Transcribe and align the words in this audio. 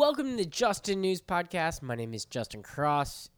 Welcome 0.00 0.30
to 0.30 0.36
the 0.36 0.46
Just 0.46 0.88
In 0.88 1.02
News 1.02 1.20
Podcast. 1.20 1.82
My 1.82 1.94
name 1.94 2.14
is 2.14 2.24
Justin 2.24 2.62
Cross. 2.62 3.28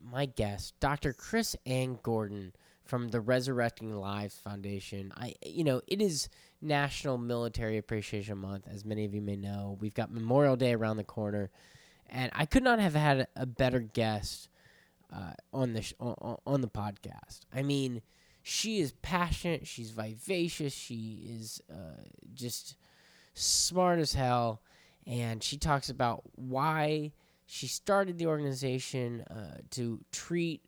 My 0.00 0.26
guest, 0.26 0.78
Dr. 0.78 1.12
Chris 1.12 1.56
Ann 1.66 1.98
Gordon 2.00 2.52
from 2.84 3.08
the 3.08 3.20
Resurrecting 3.20 3.92
Lives 3.92 4.36
Foundation. 4.36 5.12
I, 5.16 5.34
you 5.44 5.64
know, 5.64 5.82
it 5.88 6.00
is 6.00 6.28
National 6.62 7.18
Military 7.18 7.76
Appreciation 7.76 8.38
Month, 8.38 8.68
as 8.72 8.84
many 8.84 9.04
of 9.04 9.14
you 9.14 9.20
may 9.20 9.34
know. 9.34 9.78
We've 9.80 9.94
got 9.94 10.12
Memorial 10.12 10.54
Day 10.54 10.74
around 10.74 10.98
the 10.98 11.02
corner, 11.02 11.50
and 12.08 12.30
I 12.36 12.46
could 12.46 12.62
not 12.62 12.78
have 12.78 12.94
had 12.94 13.26
a 13.34 13.44
better 13.44 13.80
guest 13.80 14.48
uh, 15.12 15.32
on 15.52 15.72
the 15.72 15.82
sh- 15.82 15.94
on, 15.98 16.38
on 16.46 16.60
the 16.60 16.68
podcast. 16.68 17.40
I 17.52 17.62
mean, 17.62 18.00
she 18.44 18.78
is 18.78 18.92
passionate. 19.02 19.66
She's 19.66 19.90
vivacious. 19.90 20.72
She 20.72 21.26
is 21.28 21.60
uh, 21.68 22.04
just 22.32 22.76
smart 23.34 23.98
as 23.98 24.14
hell 24.14 24.62
and 25.06 25.42
she 25.42 25.56
talks 25.56 25.88
about 25.88 26.22
why 26.34 27.12
she 27.46 27.66
started 27.66 28.18
the 28.18 28.26
organization 28.26 29.22
uh, 29.22 29.58
to 29.70 30.00
treat 30.12 30.62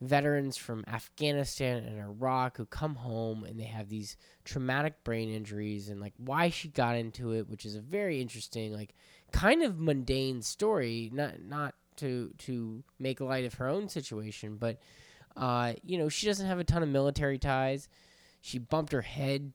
veterans 0.00 0.56
from 0.56 0.84
Afghanistan 0.88 1.84
and 1.84 2.00
Iraq 2.00 2.56
who 2.56 2.66
come 2.66 2.96
home 2.96 3.44
and 3.44 3.58
they 3.58 3.64
have 3.64 3.88
these 3.88 4.16
traumatic 4.44 5.02
brain 5.04 5.30
injuries 5.30 5.88
and 5.88 6.00
like 6.00 6.12
why 6.18 6.50
she 6.50 6.68
got 6.68 6.96
into 6.96 7.32
it 7.32 7.48
which 7.48 7.64
is 7.64 7.76
a 7.76 7.80
very 7.80 8.20
interesting 8.20 8.72
like 8.72 8.94
kind 9.32 9.62
of 9.62 9.78
mundane 9.78 10.42
story 10.42 11.10
not 11.12 11.40
not 11.40 11.74
to 11.96 12.32
to 12.38 12.82
make 12.98 13.20
light 13.20 13.44
of 13.44 13.54
her 13.54 13.68
own 13.68 13.88
situation 13.88 14.56
but 14.56 14.78
uh, 15.36 15.72
you 15.82 15.98
know 15.98 16.08
she 16.08 16.26
doesn't 16.26 16.46
have 16.46 16.58
a 16.58 16.64
ton 16.64 16.82
of 16.82 16.88
military 16.88 17.38
ties. 17.38 17.88
She 18.40 18.58
bumped 18.58 18.92
her 18.92 19.02
head 19.02 19.52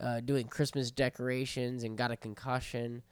uh, 0.00 0.20
doing 0.20 0.46
Christmas 0.46 0.90
decorations 0.90 1.82
and 1.82 1.96
got 1.96 2.10
a 2.10 2.16
concussion 2.16 3.02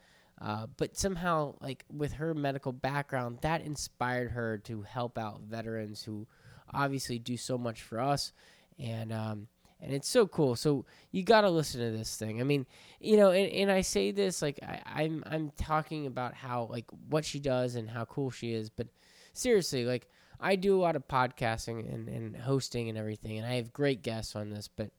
uh, 0.41 0.67
but 0.77 0.97
somehow, 0.97 1.55
like 1.61 1.84
with 1.92 2.14
her 2.14 2.34
medical 2.34 2.72
background, 2.72 3.39
that 3.42 3.62
inspired 3.62 4.31
her 4.31 4.58
to 4.58 4.83
help 4.83 5.19
out 5.19 5.41
veterans 5.42 6.03
who 6.03 6.27
obviously 6.72 7.19
do 7.19 7.36
so 7.36 7.58
much 7.58 7.83
for 7.83 8.00
us, 8.00 8.33
and 8.78 9.12
um, 9.12 9.48
and 9.80 9.92
it's 9.92 10.08
so 10.08 10.27
cool. 10.27 10.55
So 10.55 10.84
you 11.11 11.25
got 11.25 11.41
to 11.41 11.50
listen 11.50 11.80
to 11.80 11.97
this 11.97 12.17
thing. 12.17 12.41
I 12.41 12.45
mean, 12.45 12.67
you 13.00 13.17
know, 13.17 13.30
and, 13.30 13.50
and 13.50 13.70
I 13.70 13.80
say 13.80 14.12
this 14.12 14.41
like 14.41 14.61
I, 14.62 14.80
I'm 14.86 15.25
I'm 15.27 15.50
talking 15.56 16.06
about 16.06 16.34
how 16.34 16.69
like 16.70 16.86
what 17.08 17.25
she 17.25 17.41
does 17.41 17.75
and 17.75 17.91
how 17.91 18.05
cool 18.05 18.30
she 18.30 18.52
is, 18.52 18.70
but 18.70 18.86
seriously, 19.33 19.84
like 19.84 20.08
I 20.41 20.55
do 20.55 20.77
a 20.77 20.80
lot 20.80 20.95
of 20.95 21.08
podcasting 21.08 21.92
and, 21.92 22.08
and 22.08 22.36
hosting 22.36 22.89
and 22.89 22.97
everything, 22.97 23.39
and 23.39 23.47
I 23.47 23.55
have 23.55 23.73
great 23.73 24.02
guests 24.02 24.36
on 24.36 24.50
this, 24.50 24.69
but 24.69 24.91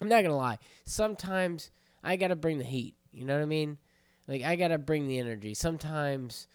I'm 0.00 0.08
not 0.08 0.22
gonna 0.22 0.36
lie, 0.36 0.58
sometimes 0.84 1.72
I 2.04 2.14
gotta 2.14 2.36
bring 2.36 2.58
the 2.58 2.64
heat. 2.64 2.94
You 3.12 3.24
know 3.24 3.34
what 3.34 3.42
I 3.42 3.46
mean? 3.46 3.78
Like 4.28 4.42
I 4.42 4.56
gotta 4.56 4.78
bring 4.78 5.06
the 5.08 5.18
energy. 5.18 5.54
Sometimes, 5.54 6.48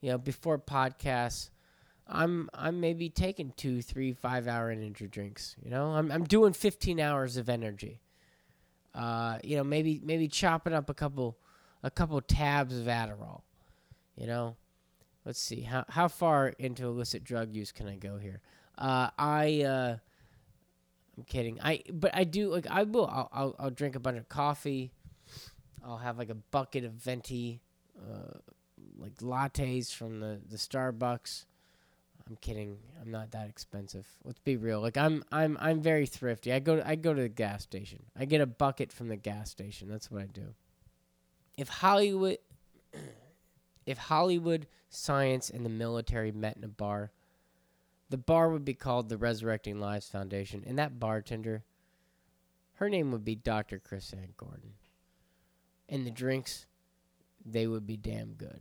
you 0.00 0.10
know, 0.10 0.18
before 0.18 0.58
podcasts, 0.58 1.50
I'm 2.06 2.48
I'm 2.54 2.80
maybe 2.80 3.10
taking 3.10 3.52
two, 3.56 3.82
three, 3.82 4.12
five 4.12 4.46
hour 4.48 4.70
energy 4.70 5.08
drinks. 5.08 5.56
You 5.62 5.70
know, 5.70 5.88
I'm 5.92 6.10
I'm 6.10 6.24
doing 6.24 6.52
15 6.52 7.00
hours 7.00 7.36
of 7.36 7.48
energy. 7.48 8.00
Uh, 8.94 9.38
you 9.44 9.56
know, 9.56 9.64
maybe 9.64 10.00
maybe 10.02 10.28
chopping 10.28 10.72
up 10.72 10.88
a 10.88 10.94
couple 10.94 11.38
a 11.82 11.90
couple 11.90 12.20
tabs 12.20 12.78
of 12.78 12.86
Adderall. 12.86 13.42
You 14.16 14.26
know, 14.26 14.56
let's 15.24 15.40
see 15.40 15.60
how 15.60 15.84
how 15.88 16.08
far 16.08 16.48
into 16.58 16.86
illicit 16.86 17.24
drug 17.24 17.54
use 17.54 17.72
can 17.72 17.88
I 17.88 17.96
go 17.96 18.16
here. 18.16 18.40
Uh, 18.76 19.10
I 19.18 19.62
uh, 19.62 19.96
I'm 21.16 21.24
kidding. 21.24 21.58
I 21.62 21.82
but 21.92 22.14
I 22.14 22.24
do 22.24 22.50
like 22.50 22.66
I 22.68 22.84
will 22.84 23.06
I'll, 23.06 23.28
I'll, 23.32 23.56
I'll 23.58 23.70
drink 23.70 23.96
a 23.96 24.00
bunch 24.00 24.18
of 24.18 24.28
coffee. 24.28 24.92
I'll 25.88 25.96
have 25.96 26.18
like 26.18 26.28
a 26.28 26.34
bucket 26.34 26.84
of 26.84 26.92
venti, 26.92 27.62
uh, 27.98 28.38
like 28.98 29.16
lattes 29.16 29.92
from 29.94 30.20
the, 30.20 30.38
the 30.48 30.56
Starbucks. 30.56 31.46
I'm 32.28 32.36
kidding. 32.36 32.76
I'm 33.00 33.10
not 33.10 33.30
that 33.30 33.48
expensive. 33.48 34.06
Let's 34.22 34.40
be 34.40 34.58
real. 34.58 34.82
Like 34.82 34.98
I'm 34.98 35.24
I'm 35.32 35.56
I'm 35.60 35.80
very 35.80 36.04
thrifty. 36.04 36.52
I 36.52 36.58
go 36.58 36.76
to, 36.76 36.86
I 36.86 36.94
go 36.94 37.14
to 37.14 37.22
the 37.22 37.28
gas 37.28 37.62
station. 37.62 38.02
I 38.14 38.26
get 38.26 38.42
a 38.42 38.46
bucket 38.46 38.92
from 38.92 39.08
the 39.08 39.16
gas 39.16 39.50
station. 39.50 39.88
That's 39.88 40.10
what 40.10 40.20
I 40.20 40.26
do. 40.26 40.54
If 41.56 41.68
Hollywood 41.68 42.36
if 43.86 43.96
Hollywood, 43.96 44.66
science 44.90 45.48
and 45.48 45.64
the 45.64 45.70
military 45.70 46.32
met 46.32 46.58
in 46.58 46.64
a 46.64 46.68
bar, 46.68 47.12
the 48.10 48.18
bar 48.18 48.50
would 48.50 48.64
be 48.64 48.74
called 48.74 49.08
the 49.08 49.16
Resurrecting 49.16 49.80
Lives 49.80 50.10
Foundation 50.10 50.62
and 50.66 50.78
that 50.78 51.00
bartender 51.00 51.64
her 52.74 52.90
name 52.90 53.10
would 53.10 53.24
be 53.24 53.34
Dr. 53.34 53.80
Chrisanne 53.80 54.36
Gordon 54.36 54.74
and 55.88 56.06
the 56.06 56.10
drinks, 56.10 56.66
they 57.44 57.66
would 57.66 57.86
be 57.86 57.96
damn 57.96 58.32
good. 58.34 58.60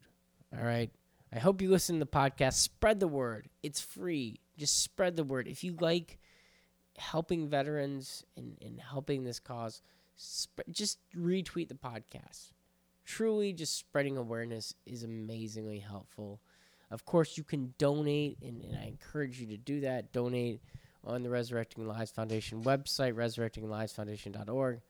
All 0.58 0.66
right. 0.66 0.92
I 1.34 1.40
hope 1.40 1.62
you 1.62 1.70
listen 1.70 2.00
to 2.00 2.06
the 2.06 2.12
podcast. 2.12 2.54
Spread 2.54 3.00
the 3.00 3.08
word. 3.08 3.50
It's 3.62 3.82
free. 3.82 4.40
Just 4.58 4.82
spread 4.82 5.16
the 5.16 5.24
word. 5.24 5.48
If 5.48 5.64
you 5.64 5.76
like 5.80 6.20
helping 6.98 7.50
veterans 7.50 8.24
and, 8.38 8.58
and 8.62 8.80
helping 8.80 9.24
this 9.24 9.40
cause, 9.40 9.82
sp- 10.16 10.66
just 10.72 11.00
retweet 11.16 11.68
the 11.68 11.76
podcast. 11.76 12.52
Truly, 13.06 13.54
just 13.54 13.78
spreading 13.78 14.18
awareness 14.18 14.74
is 14.86 15.04
amazingly 15.04 15.80
helpful. 15.80 16.42
Of 16.90 17.06
course, 17.06 17.38
you 17.38 17.44
can 17.44 17.74
donate, 17.78 18.38
and, 18.42 18.62
and 18.62 18.78
I 18.78 18.86
encourage 18.86 19.40
you 19.40 19.48
to 19.48 19.58
do 19.58 19.82
that. 19.82 20.14
Donate 20.14 20.62
on 21.04 21.24
the 21.24 21.30
Resurrecting 21.30 21.88
Lives 21.88 22.12
Foundation 22.12 22.64
website, 22.64 23.14
resurrectinglivesfoundation.org. 23.14 24.82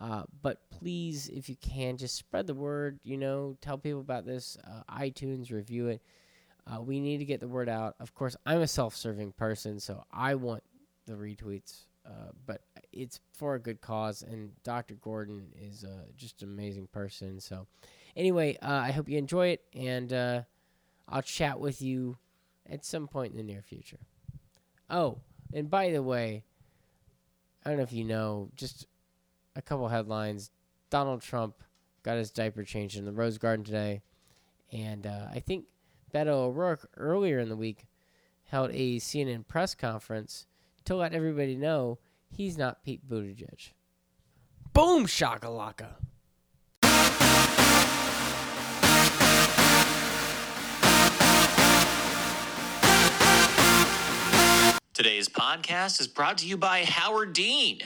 Uh, 0.00 0.24
but 0.42 0.68
please, 0.70 1.28
if 1.28 1.48
you 1.48 1.56
can, 1.56 1.96
just 1.96 2.16
spread 2.16 2.46
the 2.46 2.54
word. 2.54 2.98
You 3.04 3.16
know, 3.16 3.56
tell 3.60 3.78
people 3.78 4.00
about 4.00 4.26
this. 4.26 4.56
Uh, 4.64 4.82
iTunes, 4.92 5.50
review 5.50 5.88
it. 5.88 6.02
Uh, 6.66 6.80
we 6.80 7.00
need 7.00 7.18
to 7.18 7.24
get 7.24 7.40
the 7.40 7.48
word 7.48 7.68
out. 7.68 7.94
Of 8.00 8.14
course, 8.14 8.36
I'm 8.46 8.60
a 8.60 8.66
self-serving 8.66 9.32
person, 9.32 9.78
so 9.80 10.04
I 10.10 10.34
want 10.34 10.62
the 11.06 11.14
retweets. 11.14 11.84
Uh, 12.06 12.32
but 12.46 12.62
it's 12.92 13.20
for 13.32 13.54
a 13.54 13.58
good 13.58 13.80
cause, 13.80 14.22
and 14.22 14.50
Dr. 14.62 14.94
Gordon 14.94 15.46
is 15.58 15.84
uh, 15.84 16.04
just 16.16 16.42
an 16.42 16.48
amazing 16.50 16.86
person. 16.88 17.40
So, 17.40 17.66
anyway, 18.14 18.58
uh, 18.60 18.72
I 18.72 18.90
hope 18.90 19.08
you 19.08 19.16
enjoy 19.16 19.48
it, 19.48 19.62
and 19.74 20.12
I'll 21.08 21.22
chat 21.22 21.60
with 21.60 21.80
you 21.80 22.18
at 22.68 22.84
some 22.84 23.08
point 23.08 23.32
in 23.32 23.38
the 23.38 23.42
near 23.42 23.62
future. 23.62 24.00
Oh, 24.90 25.18
and 25.52 25.70
by 25.70 25.90
the 25.90 26.02
way, 26.02 26.44
I 27.64 27.70
don't 27.70 27.78
know 27.78 27.84
if 27.84 27.92
you 27.92 28.04
know, 28.04 28.50
just 28.54 28.86
a 29.56 29.62
couple 29.62 29.88
headlines. 29.88 30.50
Donald 30.90 31.22
Trump 31.22 31.62
got 32.02 32.16
his 32.16 32.30
diaper 32.30 32.62
changed 32.62 32.96
in 32.96 33.04
the 33.04 33.12
Rose 33.12 33.38
Garden 33.38 33.64
today, 33.64 34.02
and 34.72 35.06
uh, 35.06 35.26
I 35.32 35.40
think 35.40 35.66
Beto 36.12 36.28
O'Rourke 36.28 36.88
earlier 36.96 37.38
in 37.38 37.48
the 37.48 37.56
week 37.56 37.86
held 38.44 38.70
a 38.72 38.96
CNN 38.96 39.46
press 39.46 39.74
conference 39.74 40.46
to 40.84 40.94
let 40.94 41.14
everybody 41.14 41.56
know 41.56 41.98
he's 42.30 42.58
not 42.58 42.84
Pete 42.84 43.08
Buttigieg. 43.08 43.72
Boom 44.72 45.06
shakalaka. 45.06 45.94
Today's 54.92 55.28
podcast 55.28 56.00
is 56.00 56.06
brought 56.06 56.38
to 56.38 56.46
you 56.46 56.56
by 56.56 56.84
Howard 56.84 57.32
Dean. 57.32 57.80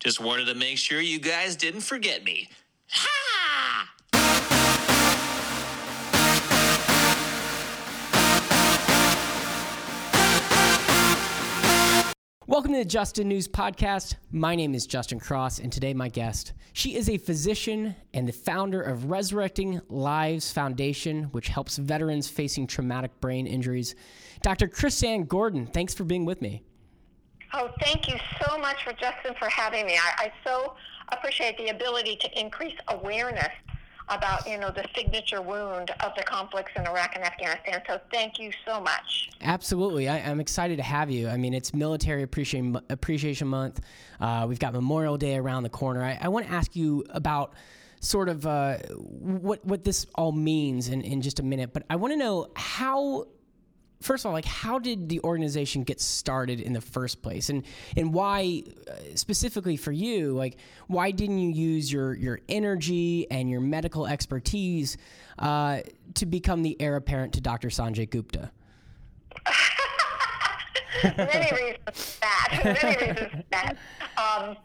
Just 0.00 0.18
wanted 0.18 0.46
to 0.46 0.54
make 0.54 0.78
sure 0.78 0.98
you 0.98 1.20
guys 1.20 1.56
didn't 1.56 1.82
forget 1.82 2.24
me. 2.24 2.48
Ha! 2.88 3.92
Welcome 12.46 12.72
to 12.72 12.78
the 12.78 12.84
Just 12.86 13.18
In 13.18 13.28
News 13.28 13.46
Podcast. 13.46 14.14
My 14.32 14.54
name 14.54 14.74
is 14.74 14.86
Justin 14.86 15.20
Cross, 15.20 15.58
and 15.58 15.70
today 15.70 15.92
my 15.92 16.08
guest, 16.08 16.54
she 16.72 16.96
is 16.96 17.10
a 17.10 17.18
physician 17.18 17.94
and 18.14 18.26
the 18.26 18.32
founder 18.32 18.80
of 18.80 19.10
Resurrecting 19.10 19.82
Lives 19.90 20.50
Foundation, 20.50 21.24
which 21.24 21.48
helps 21.48 21.76
veterans 21.76 22.26
facing 22.26 22.66
traumatic 22.66 23.20
brain 23.20 23.46
injuries. 23.46 23.94
Dr. 24.40 24.66
Chrisanne 24.66 25.28
Gordon, 25.28 25.66
thanks 25.66 25.92
for 25.92 26.04
being 26.04 26.24
with 26.24 26.40
me. 26.40 26.62
Oh, 27.52 27.70
thank 27.80 28.08
you 28.08 28.16
so 28.40 28.58
much 28.58 28.84
for 28.84 28.92
Justin 28.92 29.34
for 29.38 29.48
having 29.48 29.86
me. 29.86 29.94
I, 29.96 30.24
I 30.24 30.32
so 30.44 30.74
appreciate 31.08 31.56
the 31.58 31.68
ability 31.68 32.16
to 32.16 32.40
increase 32.40 32.76
awareness 32.88 33.50
about 34.10 34.46
you 34.48 34.58
know 34.58 34.70
the 34.70 34.84
signature 34.94 35.40
wound 35.40 35.90
of 36.00 36.12
the 36.16 36.22
conflicts 36.24 36.72
in 36.76 36.86
Iraq 36.86 37.14
and 37.14 37.24
Afghanistan. 37.24 37.80
So 37.86 38.00
thank 38.10 38.38
you 38.38 38.50
so 38.66 38.80
much. 38.80 39.30
Absolutely, 39.40 40.08
I, 40.08 40.18
am 40.18 40.40
excited 40.40 40.76
to 40.76 40.82
have 40.82 41.10
you. 41.10 41.28
I 41.28 41.36
mean, 41.36 41.54
it's 41.54 41.72
Military 41.72 42.22
Appreciation 42.22 42.78
Appreciation 42.90 43.48
Month. 43.48 43.80
Uh, 44.20 44.46
we've 44.48 44.58
got 44.58 44.72
Memorial 44.72 45.16
Day 45.16 45.36
around 45.36 45.62
the 45.62 45.70
corner. 45.70 46.02
I, 46.02 46.18
I 46.20 46.28
want 46.28 46.46
to 46.46 46.52
ask 46.52 46.74
you 46.76 47.04
about 47.10 47.54
sort 48.00 48.28
of 48.28 48.46
uh, 48.46 48.78
what 48.88 49.64
what 49.64 49.84
this 49.84 50.06
all 50.14 50.32
means 50.32 50.88
in, 50.88 51.02
in 51.02 51.22
just 51.22 51.38
a 51.38 51.44
minute, 51.44 51.72
but 51.72 51.84
I 51.88 51.96
want 51.96 52.12
to 52.12 52.18
know 52.18 52.48
how 52.56 53.26
first 54.00 54.24
of 54.24 54.28
all, 54.28 54.32
like 54.32 54.44
how 54.44 54.78
did 54.78 55.08
the 55.08 55.20
organization 55.20 55.84
get 55.84 56.00
started 56.00 56.60
in 56.60 56.72
the 56.72 56.80
first 56.80 57.22
place, 57.22 57.50
and 57.50 57.64
and 57.96 58.12
why 58.12 58.62
uh, 58.88 58.92
specifically 59.14 59.76
for 59.76 59.92
you, 59.92 60.32
like 60.32 60.56
why 60.86 61.10
didn't 61.10 61.38
you 61.38 61.50
use 61.50 61.92
your 61.92 62.14
your 62.14 62.40
energy 62.48 63.30
and 63.30 63.50
your 63.50 63.60
medical 63.60 64.06
expertise 64.06 64.96
uh, 65.38 65.80
to 66.14 66.26
become 66.26 66.62
the 66.62 66.80
heir 66.80 66.96
apparent 66.96 67.32
to 67.34 67.40
Dr. 67.40 67.68
Sanjay 67.68 68.08
Gupta? 68.08 68.50
many 71.04 71.50
reasons 71.52 72.18
that. 72.20 72.60
Many 72.82 73.12
reasons 73.12 73.44
that. 73.50 73.76
Um, 74.16 74.56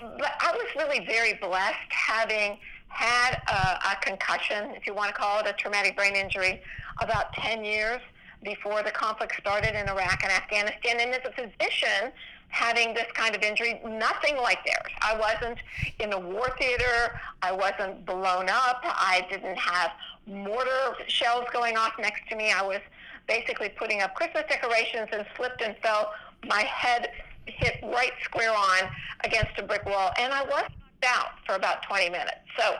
but 0.00 0.32
I 0.40 0.52
was 0.52 0.66
really 0.76 1.04
very 1.06 1.34
blessed 1.34 1.76
having 1.90 2.58
had 2.88 3.40
a, 3.48 3.92
a 3.92 3.96
concussion, 4.02 4.72
if 4.74 4.86
you 4.86 4.94
want 4.94 5.08
to 5.08 5.14
call 5.14 5.40
it 5.40 5.46
a 5.46 5.52
traumatic 5.54 5.96
brain 5.96 6.16
injury, 6.16 6.60
about 7.00 7.32
10 7.34 7.64
years 7.64 8.00
before 8.42 8.82
the 8.82 8.90
conflict 8.90 9.34
started 9.38 9.78
in 9.78 9.88
Iraq 9.88 10.22
and 10.22 10.32
Afghanistan. 10.32 11.00
And 11.00 11.12
as 11.12 11.20
a 11.24 11.32
physician, 11.32 12.12
having 12.48 12.94
this 12.94 13.06
kind 13.14 13.34
of 13.34 13.42
injury, 13.42 13.80
nothing 13.84 14.36
like 14.36 14.64
theirs. 14.64 14.92
I 15.00 15.16
wasn't 15.16 15.58
in 15.98 16.12
a 16.12 16.18
war 16.18 16.48
theater. 16.58 17.20
I 17.42 17.52
wasn't 17.52 18.04
blown 18.04 18.48
up. 18.48 18.80
I 18.82 19.26
didn't 19.30 19.58
have 19.58 19.92
mortar 20.26 20.96
shells 21.06 21.44
going 21.52 21.76
off 21.76 21.92
next 21.98 22.28
to 22.28 22.36
me. 22.36 22.52
I 22.52 22.62
was 22.62 22.80
basically 23.28 23.68
putting 23.68 24.02
up 24.02 24.14
Christmas 24.14 24.44
decorations 24.48 25.08
and 25.12 25.24
slipped 25.36 25.62
and 25.62 25.76
fell. 25.82 26.12
My 26.46 26.62
head 26.62 27.10
hit 27.46 27.78
right 27.82 28.12
square 28.22 28.52
on 28.52 28.90
against 29.24 29.58
a 29.58 29.62
brick 29.62 29.84
wall, 29.86 30.10
and 30.18 30.32
I 30.32 30.42
was 30.42 30.68
out 31.06 31.32
for 31.46 31.54
about 31.54 31.82
20 31.84 32.10
minutes. 32.10 32.40
So 32.58 32.74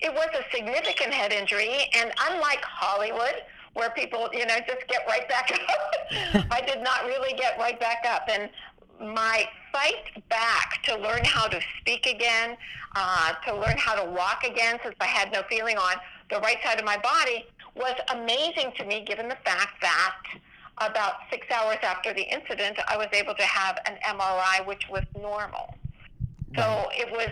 it 0.00 0.12
was 0.12 0.28
a 0.34 0.56
significant 0.56 1.12
head 1.12 1.32
injury, 1.32 1.90
and 1.94 2.12
unlike 2.30 2.62
Hollywood, 2.62 3.42
where 3.74 3.90
people, 3.90 4.28
you 4.32 4.46
know, 4.46 4.56
just 4.66 4.86
get 4.88 5.06
right 5.06 5.28
back 5.28 5.52
up, 5.70 6.44
I 6.50 6.60
did 6.60 6.82
not 6.82 7.04
really 7.04 7.34
get 7.36 7.58
right 7.58 7.78
back 7.78 8.04
up. 8.08 8.28
And 8.28 8.50
my 9.14 9.48
fight 9.72 10.28
back 10.28 10.82
to 10.84 10.96
learn 10.96 11.24
how 11.24 11.46
to 11.46 11.60
speak 11.78 12.06
again, 12.06 12.56
uh, 12.94 13.32
to 13.46 13.54
learn 13.54 13.76
how 13.78 14.02
to 14.02 14.10
walk 14.10 14.44
again, 14.44 14.78
since 14.82 14.96
I 15.00 15.06
had 15.06 15.32
no 15.32 15.42
feeling 15.48 15.78
on 15.78 15.96
the 16.30 16.40
right 16.40 16.58
side 16.64 16.78
of 16.78 16.84
my 16.84 16.98
body, 16.98 17.46
was 17.74 17.94
amazing 18.12 18.72
to 18.78 18.84
me, 18.84 19.04
given 19.06 19.28
the 19.28 19.38
fact 19.44 19.80
that 19.80 20.16
about 20.78 21.14
six 21.30 21.46
hours 21.50 21.78
after 21.82 22.12
the 22.12 22.22
incident, 22.22 22.78
I 22.88 22.96
was 22.96 23.08
able 23.12 23.34
to 23.34 23.42
have 23.42 23.78
an 23.86 23.96
MRI, 24.04 24.66
which 24.66 24.88
was 24.90 25.04
normal. 25.20 25.74
So 26.56 26.88
it 26.92 27.10
was 27.12 27.28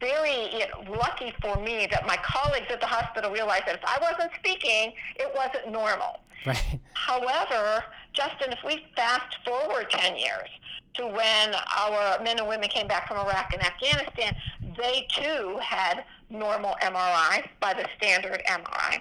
very 0.00 0.52
you 0.52 0.60
know, 0.60 0.92
lucky 0.92 1.32
for 1.40 1.56
me 1.62 1.86
that 1.90 2.06
my 2.06 2.16
colleagues 2.18 2.66
at 2.70 2.80
the 2.80 2.86
hospital 2.86 3.30
realized 3.30 3.64
that 3.66 3.76
if 3.76 3.84
I 3.84 3.98
wasn't 4.00 4.32
speaking, 4.38 4.92
it 5.16 5.32
wasn't 5.34 5.70
normal. 5.70 6.20
Right. 6.46 6.78
However, 6.94 7.84
Justin, 8.12 8.52
if 8.52 8.58
we 8.64 8.84
fast 8.96 9.36
forward 9.44 9.90
10 9.90 10.16
years 10.16 10.48
to 10.94 11.06
when 11.06 11.54
our 11.76 12.22
men 12.22 12.38
and 12.38 12.48
women 12.48 12.68
came 12.68 12.86
back 12.86 13.08
from 13.08 13.18
Iraq 13.18 13.52
and 13.52 13.62
Afghanistan, 13.62 14.36
they 14.76 15.06
too 15.10 15.58
had 15.62 16.04
normal 16.30 16.76
MRI 16.82 17.48
by 17.60 17.74
the 17.74 17.86
standard 17.96 18.42
MRI. 18.46 19.00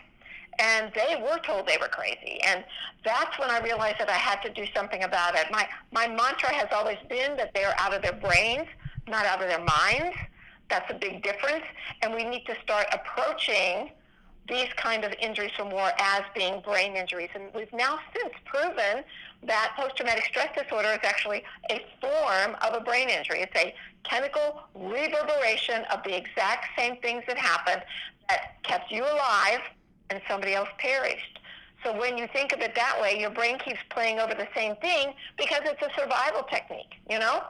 And 0.60 0.92
they 0.96 1.22
were 1.22 1.38
told 1.40 1.68
they 1.68 1.78
were 1.78 1.88
crazy. 1.88 2.40
And 2.44 2.64
that's 3.06 3.38
when 3.38 3.52
I 3.52 3.60
realized 3.60 4.00
that 4.00 4.10
I 4.10 4.18
had 4.18 4.42
to 4.42 4.50
do 4.50 4.66
something 4.76 5.04
about 5.04 5.36
it. 5.36 5.46
My, 5.52 5.68
my 5.92 6.08
mantra 6.08 6.52
has 6.52 6.68
always 6.72 6.98
been 7.10 7.38
that 7.38 7.52
they're 7.54 7.76
out 7.78 7.94
of 7.94 8.02
their 8.02 8.14
brains, 8.14 8.68
not 9.08 9.26
out 9.26 9.42
of 9.42 9.48
their 9.48 9.60
minds. 9.64 10.18
That's 10.70 10.90
a 10.92 10.96
big 10.96 11.24
difference. 11.24 11.64
And 12.02 12.14
we 12.14 12.24
need 12.24 12.46
to 12.46 12.56
start 12.62 12.88
approaching 12.92 13.92
these 14.50 14.68
kind 14.78 15.04
of 15.04 15.14
injuries 15.20 15.52
from 15.58 15.70
war 15.70 15.92
as 16.00 16.24
being 16.34 16.62
brain 16.62 16.96
injuries. 16.96 17.30
And 17.36 17.46
we've 17.54 17.72
now 17.74 18.00
since 18.16 18.34
proven 18.46 19.04
that 19.44 19.74
post-traumatic 19.78 20.26
stress 20.26 20.50
disorder 20.58 20.90
is 20.90 21.00
actually 21.04 21.44
a 21.70 21.86
form 22.00 22.56
of 22.62 22.74
a 22.74 22.80
brain 22.80 23.10
injury. 23.10 23.42
It's 23.42 23.56
a 23.56 23.74
chemical 24.04 24.62
reverberation 24.74 25.84
of 25.92 26.02
the 26.04 26.16
exact 26.16 26.68
same 26.78 26.98
things 26.98 27.24
that 27.28 27.38
happened 27.38 27.82
that 28.30 28.64
kept 28.64 28.92
you 28.92 29.04
alive 29.04 29.62
and 30.10 30.22
somebody 30.30 30.54
else 30.54 30.70
perished. 30.78 31.40
So 31.84 31.98
when 31.98 32.18
you 32.18 32.28
think 32.28 32.54
of 32.54 32.60
it 32.62 32.74
that 32.76 33.00
way, 33.02 33.20
your 33.20 33.30
brain 33.30 33.60
keeps 33.60 33.80
playing 33.90 34.20
over 34.20 34.34
the 34.34 34.48
same 34.56 34.76
thing 34.78 35.14
because 35.38 35.62
it's 35.66 35.82
a 35.82 36.00
survival 36.00 36.44
technique, 36.44 36.96
you 37.10 37.20
know? 37.20 37.44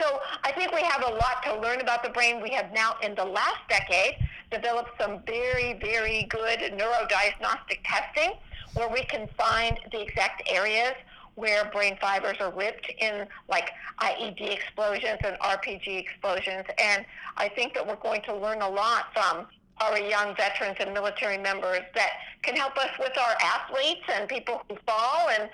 So 0.00 0.20
I 0.44 0.52
think 0.52 0.72
we 0.72 0.82
have 0.82 1.02
a 1.02 1.12
lot 1.14 1.42
to 1.44 1.60
learn 1.60 1.80
about 1.80 2.02
the 2.02 2.10
brain. 2.10 2.42
We 2.42 2.50
have 2.50 2.72
now, 2.72 2.96
in 3.02 3.14
the 3.14 3.24
last 3.24 3.60
decade, 3.68 4.16
developed 4.50 4.90
some 5.00 5.20
very, 5.26 5.74
very 5.74 6.24
good 6.24 6.58
neurodiagnostic 6.60 7.80
testing 7.84 8.32
where 8.74 8.88
we 8.88 9.02
can 9.04 9.28
find 9.38 9.78
the 9.90 10.02
exact 10.02 10.42
areas 10.50 10.92
where 11.34 11.66
brain 11.66 11.96
fibers 12.00 12.36
are 12.40 12.50
ripped 12.52 12.90
in 12.98 13.26
like 13.48 13.70
IED 14.00 14.40
explosions 14.52 15.18
and 15.24 15.38
RPG 15.40 15.98
explosions. 15.98 16.64
And 16.78 17.04
I 17.36 17.48
think 17.48 17.74
that 17.74 17.86
we're 17.86 17.96
going 17.96 18.22
to 18.22 18.34
learn 18.34 18.62
a 18.62 18.68
lot 18.68 19.06
from 19.12 19.46
our 19.78 19.98
young 19.98 20.34
veterans 20.36 20.76
and 20.80 20.92
military 20.94 21.36
members 21.36 21.82
that 21.94 22.10
can 22.42 22.56
help 22.56 22.76
us 22.78 22.90
with 22.98 23.12
our 23.18 23.36
athletes 23.42 24.02
and 24.14 24.28
people 24.28 24.62
who 24.68 24.76
fall 24.86 25.28
and 25.38 25.50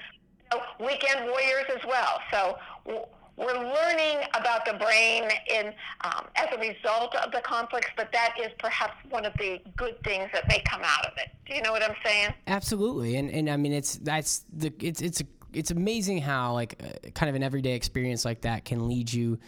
you 0.53 0.59
know, 0.59 0.87
weekend 0.87 1.27
warriors 1.27 1.67
as 1.77 1.85
well. 1.85 2.21
So 2.31 3.09
we're 3.37 3.55
learning 3.55 4.27
about 4.35 4.65
the 4.67 4.75
brain 4.75 5.25
in 5.49 5.73
um, 6.03 6.27
as 6.37 6.49
a 6.53 6.59
result 6.59 7.15
of 7.17 7.33
the 7.33 7.41
conflicts, 7.41 7.91
but 7.97 8.11
that 8.13 8.35
is 8.41 8.49
perhaps 8.59 8.95
one 9.11 9.25
of 9.25 9.33
the 9.39 9.61
good 9.77 10.03
things 10.05 10.29
that 10.33 10.47
may 10.49 10.63
come 10.69 10.83
out 10.85 11.07
of 11.07 11.13
it. 11.17 11.31
Do 11.47 11.55
you 11.55 11.63
know 11.63 11.73
what 11.73 11.83
I'm 11.83 11.97
saying? 12.05 12.35
Absolutely, 12.47 13.17
and 13.17 13.31
and 13.31 13.49
I 13.49 13.57
mean 13.57 13.73
it's 13.73 13.97
that's 13.97 14.45
the 14.53 14.73
it's 14.81 15.01
it's 15.01 15.23
it's 15.53 15.71
amazing 15.71 16.19
how 16.19 16.53
like 16.55 16.83
uh, 16.83 17.11
kind 17.11 17.31
of 17.31 17.37
an 17.37 17.43
everyday 17.43 17.73
experience 17.73 18.25
like 18.25 18.43
that 18.43 18.65
can 18.65 18.89
lead 18.89 19.13
you 19.13 19.39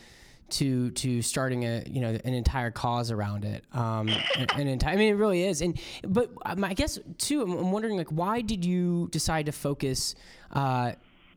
to 0.50 0.90
to 0.90 1.22
starting 1.22 1.64
a 1.64 1.82
you 1.87 2.00
know 2.00 2.10
an 2.25 2.34
entire 2.34 2.70
cause 2.70 3.10
around 3.10 3.46
it 3.46 3.64
um 3.72 4.08
an, 4.37 4.46
an 4.56 4.69
entire 4.69 4.92
i 4.92 4.96
mean 4.96 5.14
it 5.14 5.16
really 5.16 5.42
is 5.42 5.62
and 5.62 5.80
but 6.06 6.30
um, 6.44 6.62
i 6.62 6.75
guess 6.75 6.98
too 7.16 7.40
i'm 7.40 7.72
wondering 7.72 7.96
like 7.96 8.10
why 8.10 8.42
did 8.42 8.62
you 8.62 9.08
decide 9.10 9.46
to 9.46 9.52
focus 9.52 10.14
uh 10.52 10.92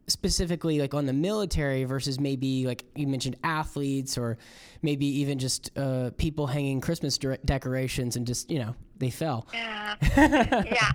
specifically 0.07 0.80
like 0.80 0.94
on 0.94 1.06
the 1.06 1.13
military 1.13 1.83
versus 1.83 2.19
maybe 2.19 2.65
like 2.65 2.86
you 2.95 3.07
mentioned 3.07 3.36
athletes 3.44 4.18
or 4.18 4.38
maybe 4.81 5.06
even 5.06 5.38
just 5.38 5.77
uh, 5.77 6.12
people 6.18 6.48
hanging 6.48 6.80
Christmas 6.80 7.18
de- 7.18 7.38
decorations 7.45 8.15
and 8.15 8.25
just 8.25 8.50
you 8.50 8.59
know 8.59 8.74
they 9.00 9.09
fell. 9.09 9.48
Yeah, 9.54 9.95
yeah. 10.18 10.92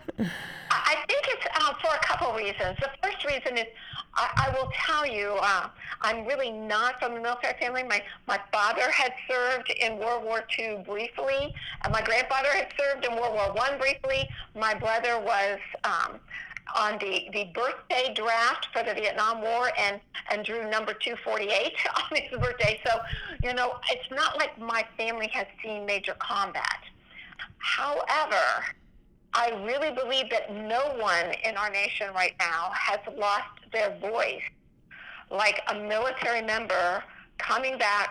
I 0.70 0.96
think 1.06 1.24
it's 1.28 1.46
uh, 1.54 1.74
for 1.74 1.94
a 1.94 1.98
couple 2.00 2.34
reasons. 2.34 2.76
The 2.80 2.90
first 3.02 3.24
reason 3.24 3.58
is 3.58 3.66
I, 4.14 4.48
I 4.48 4.58
will 4.58 4.70
tell 4.86 5.06
you 5.06 5.36
uh, 5.40 5.68
I'm 6.00 6.24
really 6.24 6.50
not 6.50 6.98
from 6.98 7.12
a 7.12 7.20
military 7.20 7.54
family. 7.60 7.82
My 7.82 8.02
my 8.26 8.40
father 8.50 8.90
had 8.90 9.12
served 9.30 9.70
in 9.78 9.98
World 9.98 10.24
War 10.24 10.42
II 10.58 10.84
briefly, 10.86 11.54
and 11.84 11.92
my 11.92 12.02
grandfather 12.02 12.48
had 12.48 12.72
served 12.80 13.04
in 13.04 13.12
World 13.12 13.34
War 13.34 13.52
One 13.52 13.78
briefly. 13.78 14.26
My 14.54 14.74
brother 14.74 15.20
was. 15.20 15.58
Um, 15.84 16.18
on 16.76 16.98
the, 16.98 17.28
the 17.32 17.50
birthday 17.54 18.12
draft 18.14 18.68
for 18.72 18.82
the 18.82 18.94
Vietnam 18.94 19.42
War 19.42 19.70
and, 19.78 20.00
and 20.30 20.44
drew 20.44 20.68
number 20.70 20.94
248 20.94 21.72
on 22.12 22.16
his 22.16 22.38
birthday. 22.38 22.80
So, 22.86 23.00
you 23.42 23.54
know, 23.54 23.74
it's 23.90 24.10
not 24.10 24.36
like 24.38 24.58
my 24.58 24.84
family 24.96 25.28
has 25.32 25.46
seen 25.62 25.84
major 25.86 26.14
combat. 26.18 26.78
However, 27.58 28.64
I 29.34 29.50
really 29.64 29.92
believe 29.92 30.30
that 30.30 30.52
no 30.52 30.94
one 30.98 31.32
in 31.44 31.56
our 31.56 31.70
nation 31.70 32.12
right 32.14 32.34
now 32.38 32.70
has 32.74 33.00
lost 33.16 33.48
their 33.72 33.96
voice 33.98 34.42
like 35.30 35.62
a 35.68 35.74
military 35.74 36.42
member 36.42 37.02
coming 37.38 37.78
back 37.78 38.10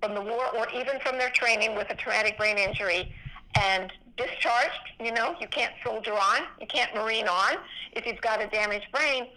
from 0.00 0.14
the 0.14 0.20
war 0.20 0.46
or 0.56 0.66
even 0.74 0.98
from 1.00 1.18
their 1.18 1.30
training 1.30 1.76
with 1.76 1.90
a 1.90 1.94
traumatic 1.94 2.38
brain 2.38 2.56
injury 2.56 3.14
and 3.60 3.92
discharged. 4.16 4.92
You 5.00 5.12
know, 5.12 5.34
you 5.40 5.48
can't 5.48 5.72
soldier 5.84 6.12
on, 6.12 6.42
you 6.60 6.66
can't 6.66 6.94
marine 6.94 7.28
on 7.28 7.56
if 7.92 8.06
you've 8.06 8.20
got 8.20 8.40
a 8.40 8.46
damaged 8.48 8.86
brain. 8.92 9.28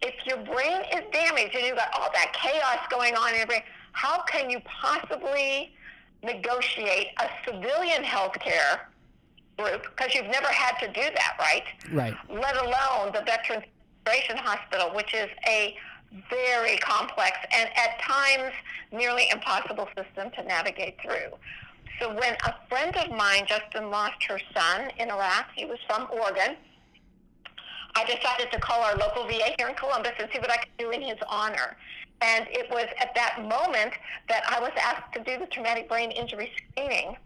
If 0.00 0.14
your 0.26 0.38
brain 0.38 0.82
is 0.92 1.02
damaged 1.12 1.54
and 1.54 1.64
you've 1.64 1.76
got 1.76 1.92
all 1.94 2.10
that 2.12 2.32
chaos 2.32 2.86
going 2.90 3.14
on 3.14 3.30
in 3.30 3.36
your 3.36 3.46
brain, 3.46 3.62
how 3.92 4.22
can 4.22 4.50
you 4.50 4.60
possibly 4.60 5.74
negotiate 6.24 7.08
a 7.20 7.28
civilian 7.44 8.02
health 8.02 8.38
care 8.40 8.88
group? 9.58 9.82
Because 9.96 10.14
you've 10.14 10.26
never 10.26 10.48
had 10.48 10.78
to 10.80 10.88
do 10.88 11.02
that, 11.02 11.36
right? 11.38 11.64
Right. 11.92 12.14
Let 12.28 12.56
alone 12.56 13.12
the 13.12 13.22
Veterans 13.24 13.64
Administration 14.06 14.36
Hospital, 14.38 14.90
which 14.94 15.14
is 15.14 15.28
a 15.46 15.76
very 16.28 16.76
complex 16.78 17.36
and 17.56 17.70
at 17.76 18.00
times 18.00 18.52
nearly 18.92 19.28
impossible 19.32 19.88
system 19.96 20.30
to 20.32 20.42
navigate 20.42 21.00
through. 21.00 21.32
So 22.00 22.14
when 22.14 22.34
a 22.44 22.54
friend 22.68 22.96
of 22.96 23.10
mine, 23.16 23.46
Justin, 23.46 23.90
lost 23.90 24.22
her 24.28 24.38
son 24.54 24.90
in 24.98 25.10
Iraq, 25.10 25.46
he 25.54 25.64
was 25.64 25.78
from 25.86 26.08
Oregon. 26.10 26.56
I 27.94 28.04
decided 28.04 28.50
to 28.52 28.58
call 28.58 28.82
our 28.82 28.96
local 28.96 29.26
VA 29.26 29.54
here 29.58 29.68
in 29.68 29.74
Columbus 29.74 30.12
and 30.18 30.28
see 30.32 30.38
what 30.38 30.50
I 30.50 30.56
could 30.56 30.76
do 30.78 30.90
in 30.90 31.02
his 31.02 31.18
honor. 31.28 31.76
And 32.22 32.46
it 32.50 32.70
was 32.70 32.86
at 33.00 33.14
that 33.14 33.42
moment 33.42 33.92
that 34.28 34.44
I 34.48 34.60
was 34.60 34.70
asked 34.80 35.12
to 35.14 35.20
do 35.22 35.38
the 35.38 35.46
traumatic 35.46 35.88
brain 35.88 36.10
injury 36.10 36.50
screening. 36.56 37.16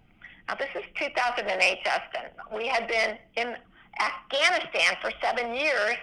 Now, 0.49 0.55
this 0.55 0.69
is 0.75 0.83
2008, 0.99 1.79
Justin. 1.85 2.31
We 2.55 2.67
had 2.67 2.89
been 2.89 3.19
in 3.37 3.57
Afghanistan 4.01 4.97
for 5.01 5.11
seven 5.23 5.55
years, 5.55 5.97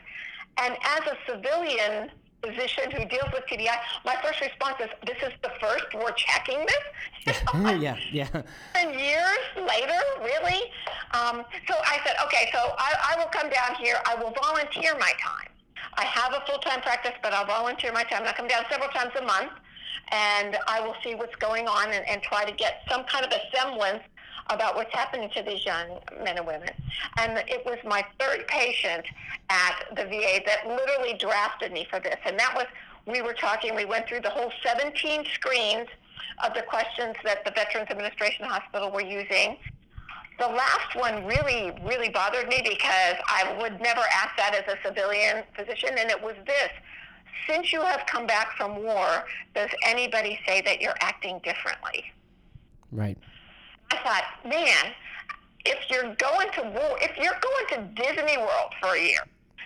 And 0.58 0.76
as 0.84 1.02
a 1.08 1.18
civilian 1.28 2.12
physician 2.44 2.92
who 2.92 3.06
deals 3.06 3.30
with 3.34 3.44
TBI, 3.48 3.76
my 4.06 4.16
first 4.22 4.42
response 4.42 4.76
is, 4.80 4.90
"This 5.06 5.18
is 5.24 5.34
the 5.42 5.52
first 5.60 5.86
we're 5.94 6.12
checking 6.12 6.66
this." 6.66 7.42
yeah, 7.80 7.98
yeah. 8.12 8.28
And 8.76 9.00
years 9.00 9.46
later, 9.56 10.00
really. 10.20 10.72
Um, 11.12 11.46
so 11.68 11.76
I 11.86 12.00
said, 12.06 12.16
"Okay, 12.26 12.50
so 12.52 12.60
I, 12.78 13.14
I 13.14 13.18
will 13.18 13.32
come 13.32 13.50
down 13.50 13.76
here. 13.76 13.98
I 14.08 14.16
will 14.16 14.34
volunteer 14.42 14.94
my 15.00 15.12
time. 15.22 15.50
I 15.96 16.06
have 16.06 16.34
a 16.34 16.44
full-time 16.50 16.82
practice, 16.82 17.14
but 17.22 17.34
I'll 17.34 17.46
volunteer 17.46 17.94
my 17.94 18.04
time. 18.04 18.24
I'll 18.26 18.34
come 18.34 18.48
down 18.48 18.64
several 18.70 18.90
times 18.90 19.12
a 19.20 19.24
month." 19.24 19.52
and 20.12 20.58
I 20.68 20.82
will 20.82 20.96
see 21.04 21.16
what's 21.16 21.36
going 21.38 21.68
on 21.68 21.92
and, 21.92 22.08
and 22.08 22.22
try 22.22 22.44
to 22.46 22.52
get 22.52 22.82
some 22.90 23.04
kind 23.06 23.26
of 23.26 23.32
a 23.32 23.40
semblance 23.56 24.04
about 24.50 24.76
what's 24.76 24.94
happening 24.94 25.30
to 25.32 25.44
these 25.44 25.66
young 25.66 26.00
men 26.24 26.38
and 26.38 26.46
women. 26.46 26.70
And 27.18 27.44
it 27.48 27.66
was 27.66 27.78
my 27.86 28.04
third 28.20 28.48
patient 28.48 29.06
at 29.50 29.86
the 29.96 30.04
VA 30.06 30.42
that 30.46 30.68
literally 30.68 31.18
drafted 31.18 31.72
me 31.72 31.88
for 31.90 32.00
this. 32.00 32.18
And 32.26 32.38
that 32.40 32.54
was, 32.56 32.66
we 33.06 33.22
were 33.22 33.34
talking, 33.34 33.76
we 33.76 33.86
went 33.86 34.08
through 34.08 34.22
the 34.22 34.30
whole 34.30 34.52
17 34.64 35.26
screens 35.34 35.88
of 36.46 36.54
the 36.54 36.64
questions 36.64 37.16
that 37.24 37.46
the 37.46 37.52
Veterans 37.52 37.90
Administration 37.90 38.46
Hospital 38.46 38.92
were 38.92 39.02
using. 39.02 39.58
The 40.40 40.48
last 40.48 40.96
one 40.96 41.26
really, 41.26 41.72
really 41.84 42.10
bothered 42.10 42.48
me 42.48 42.62
because 42.64 43.16
I 43.28 43.56
would 43.62 43.80
never 43.80 44.02
ask 44.16 44.36
that 44.38 44.56
as 44.56 44.74
a 44.74 44.78
civilian 44.86 45.44
physician, 45.56 45.92
and 45.98 46.10
it 46.10 46.22
was 46.22 46.36
this 46.46 46.70
since 47.48 47.74
you 47.74 47.82
have 47.82 48.06
come 48.06 48.26
back 48.26 48.56
from 48.58 48.84
war, 48.84 49.26
does 49.54 49.70
anybody 49.86 50.40
say 50.48 50.62
that 50.62 50.82
you're 50.82 50.96
acting 51.02 51.40
differently? 51.44 52.06
Right. 52.92 53.18
I 53.94 54.02
thought, 54.02 54.50
man, 54.50 54.94
if 55.66 55.78
you're 55.90 56.16
going 56.16 56.50
to 56.56 56.62
war, 56.64 56.98
if 57.02 57.16
you're 57.18 57.38
going 57.40 57.66
to 57.70 58.02
Disney 58.02 58.38
World 58.38 58.74
for 58.82 58.96
a 58.96 59.00
year, 59.00 59.22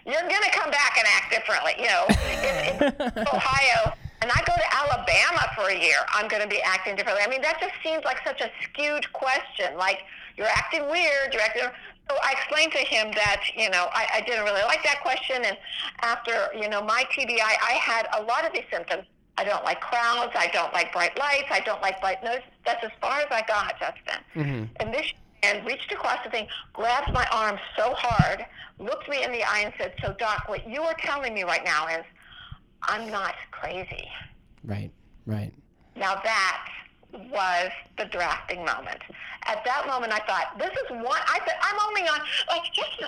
you're 0.06 0.22
going 0.22 0.44
to 0.44 0.52
come 0.52 0.70
back 0.70 0.98
and 0.98 1.08
act 1.16 1.32
differently. 1.32 1.74
You 1.80 1.88
know, 1.88 2.06
in, 2.44 3.22
in 3.22 3.28
Ohio, 3.34 3.94
and 4.22 4.32
I 4.32 4.44
go 4.46 4.54
to 4.54 4.76
Alabama 4.76 5.48
for 5.56 5.70
a 5.70 5.80
year, 5.80 6.00
I'm 6.14 6.28
going 6.28 6.42
to 6.42 6.48
be 6.48 6.62
acting 6.62 6.96
differently. 6.96 7.24
I 7.26 7.30
mean, 7.30 7.42
that 7.42 7.60
just 7.62 7.74
seems 7.84 8.04
like 8.04 8.18
such 8.26 8.42
a 8.42 8.52
skewed 8.64 9.12
question. 9.14 9.78
Like, 9.78 10.00
you're 10.36 10.48
acting 10.48 10.90
weird, 10.90 11.32
you're 11.32 11.42
acting. 11.42 11.64
So 12.10 12.16
I 12.24 12.32
explained 12.32 12.72
to 12.74 12.80
him 12.80 13.12
that, 13.16 13.44
you 13.56 13.70
know, 13.70 13.88
I, 13.94 14.08
I 14.16 14.22
didn't 14.22 14.44
really 14.44 14.64
like 14.64 14.84
that 14.84 15.02
question. 15.02 15.44
And 15.44 15.58
after, 16.02 16.50
you 16.54 16.70
know, 16.70 16.82
my 16.82 17.04
TBI, 17.12 17.40
I 17.40 17.74
had 17.74 18.08
a 18.18 18.24
lot 18.24 18.46
of 18.46 18.54
these 18.54 18.68
symptoms. 18.72 19.04
I 19.38 19.44
don't 19.44 19.64
like 19.64 19.80
crowds. 19.82 20.34
I 20.36 20.50
don't 20.52 20.74
like 20.74 20.92
bright 20.92 21.18
lights. 21.18 21.48
I 21.52 21.60
don't 21.60 21.82
like 21.82 22.02
bright 22.02 22.24
noise. 22.24 22.42
That's 22.66 22.84
as 22.84 22.92
far 23.00 23.20
as 23.20 23.28
I 23.30 23.44
got, 23.48 23.80
Justin. 23.80 24.24
Mm-hmm. 24.36 24.64
And 24.80 24.94
this 24.94 25.14
and 25.44 25.66
reached 25.68 25.92
across 25.92 26.18
the 26.24 26.32
thing, 26.32 26.48
grabbed 26.74 27.14
my 27.14 27.28
arm 27.32 27.60
so 27.78 27.94
hard, 27.94 28.44
looked 28.80 29.08
me 29.08 29.24
in 29.24 29.32
the 29.32 29.44
eye, 29.44 29.62
and 29.66 29.74
said, 29.78 29.94
"So, 30.02 30.14
Doc, 30.14 30.50
what 30.50 30.68
you 30.68 30.82
are 30.82 30.96
telling 31.00 31.34
me 31.34 31.44
right 31.44 31.64
now 31.64 31.88
is, 31.88 32.04
I'm 32.84 33.10
not 33.12 33.36
crazy." 33.52 34.08
Right. 34.64 34.92
Right. 35.26 35.54
Now 35.96 36.16
that 36.24 36.70
was 37.14 37.70
the 37.98 38.06
drafting 38.06 38.66
moment. 38.66 39.02
At 39.48 39.64
that 39.66 39.88
moment, 39.88 40.12
I 40.12 40.20
thought, 40.20 40.58
this 40.58 40.72
is 40.72 40.92
one. 40.92 41.22
I 41.28 41.40
said, 41.46 41.56
I'm 41.62 41.80
only 41.88 42.02
on, 42.02 42.20
like, 42.50 42.64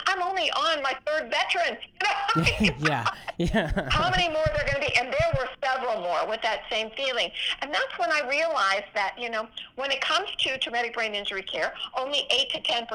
I'm 0.08 0.22
only 0.22 0.50
on 0.52 0.82
my 0.82 0.96
third 1.06 1.32
veteran. 1.32 1.78
yeah, 2.80 3.06
yeah. 3.38 3.90
How 3.90 4.10
many 4.10 4.30
more 4.30 4.42
are 4.42 4.54
there 4.56 4.66
going 4.72 4.84
to 4.84 4.92
be? 4.92 4.98
And 4.98 5.08
there 5.08 5.34
were 5.38 5.50
several 5.64 6.02
more 6.02 6.28
with 6.28 6.42
that 6.42 6.62
same 6.70 6.92
feeling. 6.96 7.30
And 7.62 7.74
that's 7.74 7.98
when 7.98 8.12
I 8.12 8.28
realized 8.30 8.88
that, 8.94 9.16
you 9.18 9.30
know, 9.30 9.48
when 9.76 9.92
it 9.92 10.02
comes 10.02 10.30
to 10.40 10.58
traumatic 10.60 10.94
brain 10.94 11.16
injury 11.16 11.44
care, 11.44 11.74
only 11.98 12.26
8 12.30 12.50
to 12.52 12.62
10% 12.62 12.86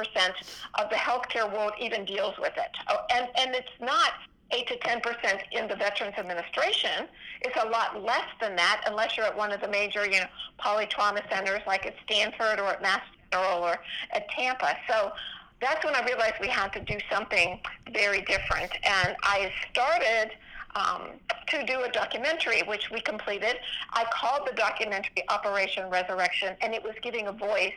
of 0.75 0.91
the 0.91 0.97
healthcare 0.97 1.53
world 1.53 1.73
even 1.81 2.05
deals 2.05 2.35
with 2.39 2.53
it. 2.57 2.71
Oh, 2.89 2.99
and, 3.15 3.29
and 3.37 3.55
it's 3.55 3.69
not 3.81 4.13
8 4.51 4.67
to 4.69 4.77
10 4.77 5.01
percent 5.01 5.41
in 5.53 5.69
the 5.69 5.77
Veterans 5.77 6.15
Administration. 6.17 7.09
It's 7.41 7.57
a 7.63 7.69
lot 7.69 8.03
less 8.03 8.29
than 8.41 8.57
that 8.57 8.85
unless 8.87 9.17
you're 9.17 9.27
at 9.27 9.37
one 9.37 9.53
of 9.53 9.61
the 9.61 9.69
major, 9.69 10.05
you 10.05 10.21
know, 10.21 10.27
polytrauma 10.61 11.29
centers 11.31 11.63
like 11.67 11.87
at 11.87 11.95
Stanford 12.05 12.61
or 12.61 12.69
at 12.69 12.83
Mass 12.83 13.03
Or 13.35 13.79
at 14.11 14.29
Tampa. 14.31 14.77
So 14.89 15.13
that's 15.61 15.85
when 15.85 15.95
I 15.95 16.05
realized 16.05 16.35
we 16.41 16.49
had 16.49 16.73
to 16.75 16.81
do 16.81 16.99
something 17.11 17.61
very 17.93 18.23
different. 18.23 18.73
And 18.85 19.17
I 19.23 19.53
started 19.71 20.33
um, 20.75 21.03
to 21.49 21.65
do 21.67 21.83
a 21.83 21.91
documentary, 21.91 22.63
which 22.67 22.91
we 22.91 23.01
completed. 23.01 23.57
I 23.93 24.05
called 24.13 24.49
the 24.49 24.55
documentary 24.55 25.25
Operation 25.29 25.89
Resurrection, 25.89 26.57
and 26.61 26.75
it 26.75 26.83
was 26.83 26.95
giving 27.03 27.29
a 27.29 27.33
voice 27.33 27.73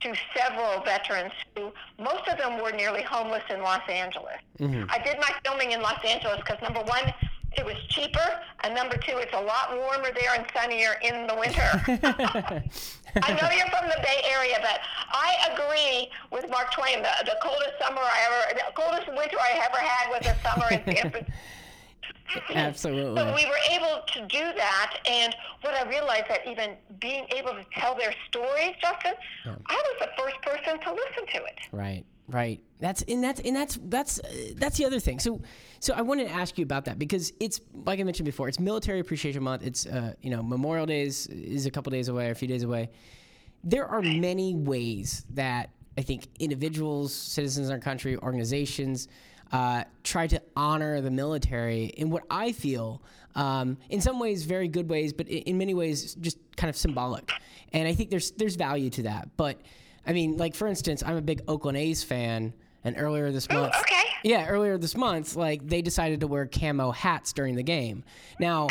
to 0.00 0.14
several 0.36 0.82
veterans 0.84 1.32
who, 1.56 1.72
most 1.98 2.28
of 2.28 2.38
them 2.38 2.62
were 2.62 2.72
nearly 2.72 3.02
homeless 3.02 3.42
in 3.48 3.62
Los 3.62 3.82
Angeles. 3.88 4.36
Mm-hmm. 4.58 4.90
I 4.90 4.98
did 4.98 5.16
my 5.18 5.32
filming 5.44 5.72
in 5.72 5.80
Los 5.80 6.02
Angeles 6.04 6.38
because 6.38 6.60
number 6.62 6.80
one, 6.80 7.12
it 7.56 7.64
was 7.64 7.76
cheaper, 7.88 8.40
and 8.62 8.74
number 8.74 8.96
two, 8.96 9.18
it's 9.18 9.32
a 9.32 9.40
lot 9.40 9.76
warmer 9.76 10.10
there 10.14 10.34
and 10.34 10.46
sunnier 10.54 10.96
in 11.02 11.26
the 11.26 11.34
winter. 11.34 11.68
I 13.22 13.32
know 13.34 13.48
you're 13.54 13.70
from 13.70 13.88
the 13.88 14.00
Bay 14.02 14.24
Area, 14.30 14.56
but 14.60 14.80
I 15.12 15.52
agree 15.52 16.10
with 16.32 16.50
Mark 16.50 16.72
Twain. 16.72 17.02
The, 17.02 17.12
the 17.24 17.36
coldest 17.42 17.72
summer 17.80 18.00
I 18.00 18.20
ever, 18.26 18.58
the 18.58 18.82
coldest 18.82 19.08
winter 19.08 19.36
I 19.40 19.62
ever 19.64 19.78
had 19.78 20.10
was 20.10 20.26
a 20.26 20.36
summer 20.42 20.66
in 20.70 20.96
San 20.96 21.10
Francisco. 21.10 21.32
Absolutely. 22.54 23.20
So 23.20 23.34
we 23.34 23.46
were 23.46 23.60
able 23.70 24.02
to 24.14 24.20
do 24.26 24.52
that, 24.56 24.98
and 25.06 25.34
what 25.60 25.74
I 25.74 25.88
realized 25.88 26.24
that 26.28 26.40
even 26.46 26.76
being 26.98 27.26
able 27.36 27.50
to 27.50 27.64
tell 27.76 27.94
their 27.94 28.14
stories, 28.28 28.74
Justin, 28.80 29.14
yeah. 29.44 29.54
I 29.66 29.74
was 29.74 29.96
the 30.00 30.22
first 30.22 30.36
person 30.42 30.80
to 30.80 30.90
listen 30.90 31.26
to 31.34 31.44
it. 31.44 31.58
Right. 31.70 32.04
Right. 32.34 32.60
That's 32.80 33.02
and 33.02 33.22
that's 33.22 33.40
and 33.42 33.54
that's 33.54 33.78
that's 33.84 34.18
uh, 34.18 34.54
that's 34.56 34.76
the 34.76 34.84
other 34.86 34.98
thing. 34.98 35.20
So 35.20 35.40
so 35.78 35.94
I 35.94 36.02
wanted 36.02 36.26
to 36.26 36.34
ask 36.34 36.58
you 36.58 36.64
about 36.64 36.86
that 36.86 36.98
because 36.98 37.32
it's 37.38 37.60
like 37.86 38.00
I 38.00 38.02
mentioned 38.02 38.24
before. 38.24 38.48
It's 38.48 38.58
Military 38.58 38.98
Appreciation 38.98 39.40
Month. 39.44 39.64
It's 39.64 39.86
uh, 39.86 40.14
you 40.20 40.30
know 40.30 40.42
Memorial 40.42 40.84
Days 40.84 41.28
is 41.28 41.66
a 41.66 41.70
couple 41.70 41.90
days 41.90 42.08
away, 42.08 42.26
or 42.26 42.32
a 42.32 42.34
few 42.34 42.48
days 42.48 42.64
away. 42.64 42.90
There 43.62 43.86
are 43.86 44.02
many 44.02 44.56
ways 44.56 45.24
that 45.34 45.70
I 45.96 46.02
think 46.02 46.26
individuals, 46.40 47.14
citizens 47.14 47.68
in 47.68 47.72
our 47.72 47.78
country, 47.78 48.16
organizations 48.16 49.06
uh, 49.52 49.84
try 50.02 50.26
to 50.26 50.42
honor 50.56 51.00
the 51.00 51.12
military 51.12 51.84
in 51.84 52.10
what 52.10 52.24
I 52.30 52.50
feel, 52.50 53.00
um, 53.36 53.78
in 53.90 54.00
some 54.00 54.18
ways, 54.18 54.42
very 54.42 54.66
good 54.66 54.90
ways, 54.90 55.12
but 55.12 55.28
in 55.28 55.56
many 55.56 55.74
ways, 55.74 56.16
just 56.16 56.38
kind 56.56 56.68
of 56.68 56.76
symbolic. 56.76 57.30
And 57.72 57.86
I 57.86 57.94
think 57.94 58.10
there's 58.10 58.32
there's 58.32 58.56
value 58.56 58.90
to 58.90 59.02
that. 59.04 59.36
But 59.36 59.60
I 60.06 60.12
mean, 60.12 60.36
like 60.36 60.54
for 60.54 60.66
instance, 60.66 61.02
I'm 61.04 61.16
a 61.16 61.22
big 61.22 61.42
Oakland 61.48 61.78
A's 61.78 62.02
fan, 62.04 62.52
and 62.84 62.96
earlier 62.98 63.32
this 63.32 63.48
Ooh, 63.50 63.54
month, 63.54 63.74
okay. 63.80 64.02
yeah, 64.22 64.46
earlier 64.46 64.76
this 64.76 64.96
month, 64.96 65.36
like 65.36 65.66
they 65.66 65.80
decided 65.82 66.20
to 66.20 66.26
wear 66.26 66.46
camo 66.46 66.90
hats 66.90 67.32
during 67.32 67.54
the 67.56 67.62
game. 67.62 68.04
Now, 68.38 68.68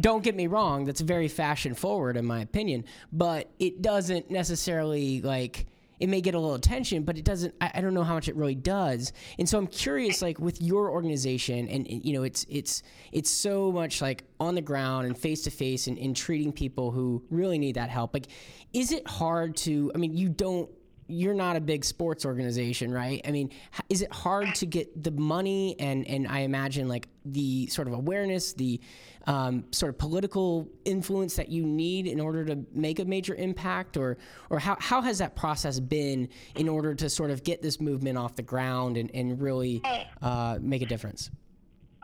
don't 0.00 0.22
get 0.22 0.34
me 0.36 0.46
wrong, 0.46 0.84
that's 0.84 1.00
very 1.00 1.28
fashion 1.28 1.74
forward 1.74 2.16
in 2.16 2.26
my 2.26 2.40
opinion, 2.40 2.84
but 3.12 3.48
it 3.58 3.80
doesn't 3.80 4.30
necessarily 4.30 5.22
like 5.22 5.66
it 6.00 6.08
may 6.08 6.20
get 6.20 6.34
a 6.34 6.38
little 6.38 6.54
attention, 6.54 7.04
but 7.04 7.16
it 7.16 7.24
doesn't. 7.24 7.54
I, 7.60 7.72
I, 7.74 7.80
don't 7.80 7.94
know 7.94 8.02
how 8.02 8.14
much 8.14 8.28
it 8.28 8.36
really 8.36 8.54
does. 8.54 9.12
And 9.38 9.48
so 9.48 9.58
I'm 9.58 9.66
curious, 9.66 10.22
like 10.22 10.38
with 10.38 10.60
your 10.60 10.90
organization, 10.90 11.68
and, 11.68 11.86
you 11.88 12.12
know, 12.12 12.22
it's 12.22 12.44
it's 12.48 12.82
it's 13.12 13.30
so 13.30 13.70
much 13.70 14.02
like 14.02 14.24
on 14.40 14.54
the 14.54 14.62
ground 14.62 15.06
and 15.06 15.16
face 15.16 15.42
to 15.42 15.50
face, 15.50 15.86
and 15.86 16.16
treating 16.16 16.52
people 16.52 16.90
who 16.90 17.22
really 17.30 17.58
need 17.58 17.76
that 17.76 17.90
help. 17.90 18.14
Like, 18.14 18.26
is 18.72 18.92
it 18.92 19.06
hard 19.06 19.56
to? 19.58 19.92
I 19.94 19.98
mean, 19.98 20.16
you 20.16 20.28
don't 20.28 20.68
you're 21.06 21.34
not 21.34 21.56
a 21.56 21.60
big 21.60 21.84
sports 21.84 22.24
organization, 22.24 22.92
right? 22.92 23.20
I 23.26 23.30
mean, 23.30 23.50
is 23.88 24.02
it 24.02 24.12
hard 24.12 24.54
to 24.56 24.66
get 24.66 25.02
the 25.02 25.10
money 25.10 25.76
and 25.78 26.06
and 26.06 26.26
I 26.26 26.40
imagine 26.40 26.88
like 26.88 27.08
the 27.24 27.66
sort 27.68 27.88
of 27.88 27.94
awareness, 27.94 28.52
the 28.52 28.80
um, 29.26 29.64
sort 29.70 29.90
of 29.90 29.98
political 29.98 30.68
influence 30.84 31.36
that 31.36 31.48
you 31.48 31.64
need 31.64 32.06
in 32.06 32.20
order 32.20 32.44
to 32.44 32.64
make 32.72 32.98
a 32.98 33.04
major 33.04 33.34
impact, 33.34 33.96
or 33.96 34.18
or 34.50 34.58
how 34.58 34.76
how 34.80 35.00
has 35.00 35.18
that 35.18 35.34
process 35.36 35.80
been 35.80 36.28
in 36.54 36.68
order 36.68 36.94
to 36.94 37.08
sort 37.08 37.30
of 37.30 37.42
get 37.42 37.62
this 37.62 37.80
movement 37.80 38.18
off 38.18 38.34
the 38.34 38.42
ground 38.42 38.96
and 38.96 39.10
and 39.14 39.40
really 39.40 39.82
uh, 40.22 40.58
make 40.60 40.82
a 40.82 40.86
difference? 40.86 41.30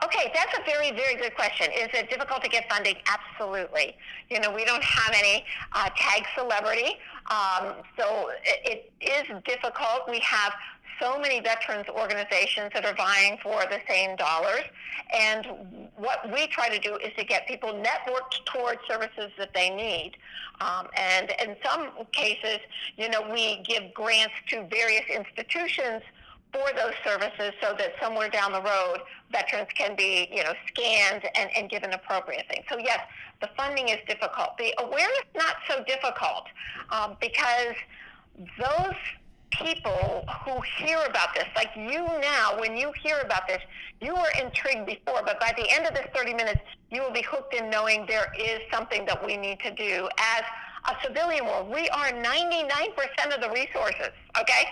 Okay, 0.04 0.32
that's 0.34 0.56
a 0.58 0.62
very, 0.64 0.92
very 0.92 1.14
good 1.16 1.34
question. 1.34 1.70
Is 1.72 1.88
it 1.92 2.08
difficult 2.08 2.42
to 2.42 2.48
get 2.48 2.70
funding? 2.70 2.96
Absolutely. 3.06 3.96
You 4.30 4.40
know, 4.40 4.50
we 4.50 4.64
don't 4.64 4.82
have 4.82 5.14
any 5.14 5.44
uh, 5.72 5.90
tag 5.96 6.24
celebrity, 6.36 6.96
um, 7.30 7.74
so 7.98 8.30
it, 8.42 8.90
it 9.00 9.06
is 9.06 9.42
difficult. 9.44 10.08
We 10.08 10.20
have 10.20 10.54
so 11.00 11.18
many 11.18 11.40
veterans 11.40 11.86
organizations 11.88 12.70
that 12.74 12.84
are 12.84 12.94
vying 12.94 13.38
for 13.42 13.62
the 13.70 13.78
same 13.88 14.16
dollars. 14.16 14.62
And 15.12 15.46
what 15.96 16.30
we 16.32 16.46
try 16.46 16.68
to 16.68 16.78
do 16.78 16.96
is 16.96 17.10
to 17.16 17.24
get 17.24 17.46
people 17.46 17.70
networked 17.70 18.44
towards 18.44 18.80
services 18.88 19.30
that 19.38 19.52
they 19.54 19.70
need. 19.70 20.12
Um, 20.60 20.88
and 20.96 21.32
in 21.42 21.56
some 21.64 21.90
cases, 22.12 22.58
you 22.96 23.08
know, 23.08 23.22
we 23.32 23.62
give 23.66 23.94
grants 23.94 24.34
to 24.50 24.66
various 24.70 25.04
institutions 25.14 26.02
for 26.52 26.66
those 26.76 26.94
services 27.04 27.52
so 27.62 27.74
that 27.78 27.92
somewhere 28.00 28.28
down 28.28 28.52
the 28.52 28.62
road 28.62 28.98
veterans 29.30 29.68
can 29.74 29.94
be 29.96 30.28
you 30.32 30.42
know 30.42 30.52
scanned 30.68 31.22
and, 31.36 31.50
and 31.56 31.70
given 31.70 31.92
appropriate 31.92 32.44
things 32.50 32.64
so 32.68 32.78
yes 32.78 33.00
the 33.40 33.48
funding 33.56 33.88
is 33.88 33.98
difficult 34.08 34.56
the 34.58 34.74
awareness 34.78 35.24
not 35.36 35.56
so 35.68 35.82
difficult 35.84 36.44
um, 36.90 37.16
because 37.20 37.74
those 38.58 38.94
people 39.50 40.24
who 40.44 40.60
hear 40.78 40.98
about 41.08 41.34
this, 41.34 41.44
like 41.56 41.70
you 41.76 42.06
now, 42.20 42.58
when 42.58 42.76
you 42.76 42.92
hear 43.02 43.20
about 43.20 43.46
this, 43.48 43.60
you 44.00 44.14
were 44.14 44.32
intrigued 44.40 44.86
before, 44.86 45.22
but 45.24 45.38
by 45.40 45.52
the 45.56 45.66
end 45.70 45.86
of 45.86 45.94
this 45.94 46.06
30 46.14 46.34
minutes, 46.34 46.60
you 46.90 47.02
will 47.02 47.12
be 47.12 47.22
hooked 47.22 47.54
in 47.54 47.68
knowing 47.70 48.06
there 48.06 48.32
is 48.38 48.60
something 48.72 49.04
that 49.06 49.24
we 49.24 49.36
need 49.36 49.58
to 49.60 49.70
do 49.72 50.08
as 50.18 50.42
a 50.88 50.94
civilian 51.04 51.44
world. 51.44 51.68
We 51.68 51.88
are 51.90 52.10
99% 52.10 53.34
of 53.34 53.40
the 53.42 53.50
resources, 53.50 54.10
okay? 54.40 54.64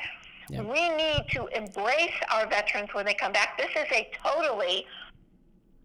We 0.50 0.88
need 0.88 1.26
to 1.32 1.46
embrace 1.48 2.14
our 2.32 2.48
veterans 2.48 2.88
when 2.92 3.04
they 3.04 3.14
come 3.14 3.32
back. 3.32 3.58
This 3.58 3.70
is 3.76 3.86
a 3.92 4.10
totally 4.22 4.86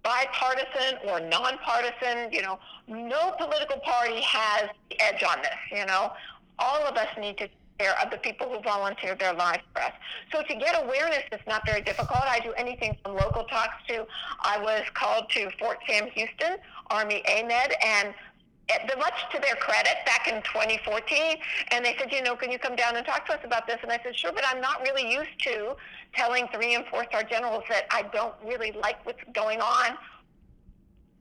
bipartisan 0.03 0.99
or 1.07 1.19
nonpartisan, 1.19 2.31
you 2.31 2.41
know, 2.41 2.59
no 2.87 3.33
political 3.37 3.79
party 3.79 4.21
has 4.21 4.69
the 4.89 4.99
edge 5.01 5.23
on 5.23 5.41
this, 5.41 5.79
you 5.79 5.85
know. 5.85 6.11
All 6.59 6.85
of 6.85 6.95
us 6.97 7.07
need 7.17 7.37
to 7.39 7.49
care 7.79 7.95
of 8.03 8.11
the 8.11 8.17
people 8.17 8.47
who 8.49 8.61
volunteer 8.61 9.15
their 9.15 9.33
lives 9.33 9.63
for 9.73 9.81
us. 9.81 9.93
So 10.31 10.43
to 10.43 10.55
get 10.55 10.81
awareness 10.83 11.23
is 11.31 11.39
not 11.47 11.65
very 11.65 11.81
difficult. 11.81 12.21
I 12.21 12.39
do 12.39 12.53
anything 12.53 12.95
from 13.03 13.15
local 13.15 13.43
talks 13.45 13.75
to 13.87 14.05
I 14.41 14.59
was 14.59 14.83
called 14.93 15.29
to 15.31 15.49
Fort 15.59 15.79
Sam 15.87 16.09
Houston, 16.11 16.57
Army 16.91 17.23
AMEDD, 17.27 17.73
and 17.83 18.13
much 18.97 19.13
to 19.33 19.39
their 19.39 19.55
credit, 19.55 19.93
back 20.05 20.27
in 20.27 20.41
2014, 20.43 21.37
and 21.71 21.85
they 21.85 21.95
said, 21.99 22.11
you 22.11 22.21
know, 22.21 22.35
can 22.35 22.51
you 22.51 22.59
come 22.59 22.75
down 22.75 22.95
and 22.95 23.05
talk 23.05 23.25
to 23.27 23.33
us 23.33 23.39
about 23.43 23.67
this? 23.67 23.77
And 23.83 23.91
I 23.91 23.99
said, 24.03 24.15
sure, 24.15 24.31
but 24.31 24.43
I'm 24.47 24.61
not 24.61 24.81
really 24.81 25.11
used 25.11 25.39
to 25.43 25.75
telling 26.15 26.47
three 26.53 26.75
and 26.75 26.85
four 26.87 27.05
star 27.05 27.23
generals 27.23 27.63
that 27.69 27.85
I 27.91 28.03
don't 28.13 28.33
really 28.45 28.71
like 28.71 29.05
what's 29.05 29.19
going 29.33 29.61
on 29.61 29.97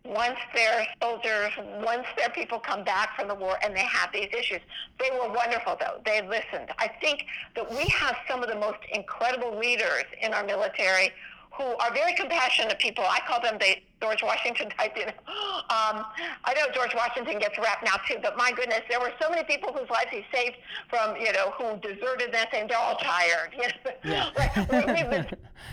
once 0.04 0.38
their 0.54 0.87
soldiers, 1.00 1.50
once 1.84 2.06
their 2.16 2.30
people 2.30 2.58
come 2.58 2.82
back 2.82 3.16
from 3.16 3.28
the 3.28 3.34
war 3.34 3.56
and 3.62 3.75
they 3.75 3.84
have 3.84 4.12
these 4.12 4.28
issues. 4.37 4.58
They 4.99 5.11
were 5.12 5.32
wonderful, 5.32 5.76
though. 5.78 6.00
They 6.04 6.22
listened. 6.22 6.70
I 6.78 6.88
think 7.00 7.25
that 7.54 7.70
we 7.70 7.84
have 7.84 8.16
some 8.28 8.42
of 8.42 8.49
the 8.49 8.56
most 8.56 8.78
incredible 8.92 9.56
leaders 9.56 10.04
in 10.20 10.34
our 10.34 10.44
military 10.44 11.12
who 11.56 11.64
are 11.64 11.92
very 11.92 12.14
compassionate 12.14 12.78
people. 12.78 13.04
I 13.04 13.21
call 13.26 13.40
them 13.40 13.59
the 13.59 13.76
George 14.00 14.23
Washington 14.23 14.71
type. 14.71 14.97
You 14.97 15.06
know, 15.06 15.12
um, 15.68 16.04
I 16.44 16.54
know 16.56 16.73
George 16.75 16.94
Washington 16.94 17.38
gets 17.38 17.59
rap 17.59 17.82
now 17.85 17.97
too, 18.09 18.16
but 18.23 18.37
my 18.37 18.52
goodness, 18.52 18.80
there 18.88 19.00
were 19.00 19.12
so 19.21 19.28
many 19.28 19.44
people 19.44 19.73
whose 19.73 19.88
lives 19.90 20.11
he 20.11 20.25
saved 20.32 20.56
from, 20.88 21.16
you 21.16 21.32
know, 21.32 21.52
who 21.59 21.76
deserted 21.80 22.32
that 22.32 22.50
thing. 22.50 22.66
They're 22.68 22.78
all 22.78 22.97
tired. 22.97 23.54
You 23.62 23.68
know, 23.68 23.92
yeah. 24.04 24.30
we've 24.87 25.11
been 25.11 25.26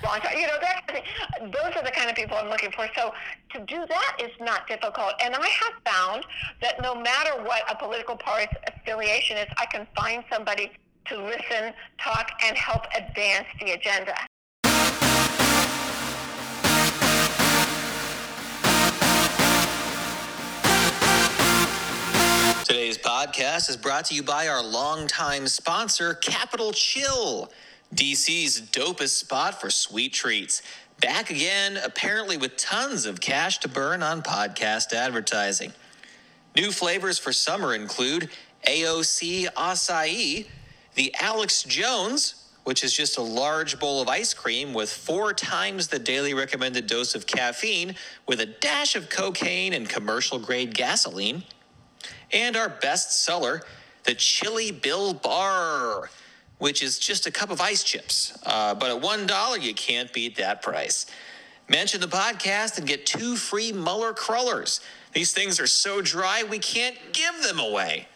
long 0.03 0.19
time. 0.19 0.37
You 0.37 0.47
know, 0.47 0.57
that 0.61 0.87
kind 0.87 1.03
of 1.41 1.51
those 1.51 1.75
are 1.75 1.83
the 1.83 1.91
kind 1.91 2.09
of 2.09 2.15
people 2.15 2.37
I'm 2.37 2.49
looking 2.49 2.71
for. 2.71 2.87
So 2.95 3.13
to 3.53 3.59
do 3.65 3.85
that 3.87 4.17
is 4.19 4.31
not 4.39 4.67
difficult, 4.67 5.13
and 5.23 5.33
I 5.35 5.47
have 5.47 5.73
found 5.85 6.25
that 6.61 6.81
no 6.81 6.95
matter 6.95 7.41
what 7.43 7.63
a 7.69 7.75
political 7.75 8.15
party's 8.15 8.49
affiliation 8.67 9.37
is, 9.37 9.47
I 9.57 9.65
can 9.65 9.87
find 9.95 10.23
somebody 10.31 10.71
to 11.07 11.17
listen, 11.17 11.73
talk, 11.99 12.31
and 12.45 12.55
help 12.55 12.83
advance 12.95 13.47
the 13.59 13.71
agenda. 13.71 14.15
Today's 22.69 22.99
podcast 22.99 23.67
is 23.67 23.77
brought 23.77 24.05
to 24.05 24.13
you 24.13 24.21
by 24.21 24.47
our 24.47 24.63
longtime 24.63 25.47
sponsor, 25.47 26.13
Capital 26.13 26.71
Chill, 26.71 27.51
DC's 27.95 28.61
dopest 28.61 29.15
spot 29.17 29.59
for 29.59 29.71
sweet 29.71 30.13
treats. 30.13 30.61
Back 31.01 31.31
again, 31.31 31.79
apparently 31.83 32.37
with 32.37 32.57
tons 32.57 33.07
of 33.07 33.21
cash 33.21 33.57
to 33.61 33.67
burn 33.67 34.03
on 34.03 34.21
podcast 34.21 34.93
advertising. 34.93 35.73
New 36.55 36.69
flavors 36.69 37.17
for 37.17 37.33
summer 37.33 37.73
include 37.73 38.29
AOC 38.67 39.47
acai, 39.53 40.45
the 40.93 41.15
Alex 41.19 41.63
Jones, 41.63 42.51
which 42.65 42.83
is 42.83 42.93
just 42.93 43.17
a 43.17 43.23
large 43.23 43.79
bowl 43.79 43.99
of 43.99 44.07
ice 44.07 44.35
cream 44.35 44.75
with 44.75 44.91
four 44.91 45.33
times 45.33 45.87
the 45.87 45.97
daily 45.97 46.35
recommended 46.35 46.85
dose 46.85 47.15
of 47.15 47.25
caffeine, 47.25 47.95
with 48.27 48.39
a 48.39 48.45
dash 48.45 48.95
of 48.95 49.09
cocaine 49.09 49.73
and 49.73 49.89
commercial 49.89 50.37
grade 50.37 50.75
gasoline 50.75 51.43
and 52.31 52.55
our 52.55 52.69
best 52.69 53.23
seller, 53.23 53.61
the 54.03 54.13
Chili 54.13 54.71
Bill 54.71 55.13
Bar, 55.13 56.09
which 56.57 56.83
is 56.83 56.99
just 56.99 57.25
a 57.25 57.31
cup 57.31 57.49
of 57.51 57.61
ice 57.61 57.83
chips. 57.83 58.37
Uh, 58.45 58.75
but 58.75 58.95
at 58.95 59.01
$1, 59.01 59.61
you 59.61 59.73
can't 59.73 60.11
beat 60.13 60.35
that 60.37 60.61
price. 60.61 61.05
Mention 61.67 62.01
the 62.01 62.07
podcast 62.07 62.77
and 62.77 62.87
get 62.87 63.05
two 63.05 63.35
free 63.35 63.71
Mueller 63.71 64.13
Crullers. 64.13 64.81
These 65.13 65.33
things 65.33 65.59
are 65.59 65.67
so 65.67 66.01
dry, 66.01 66.43
we 66.43 66.59
can't 66.59 66.95
give 67.13 67.41
them 67.41 67.59
away. 67.59 68.07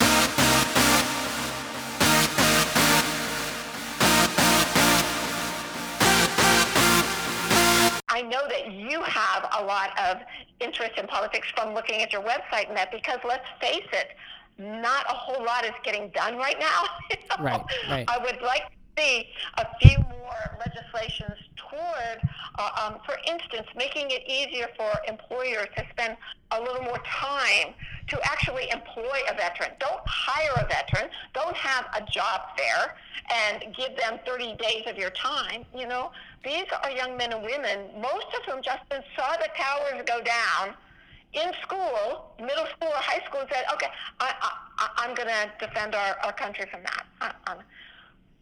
I 8.16 8.22
know 8.22 8.48
that 8.48 8.72
you 8.72 9.02
have 9.02 9.33
a 9.64 9.66
lot 9.66 9.98
of 10.00 10.18
interest 10.60 10.94
in 10.98 11.08
politics 11.08 11.48
from 11.56 11.74
looking 11.74 12.02
at 12.02 12.12
your 12.12 12.22
website 12.22 12.68
and 12.68 12.78
that 12.78 12.92
because 12.92 13.20
let's 13.28 13.46
face 13.62 13.88
it, 13.94 14.10
not 14.58 15.06
a 15.10 15.14
whole 15.14 15.44
lot 15.44 15.66
is 15.66 15.72
getting 15.84 16.10
done 16.10 16.38
right 16.38 16.60
now. 16.60 16.84
You 17.10 17.18
know? 17.30 17.44
Right, 17.44 17.62
right. 17.90 18.06
I 18.08 18.18
would 18.18 18.42
like 18.42 18.70
to 18.70 18.83
see 18.98 19.28
a 19.58 19.66
few 19.82 19.98
more 20.00 20.58
legislations 20.60 21.38
toward, 21.56 22.22
uh, 22.58 22.70
um, 22.84 23.00
for 23.06 23.18
instance, 23.28 23.68
making 23.76 24.08
it 24.10 24.24
easier 24.28 24.68
for 24.78 24.92
employers 25.08 25.68
to 25.78 25.84
spend 25.92 26.18
a 26.52 26.62
little 26.62 26.84
more 26.84 27.00
time 27.00 27.74
to 28.08 28.20
actually 28.24 28.70
employ 28.70 29.20
a 29.30 29.36
veteran. 29.36 29.72
Don't 29.80 30.02
hire 30.06 30.64
a 30.64 30.68
veteran. 30.68 31.10
Don't 31.34 31.56
have 31.56 31.86
a 31.96 32.06
job 32.12 32.42
fair 32.58 32.96
and 33.34 33.76
give 33.76 33.96
them 33.98 34.20
30 34.26 34.56
days 34.58 34.84
of 34.88 34.98
your 34.98 35.10
time. 35.12 35.66
You 35.76 35.88
know, 35.88 36.12
these 36.44 36.66
are 36.84 36.92
young 36.92 37.18
men 37.18 37.34
and 37.34 37.44
women, 37.44 37.90
most 38.02 38.28
of 38.38 38.44
whom, 38.46 38.62
Justin, 38.62 39.02
saw 39.16 39.36
the 39.38 39.50
towers 39.58 40.04
go 40.06 40.22
down 40.22 40.76
in 41.34 41.52
school, 41.64 42.36
middle 42.40 42.68
school 42.68 42.90
or 42.90 43.02
high 43.02 43.26
school, 43.26 43.42
and 43.42 43.50
said, 43.52 43.64
okay, 43.74 43.88
I, 44.20 44.34
I, 44.78 44.90
I'm 44.98 45.16
going 45.16 45.30
to 45.30 45.52
defend 45.60 45.96
our, 45.96 46.18
our 46.24 46.34
country 46.34 46.66
from 46.70 46.84
that. 46.84 47.06
I, 47.22 47.32
I'm, 47.48 47.58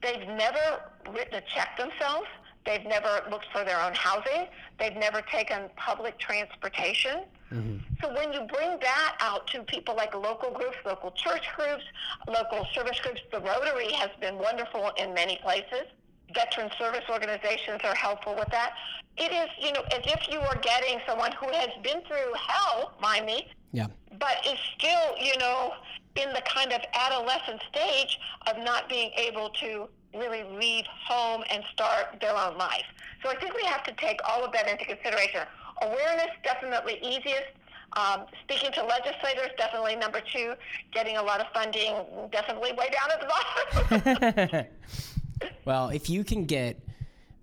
they've 0.02 0.28
never 0.28 0.82
written 1.12 1.36
a 1.36 1.42
check 1.42 1.78
themselves. 1.78 2.28
They've 2.66 2.86
never 2.86 3.24
looked 3.30 3.48
for 3.52 3.64
their 3.64 3.80
own 3.82 3.94
housing. 3.96 4.48
They've 4.80 4.96
never 4.96 5.22
taken 5.22 5.70
public 5.78 6.20
transportation. 6.20 7.24
Mm-hmm. 7.52 7.78
So 8.02 8.14
when 8.14 8.32
you 8.32 8.42
bring 8.42 8.80
that 8.80 9.18
out 9.20 9.48
to 9.48 9.64
people 9.64 9.96
like 9.96 10.14
local 10.14 10.52
groups, 10.52 10.78
local 10.86 11.12
church 11.12 11.48
groups, 11.56 11.84
local 12.28 12.66
service 12.74 13.00
groups, 13.00 13.22
the 13.32 13.40
Rotary 13.40 13.92
has 13.94 14.10
been 14.20 14.38
wonderful 14.38 14.92
in 14.98 15.14
many 15.14 15.40
places. 15.42 15.88
Veteran 16.34 16.70
service 16.78 17.04
organizations 17.10 17.82
are 17.84 17.96
helpful 17.96 18.36
with 18.36 18.50
that. 18.50 18.74
It 19.18 19.32
is, 19.32 19.50
you 19.60 19.74
know, 19.74 19.82
as 19.92 20.02
if 20.06 20.28
you 20.30 20.40
are 20.40 20.56
getting 20.56 21.00
someone 21.08 21.32
who 21.34 21.48
has 21.52 21.70
been 21.84 22.02
through 22.08 22.34
hell, 22.48 22.94
mind 23.02 23.26
me, 23.26 23.48
yeah. 23.72 23.88
but 24.20 24.38
is 24.46 24.58
still, 24.78 25.18
you 25.20 25.38
know, 25.38 25.74
in 26.16 26.30
the 26.34 26.42
kind 26.42 26.72
of 26.74 26.82
adolescent 26.94 27.62
stage 27.72 28.20
of 28.48 28.58
not 28.64 28.90
being 28.90 29.12
able 29.18 29.50
to 29.50 29.88
really 30.14 30.44
leave 30.44 30.86
home 31.08 31.44
and 31.50 31.64
start 31.74 32.20
their 32.20 32.36
own 32.36 32.58
life. 32.58 32.86
So 33.24 33.30
I 33.30 33.36
think 33.36 33.56
we 33.56 33.64
have 33.64 33.84
to 33.84 33.94
take 33.94 34.20
all 34.28 34.44
of 34.44 34.52
that 34.54 34.68
into 34.68 34.86
consideration. 34.86 35.42
Awareness, 35.82 36.30
definitely 36.44 37.00
easiest. 37.02 37.48
Um, 37.94 38.26
speaking 38.44 38.72
to 38.74 38.84
legislators, 38.84 39.50
definitely 39.58 39.96
number 39.96 40.22
two. 40.22 40.54
Getting 40.94 41.18
a 41.18 41.24
lot 41.24 41.42
of 41.42 41.48
funding, 41.54 41.94
definitely 42.32 42.72
way 42.74 42.90
down 42.90 43.12
at 43.12 43.20
the 43.20 44.48
bottom. 44.48 44.66
well, 45.66 45.90
if 45.90 46.10
you 46.10 46.24
can 46.24 46.46
get 46.46 46.80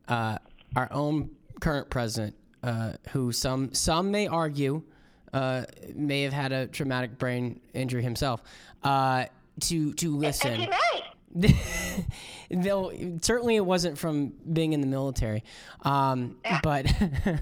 uh, 0.08 0.38
our 0.76 0.92
own 0.92 1.30
current 1.60 1.90
president, 1.90 2.34
uh, 2.62 2.92
who 3.10 3.32
some 3.32 3.72
some 3.74 4.10
may 4.10 4.26
argue 4.26 4.82
uh, 5.32 5.64
may 5.94 6.22
have 6.22 6.32
had 6.32 6.52
a 6.52 6.66
traumatic 6.66 7.18
brain 7.18 7.60
injury 7.74 8.02
himself, 8.02 8.42
uh, 8.82 9.26
to 9.60 9.92
to 9.94 10.16
listen. 10.16 10.68
though 12.50 12.90
certainly 13.20 13.56
it 13.56 13.64
wasn't 13.64 13.98
from 13.98 14.32
being 14.50 14.72
in 14.72 14.80
the 14.80 14.86
military 14.86 15.44
um, 15.82 16.38
but 16.62 16.86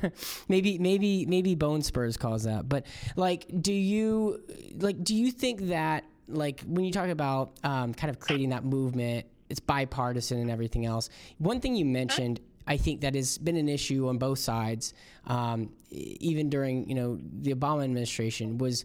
maybe 0.49 0.77
maybe 0.79 1.25
maybe 1.25 1.55
bone 1.55 1.83
spurs 1.83 2.17
cause 2.17 2.43
that. 2.45 2.69
But 2.69 2.85
like 3.15 3.47
do 3.63 3.73
you 3.73 4.43
like 4.79 5.03
do 5.05 5.15
you 5.15 5.31
think 5.31 5.69
that 5.69 6.05
like 6.29 6.63
when 6.67 6.85
you 6.85 6.91
talk 6.93 7.09
about 7.09 7.53
um, 7.63 7.95
kind 7.95 8.11
of 8.11 8.19
creating 8.19 8.51
that 8.51 8.65
movement 8.65 9.27
it's 9.49 9.61
bipartisan 9.61 10.39
and 10.39 10.51
everything 10.51 10.87
else. 10.87 11.09
One 11.39 11.61
thing 11.61 11.77
you 11.77 11.85
mentioned 11.85 12.41
I 12.67 12.77
think 12.77 13.03
that 13.03 13.15
has 13.15 13.39
been 13.39 13.57
an 13.57 13.69
issue 13.69 14.09
on 14.09 14.19
both 14.19 14.39
sides, 14.39 14.93
um, 15.27 15.71
even 15.91 16.51
during 16.51 16.89
you 16.89 16.95
know 16.95 17.19
the 17.41 17.55
Obama 17.55 17.85
administration 17.85 18.59
was 18.59 18.85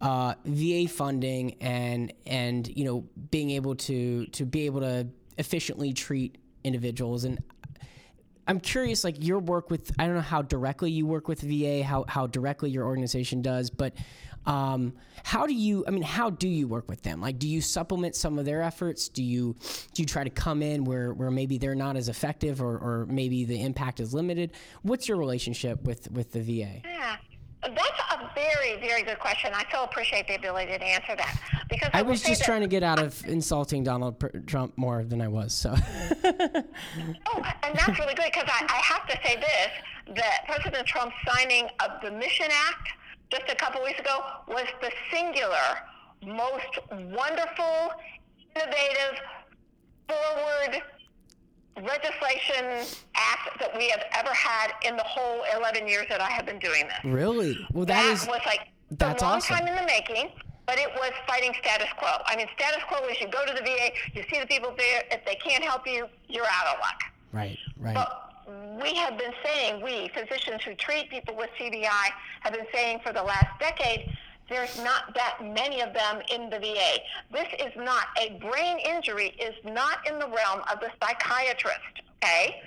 uh, 0.00 0.34
VA 0.44 0.86
funding 0.88 1.54
and 1.60 2.12
and 2.24 2.68
you 2.76 2.84
know 2.84 3.04
being 3.30 3.50
able 3.50 3.74
to 3.74 4.26
to 4.26 4.46
be 4.46 4.66
able 4.66 4.80
to 4.80 5.08
efficiently 5.38 5.92
treat 5.92 6.38
individuals. 6.62 7.24
And 7.24 7.42
I'm 8.48 8.60
curious, 8.60 9.02
like 9.02 9.16
your 9.24 9.40
work 9.40 9.70
with, 9.70 9.90
I 9.98 10.06
don't 10.06 10.14
know 10.14 10.20
how 10.20 10.42
directly 10.42 10.90
you 10.90 11.04
work 11.04 11.26
with 11.26 11.40
VA, 11.40 11.82
how, 11.82 12.04
how 12.06 12.28
directly 12.28 12.70
your 12.70 12.84
organization 12.84 13.42
does, 13.42 13.70
but 13.70 13.92
um, 14.46 14.92
how 15.24 15.46
do 15.46 15.54
you, 15.54 15.84
I 15.86 15.90
mean, 15.90 16.02
how 16.02 16.30
do 16.30 16.48
you 16.48 16.68
work 16.68 16.88
with 16.88 17.02
them? 17.02 17.20
Like, 17.20 17.38
do 17.38 17.48
you 17.48 17.60
supplement 17.60 18.14
some 18.14 18.38
of 18.38 18.44
their 18.44 18.62
efforts? 18.62 19.08
Do 19.08 19.22
you, 19.22 19.56
do 19.92 20.02
you 20.02 20.06
try 20.06 20.24
to 20.24 20.30
come 20.30 20.62
in 20.62 20.84
where, 20.84 21.12
where 21.12 21.30
maybe 21.30 21.58
they're 21.58 21.74
not 21.74 21.96
as 21.96 22.08
effective 22.08 22.62
or, 22.62 22.78
or 22.78 23.06
maybe 23.08 23.44
the 23.44 23.60
impact 23.60 24.00
is 24.00 24.14
limited? 24.14 24.52
What's 24.82 25.08
your 25.08 25.16
relationship 25.16 25.82
with, 25.82 26.10
with 26.12 26.32
the 26.32 26.40
VA? 26.40 26.80
Yeah. 26.84 27.16
That's 27.62 28.00
a 28.12 28.30
very, 28.34 28.78
very 28.80 29.02
good 29.02 29.18
question. 29.18 29.50
I 29.52 29.64
so 29.72 29.82
appreciate 29.82 30.28
the 30.28 30.36
ability 30.36 30.78
to 30.78 30.84
answer 30.84 31.16
that 31.16 31.40
because 31.68 31.90
I 31.92 32.02
will 32.02 32.10
was 32.10 32.22
just 32.22 32.44
trying 32.44 32.60
to 32.60 32.68
get 32.68 32.84
out 32.84 33.00
of 33.00 33.20
insulting 33.26 33.82
Donald 33.82 34.22
Trump 34.46 34.76
more 34.76 35.02
than 35.02 35.20
I 35.20 35.26
was. 35.26 35.52
So, 35.52 35.70
Oh, 35.74 37.42
and 37.64 37.74
that's 37.74 37.98
really 37.98 38.14
good 38.14 38.30
because 38.32 38.46
I, 38.46 38.66
I 38.68 38.80
have 38.84 39.06
to 39.08 39.18
say 39.24 39.36
this: 39.36 40.16
that 40.16 40.44
President 40.46 40.86
Trump's 40.86 41.16
signing 41.26 41.68
of 41.80 42.00
the 42.02 42.10
Mission 42.10 42.46
Act 42.68 42.88
just 43.30 43.44
a 43.50 43.54
couple 43.56 43.82
weeks 43.82 43.98
ago 44.00 44.20
was 44.48 44.66
the 44.80 44.90
singular, 45.12 45.56
most 46.24 46.78
wonderful, 46.90 47.90
innovative, 48.54 49.20
forward 50.08 50.82
legislation 51.82 52.86
act 53.14 53.58
that 53.60 53.76
we 53.76 53.88
have 53.90 54.02
ever 54.14 54.32
had 54.32 54.72
in 54.84 54.96
the 54.96 55.02
whole 55.02 55.42
11 55.56 55.86
years 55.86 56.06
that 56.08 56.20
I 56.20 56.30
have 56.30 56.46
been 56.46 56.58
doing 56.58 56.84
this. 56.84 57.04
really? 57.04 57.58
Well, 57.72 57.84
that 57.86 58.02
that 58.02 58.12
is, 58.12 58.26
was 58.26 58.40
like 58.46 58.68
that's 58.92 59.22
a 59.22 59.24
long 59.26 59.36
awesome. 59.36 59.56
time 59.56 59.66
in 59.68 59.74
the 59.74 59.82
making, 59.82 60.30
but 60.66 60.78
it 60.78 60.88
was 60.94 61.10
fighting 61.26 61.52
status 61.60 61.88
quo. 61.98 62.08
I 62.26 62.36
mean, 62.36 62.46
status 62.56 62.82
quo 62.88 63.06
is 63.08 63.20
you 63.20 63.28
go 63.28 63.44
to 63.44 63.52
the 63.52 63.60
VA, 63.62 63.90
you 64.14 64.22
see 64.32 64.40
the 64.40 64.46
people 64.46 64.74
there. 64.78 65.02
If 65.10 65.24
they 65.26 65.34
can't 65.34 65.62
help 65.62 65.86
you, 65.86 66.06
you're 66.28 66.46
out 66.46 66.74
of 66.74 66.78
luck. 66.80 67.00
right, 67.32 67.58
right. 67.78 67.94
But 67.94 68.25
we 68.80 68.94
have 68.96 69.18
been 69.18 69.32
saying, 69.44 69.82
we 69.82 70.10
physicians 70.14 70.62
who 70.62 70.74
treat 70.74 71.10
people 71.10 71.36
with 71.36 71.50
TBI 71.58 72.08
have 72.40 72.52
been 72.52 72.66
saying 72.72 73.00
for 73.04 73.12
the 73.12 73.22
last 73.22 73.58
decade, 73.58 74.10
there's 74.48 74.76
not 74.82 75.14
that 75.14 75.38
many 75.42 75.80
of 75.80 75.92
them 75.92 76.20
in 76.32 76.48
the 76.50 76.58
VA. 76.58 76.98
This 77.32 77.48
is 77.58 77.72
not 77.76 78.06
a 78.20 78.38
brain 78.38 78.78
injury 78.78 79.34
is 79.40 79.54
not 79.64 80.06
in 80.08 80.18
the 80.18 80.26
realm 80.26 80.60
of 80.72 80.80
the 80.80 80.90
psychiatrist. 81.02 81.80
Okay, 82.22 82.62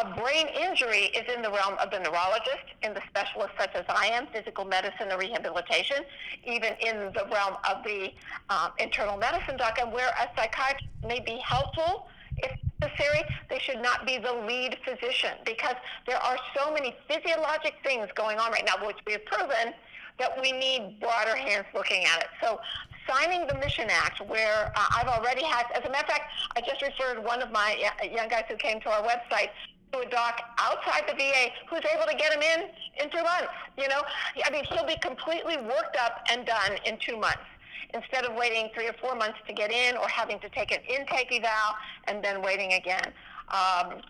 a 0.00 0.14
brain 0.18 0.46
injury 0.48 1.10
is 1.14 1.30
in 1.34 1.42
the 1.42 1.50
realm 1.50 1.74
of 1.78 1.90
the 1.90 1.98
neurologist, 1.98 2.64
in 2.82 2.94
the 2.94 3.02
specialist 3.06 3.52
such 3.58 3.74
as 3.74 3.84
I 3.88 4.06
am, 4.06 4.26
physical 4.32 4.64
medicine 4.64 5.12
or 5.12 5.18
rehabilitation, 5.18 5.98
even 6.46 6.72
in 6.80 7.12
the 7.12 7.26
realm 7.30 7.56
of 7.68 7.84
the 7.84 8.12
um, 8.48 8.72
internal 8.78 9.18
medicine 9.18 9.58
doc, 9.58 9.78
and 9.78 9.92
where 9.92 10.08
a 10.08 10.28
psychiatrist 10.34 10.86
may 11.06 11.20
be 11.20 11.38
helpful 11.44 12.06
if 12.38 12.50
necessary, 12.80 13.22
they 13.48 13.58
should 13.58 13.80
not 13.80 14.06
be 14.06 14.18
the 14.18 14.32
lead 14.32 14.76
physician 14.84 15.32
because 15.44 15.76
there 16.06 16.18
are 16.18 16.36
so 16.56 16.72
many 16.72 16.94
physiologic 17.08 17.74
things 17.84 18.08
going 18.14 18.38
on 18.38 18.52
right 18.52 18.64
now, 18.66 18.84
which 18.86 18.98
we 19.06 19.12
have 19.12 19.24
proven 19.24 19.72
that 20.18 20.40
we 20.40 20.52
need 20.52 20.98
broader 21.00 21.36
hands 21.36 21.66
looking 21.74 22.04
at 22.04 22.20
it. 22.20 22.28
So 22.40 22.60
signing 23.08 23.46
the 23.46 23.54
Mission 23.54 23.88
Act, 23.90 24.20
where 24.28 24.72
uh, 24.76 24.86
I've 24.96 25.08
already 25.08 25.44
had, 25.44 25.66
as 25.74 25.84
a 25.84 25.90
matter 25.90 26.04
of 26.04 26.10
fact, 26.10 26.32
I 26.56 26.60
just 26.60 26.82
referred 26.82 27.24
one 27.24 27.42
of 27.42 27.50
my 27.50 27.76
young 28.02 28.28
guys 28.28 28.44
who 28.48 28.56
came 28.56 28.80
to 28.82 28.90
our 28.90 29.02
website 29.02 29.48
to 29.92 29.98
a 30.00 30.08
doc 30.08 30.40
outside 30.58 31.04
the 31.06 31.14
VA 31.14 31.50
who's 31.68 31.82
able 31.94 32.06
to 32.06 32.16
get 32.16 32.32
him 32.32 32.42
in 32.42 32.68
in 33.02 33.10
two 33.10 33.22
months. 33.22 33.48
You 33.76 33.88
know, 33.88 34.02
I 34.44 34.50
mean, 34.50 34.64
he'll 34.64 34.86
be 34.86 34.96
completely 35.02 35.56
worked 35.56 35.96
up 36.00 36.24
and 36.30 36.46
done 36.46 36.78
in 36.86 36.98
two 36.98 37.16
months 37.16 37.44
instead 37.94 38.24
of 38.24 38.34
waiting 38.34 38.70
three 38.74 38.88
or 38.88 38.94
four 38.94 39.14
months 39.14 39.38
to 39.46 39.52
get 39.52 39.70
in 39.70 39.96
or 39.96 40.08
having 40.08 40.38
to 40.40 40.48
take 40.50 40.72
an 40.72 40.80
intake 40.88 41.32
eval 41.32 41.76
and 42.08 42.22
then 42.24 42.42
waiting 42.42 42.72
again. 42.74 43.12
Um, 43.48 44.00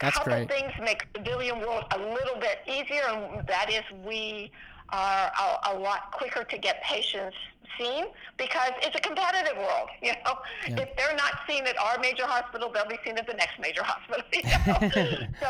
That's 0.00 0.16
couple 0.16 0.32
great. 0.32 0.48
things 0.48 0.72
make 0.80 1.12
the 1.12 1.20
civilian 1.20 1.60
world 1.60 1.84
a 1.92 1.98
little 1.98 2.38
bit 2.40 2.58
easier, 2.66 3.02
and 3.08 3.46
that 3.46 3.70
is 3.70 3.82
we 4.04 4.50
are 4.90 5.32
a, 5.38 5.72
a 5.72 5.78
lot 5.78 6.12
quicker 6.12 6.44
to 6.44 6.58
get 6.58 6.82
patients 6.82 7.36
seen 7.78 8.06
because 8.36 8.72
it's 8.82 8.96
a 8.96 9.00
competitive 9.00 9.56
world. 9.56 9.88
You 10.02 10.12
know, 10.24 10.38
if 10.66 10.96
they're 10.96 11.16
not 11.16 11.40
seen 11.48 11.64
at 11.66 11.78
our 11.78 11.98
major 11.98 12.26
hospital, 12.26 12.70
they'll 12.72 12.88
be 12.88 12.98
seen 13.04 13.16
at 13.18 13.26
the 13.26 13.34
next 13.34 13.58
major 13.60 13.82
hospital. 13.84 14.24
You 14.32 14.42
know? 15.20 15.26
so 15.40 15.48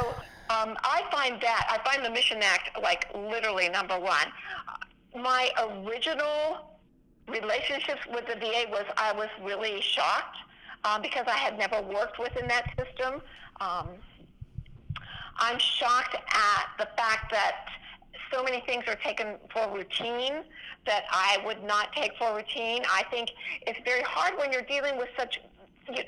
um, 0.51 0.77
I 0.85 1.03
find 1.11 1.41
that 1.41 1.67
I 1.71 1.91
find 1.91 2.05
the 2.05 2.11
Mission 2.11 2.39
Act 2.43 2.71
like 2.83 3.07
literally 3.15 3.69
number 3.69 3.99
one. 3.99 4.27
My 5.15 5.51
original 5.59 6.72
relationships 7.29 8.01
with 8.13 8.27
the 8.27 8.35
VA 8.37 8.67
was 8.71 8.85
I 8.97 9.13
was 9.13 9.29
really 9.43 9.81
shocked 9.81 10.37
um, 10.85 11.03
because 11.03 11.25
I 11.27 11.37
had 11.37 11.59
never 11.59 11.81
worked 11.83 12.19
within 12.19 12.49
that 12.49 12.67
system. 12.77 13.23
Um, 13.61 13.89
I'm 15.39 15.59
shocked 15.59 16.15
at 16.15 16.67
the 16.79 16.89
fact 16.97 17.31
that 17.31 17.67
so 18.33 18.43
many 18.43 18.61
things 18.61 18.85
are 18.87 18.97
taken 18.97 19.37
for 19.53 19.69
routine 19.75 20.43
that 20.87 21.05
I 21.11 21.39
would 21.45 21.63
not 21.63 21.93
take 21.93 22.13
for 22.19 22.35
routine. 22.35 22.83
I 22.91 23.05
think 23.11 23.31
it's 23.67 23.79
very 23.85 24.03
hard 24.03 24.39
when 24.39 24.53
you're 24.53 24.63
dealing 24.63 24.97
with 24.99 25.09
such. 25.17 25.41
You, 25.89 26.05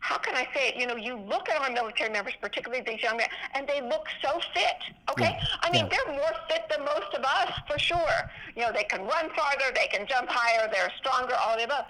how 0.00 0.18
can 0.18 0.34
I 0.34 0.46
say 0.54 0.68
it? 0.68 0.76
You 0.76 0.86
know, 0.86 0.96
you 0.96 1.16
look 1.16 1.48
at 1.48 1.60
our 1.60 1.70
military 1.70 2.10
members, 2.10 2.34
particularly 2.40 2.84
these 2.86 3.02
young 3.02 3.16
men, 3.16 3.26
and 3.54 3.66
they 3.66 3.80
look 3.80 4.06
so 4.22 4.38
fit. 4.54 4.76
Okay, 5.10 5.36
Yeah, 5.38 5.44
I 5.62 5.70
mean 5.70 5.86
yeah. 5.90 5.98
they're 6.04 6.14
more 6.14 6.32
fit 6.48 6.64
than 6.70 6.84
most 6.84 7.14
of 7.14 7.24
us 7.24 7.52
for 7.68 7.78
sure. 7.78 8.30
You 8.54 8.62
know, 8.62 8.72
they 8.72 8.84
can 8.84 9.00
run 9.02 9.30
farther, 9.34 9.72
they 9.74 9.88
can 9.88 10.06
jump 10.06 10.28
higher, 10.28 10.68
they're 10.72 10.92
stronger, 10.98 11.34
all 11.44 11.56
the 11.56 11.64
above. 11.64 11.86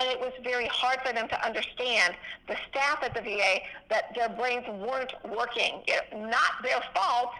And 0.00 0.08
it 0.08 0.20
was 0.20 0.32
very 0.44 0.66
hard 0.68 1.00
for 1.04 1.12
them 1.12 1.28
to 1.28 1.44
understand, 1.44 2.14
the 2.46 2.56
staff 2.70 3.02
at 3.02 3.14
the 3.14 3.20
VA, 3.20 3.58
that 3.90 4.14
their 4.14 4.28
brains 4.28 4.64
weren't 4.68 5.12
working. 5.24 5.82
It, 5.88 6.04
not 6.16 6.62
their 6.62 6.80
fault, 6.94 7.32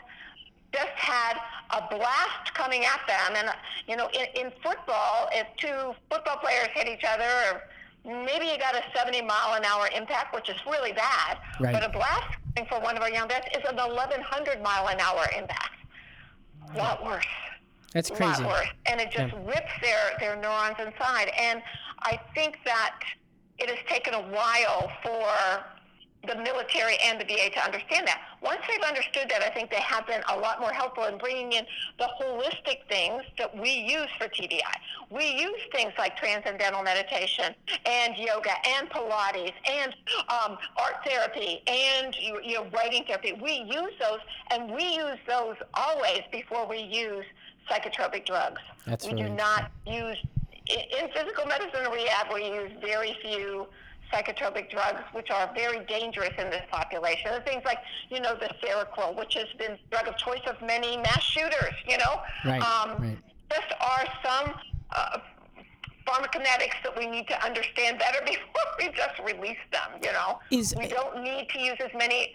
just 0.74 0.90
had 0.96 1.37
a 1.70 1.83
blast 1.88 2.53
coming 2.55 2.85
at 2.85 3.01
them. 3.07 3.37
And, 3.37 3.51
you 3.87 3.96
know, 3.96 4.09
in, 4.12 4.46
in 4.46 4.53
football, 4.62 5.29
if 5.33 5.46
two 5.57 5.94
football 6.11 6.38
players 6.38 6.68
hit 6.74 6.88
each 6.88 7.05
other, 7.09 7.31
or 7.53 7.62
maybe 8.04 8.46
you 8.46 8.58
got 8.58 8.74
a 8.74 8.82
70 8.94 9.22
mile 9.22 9.54
an 9.54 9.64
hour 9.64 9.88
impact, 9.94 10.34
which 10.34 10.48
is 10.48 10.56
really 10.66 10.92
bad. 10.92 11.38
Right. 11.61 11.72
But 11.72 11.84
a 11.84 11.88
blast 11.88 12.37
for 12.68 12.80
one 12.80 12.96
of 12.96 13.02
our 13.02 13.11
young 13.11 13.28
vets 13.28 13.46
is 13.56 13.62
an 13.68 13.76
1100 13.76 14.62
mile 14.62 14.88
an 14.88 14.98
hour 15.00 15.24
impact. 15.37 15.76
A 16.74 16.78
lot 16.78 17.04
worse 17.04 17.24
That's 17.94 18.11
crazy. 18.11 18.42
A 18.42 18.46
lot 18.46 18.56
worse, 18.58 18.68
and 18.87 19.00
it 19.00 19.11
just 19.11 19.32
Yeah. 19.32 19.40
rips 19.44 19.72
their 19.80 20.16
their 20.20 20.37
neurons 20.37 20.76
inside. 20.78 21.28
And 21.28 21.62
I 22.00 22.18
think 22.34 22.58
that 22.64 22.98
it 23.58 23.70
has 23.70 23.78
taken 23.88 24.14
a 24.14 24.20
while 24.22 24.92
for 25.02 25.64
the 26.26 26.35
military 26.37 26.96
and 27.04 27.20
the 27.20 27.24
VA 27.24 27.50
to 27.50 27.64
understand 27.64 28.07
that. 28.07 28.20
Once 28.42 28.61
they've 28.68 28.87
understood 28.87 29.28
that, 29.31 29.42
I 29.42 29.50
think 29.50 29.70
they 29.70 29.81
have 29.81 30.07
been 30.07 30.22
a 30.28 30.38
lot 30.38 30.61
more 30.61 30.72
helpful 30.72 31.04
in 31.04 31.16
bringing 31.18 31.52
in 31.52 31.64
the 31.98 32.09
holistic 32.20 32.87
things 32.88 33.22
that 33.38 33.57
we 33.57 33.70
use 33.70 34.09
for 34.18 34.26
TBI. 34.26 34.61
We 35.11 35.40
use 35.40 35.61
things 35.72 35.92
like 35.96 36.16
transcendental 36.16 36.83
meditation 36.83 37.54
and 37.87 38.16
yoga 38.16 38.50
and 38.66 38.90
Pilates 38.90 39.52
and 39.68 39.94
um, 40.28 40.59
art 40.76 41.04
therapy 41.07 41.62
and 41.66 42.14
you, 42.20 42.40
you 42.44 42.54
know 42.54 42.66
writing 42.74 43.04
therapy. 43.07 43.33
We 43.40 43.64
use 43.68 43.92
those, 44.00 44.20
and 44.50 44.72
we 44.72 44.96
use 44.96 45.18
those 45.26 45.57
always 45.74 46.22
before 46.33 46.66
we 46.66 46.78
use 46.78 47.24
psychotropic 47.70 48.26
drugs. 48.26 48.61
That's 48.87 49.07
we 49.07 49.12
really 49.12 49.31
do 49.31 49.35
not 49.37 49.70
use 49.87 50.16
in 50.68 51.09
physical 51.14 51.46
medicine 51.46 51.90
rehab. 51.92 52.33
We 52.33 52.46
use 52.46 52.72
very 52.83 53.16
few 53.22 53.66
psychotropic 54.12 54.71
drugs, 54.71 55.01
which 55.12 55.31
are 55.31 55.51
very 55.55 55.85
dangerous 55.87 56.31
in 56.38 56.51
this 56.51 56.62
population. 56.71 57.31
The 57.33 57.40
things 57.40 57.62
like, 57.64 57.79
you 58.11 58.21
know, 58.21 58.35
the 58.35 58.51
Seroquel, 58.62 59.16
which 59.18 59.35
has 59.35 59.47
been 59.59 59.79
drug 59.90 60.09
of 60.09 60.16
choice 60.16 60.40
of 60.47 60.61
many 60.62 60.97
mass 60.97 61.23
shooters. 61.23 61.75
You 61.87 61.99
know, 61.99 62.21
Right, 62.44 62.62
um, 62.62 63.03
right. 63.03 63.18
just 63.51 63.73
are 63.81 64.05
some. 64.25 64.55
Uh, 64.90 65.18
pharmacokinetics 66.07 66.83
that 66.83 66.97
we 66.97 67.07
need 67.07 67.29
to 67.29 67.44
understand 67.44 67.99
better 67.99 68.18
before 68.25 68.40
we 68.79 68.88
just 68.97 69.18
release 69.27 69.59
them 69.71 70.01
you 70.03 70.11
know 70.12 70.38
Is- 70.51 70.75
we 70.75 70.87
don't 70.88 71.23
need 71.23 71.51
to 71.51 71.61
use 71.61 71.77
as 71.81 71.90
many 71.99 72.35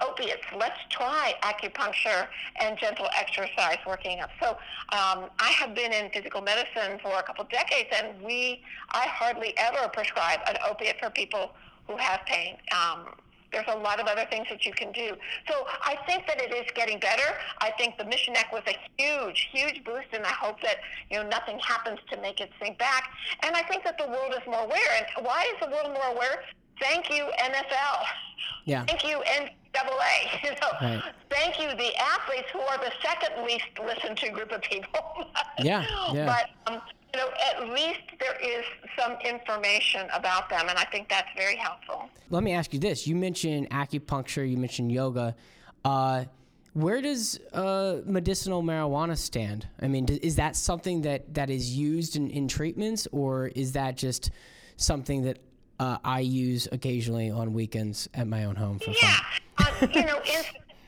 opiates. 0.00 0.42
Let's 0.58 0.78
try 0.90 1.34
acupuncture 1.42 2.26
and 2.60 2.78
gentle 2.78 3.08
exercise 3.16 3.78
working 3.86 4.20
up. 4.20 4.30
So 4.40 4.50
um, 4.92 5.30
I 5.38 5.52
have 5.58 5.74
been 5.74 5.92
in 5.92 6.10
physical 6.10 6.40
medicine 6.40 6.98
for 7.02 7.18
a 7.18 7.22
couple 7.22 7.44
decades, 7.44 7.90
and 7.92 8.20
we 8.22 8.62
I 8.90 9.06
hardly 9.08 9.54
ever 9.58 9.88
prescribe 9.88 10.40
an 10.48 10.56
opiate 10.68 10.96
for 11.00 11.10
people 11.10 11.52
who 11.86 11.96
have 11.96 12.20
pain. 12.26 12.56
Um, 12.72 13.14
there's 13.52 13.66
a 13.68 13.78
lot 13.78 14.00
of 14.00 14.06
other 14.06 14.26
things 14.28 14.48
that 14.50 14.66
you 14.66 14.72
can 14.72 14.90
do. 14.90 15.12
So 15.48 15.66
I 15.82 15.96
think 16.08 16.26
that 16.26 16.40
it 16.40 16.52
is 16.52 16.64
getting 16.74 16.98
better. 16.98 17.22
I 17.60 17.70
think 17.78 17.96
the 17.96 18.04
Mission 18.04 18.34
Act 18.36 18.52
was 18.52 18.62
a 18.66 18.76
huge, 18.98 19.48
huge 19.52 19.84
boost, 19.84 20.08
and 20.12 20.26
I 20.26 20.32
hope 20.32 20.60
that 20.62 20.78
you 21.08 21.22
know 21.22 21.28
nothing 21.28 21.60
happens 21.60 22.00
to 22.10 22.20
make 22.20 22.40
it 22.40 22.50
sink 22.60 22.78
back. 22.78 23.10
And 23.44 23.54
I 23.54 23.62
think 23.62 23.84
that 23.84 23.96
the 23.96 24.08
world 24.08 24.32
is 24.32 24.44
more 24.46 24.64
aware. 24.64 24.90
And 24.98 25.24
why 25.24 25.46
is 25.54 25.60
the 25.60 25.70
world 25.70 25.92
more 25.94 26.16
aware? 26.16 26.42
Thank 26.80 27.08
you, 27.10 27.30
NFL. 27.38 28.04
Yeah. 28.64 28.84
Thank 28.84 29.04
you, 29.04 29.22
NCAA. 29.74 30.40
You 30.44 30.50
know, 30.50 30.56
Right. 30.80 31.02
thank 31.30 31.58
you, 31.60 31.68
the 31.68 31.94
athletes 31.96 32.48
who 32.52 32.60
are 32.60 32.78
the 32.78 32.92
second 33.02 33.44
least 33.46 33.64
listened 33.84 34.16
to 34.18 34.30
group 34.30 34.52
of 34.52 34.60
people. 34.62 35.00
Yeah, 35.62 35.84
yeah. 36.12 36.26
But 36.66 36.72
um, 36.72 36.80
you 37.14 37.20
know, 37.20 37.28
at 37.52 37.68
least 37.68 38.00
there 38.18 38.34
is 38.42 38.64
some 38.98 39.12
information 39.24 40.08
about 40.12 40.50
them, 40.50 40.68
and 40.68 40.76
I 40.76 40.84
think 40.84 41.08
that's 41.08 41.28
very 41.36 41.54
helpful. 41.54 42.08
Let 42.30 42.42
me 42.42 42.52
ask 42.52 42.72
you 42.74 42.80
this: 42.80 43.06
You 43.06 43.14
mentioned 43.14 43.70
acupuncture, 43.70 44.48
you 44.48 44.56
mentioned 44.56 44.90
yoga. 44.90 45.36
Uh, 45.84 46.24
where 46.72 47.00
does 47.00 47.38
uh, 47.52 48.00
medicinal 48.04 48.64
marijuana 48.64 49.16
stand? 49.16 49.68
I 49.80 49.86
mean, 49.86 50.06
is 50.08 50.36
that 50.36 50.56
something 50.56 51.02
that, 51.02 51.32
that 51.34 51.50
is 51.50 51.70
used 51.76 52.16
in, 52.16 52.30
in 52.30 52.48
treatments, 52.48 53.06
or 53.12 53.46
is 53.54 53.72
that 53.72 53.96
just 53.96 54.32
something 54.76 55.22
that 55.22 55.38
uh, 55.78 55.98
I 56.04 56.18
use 56.20 56.66
occasionally 56.72 57.30
on 57.30 57.52
weekends 57.52 58.08
at 58.12 58.26
my 58.26 58.44
own 58.44 58.56
home 58.56 58.80
for 58.80 58.90
Yeah, 58.90 59.12
fun? 59.14 59.22
You 59.80 60.04
know, 60.04 60.18
in 60.18 60.42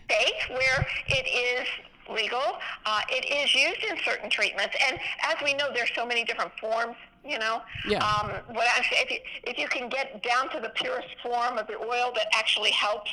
states 0.04 0.48
where 0.48 0.86
it 1.08 1.26
is 1.26 1.66
legal, 2.14 2.58
uh, 2.84 3.00
it 3.08 3.24
is 3.24 3.54
used 3.54 3.82
in 3.90 3.96
certain 4.04 4.30
treatments, 4.30 4.76
and 4.88 4.98
as 5.22 5.36
we 5.44 5.54
know, 5.54 5.68
there's 5.74 5.90
so 5.94 6.06
many 6.06 6.24
different 6.24 6.52
forms. 6.60 6.96
You 7.26 7.38
know, 7.38 7.62
Yeah. 7.88 7.98
um, 7.98 8.30
what 8.54 8.66
I'm 8.76 8.84
if 8.92 9.10
you, 9.10 9.18
if 9.44 9.58
you 9.58 9.68
can 9.68 9.88
get 9.88 10.22
down 10.22 10.48
to 10.50 10.60
the 10.60 10.68
purest 10.70 11.08
form 11.22 11.58
of 11.58 11.66
the 11.66 11.76
oil 11.76 12.12
that 12.14 12.28
actually 12.34 12.70
helps 12.70 13.10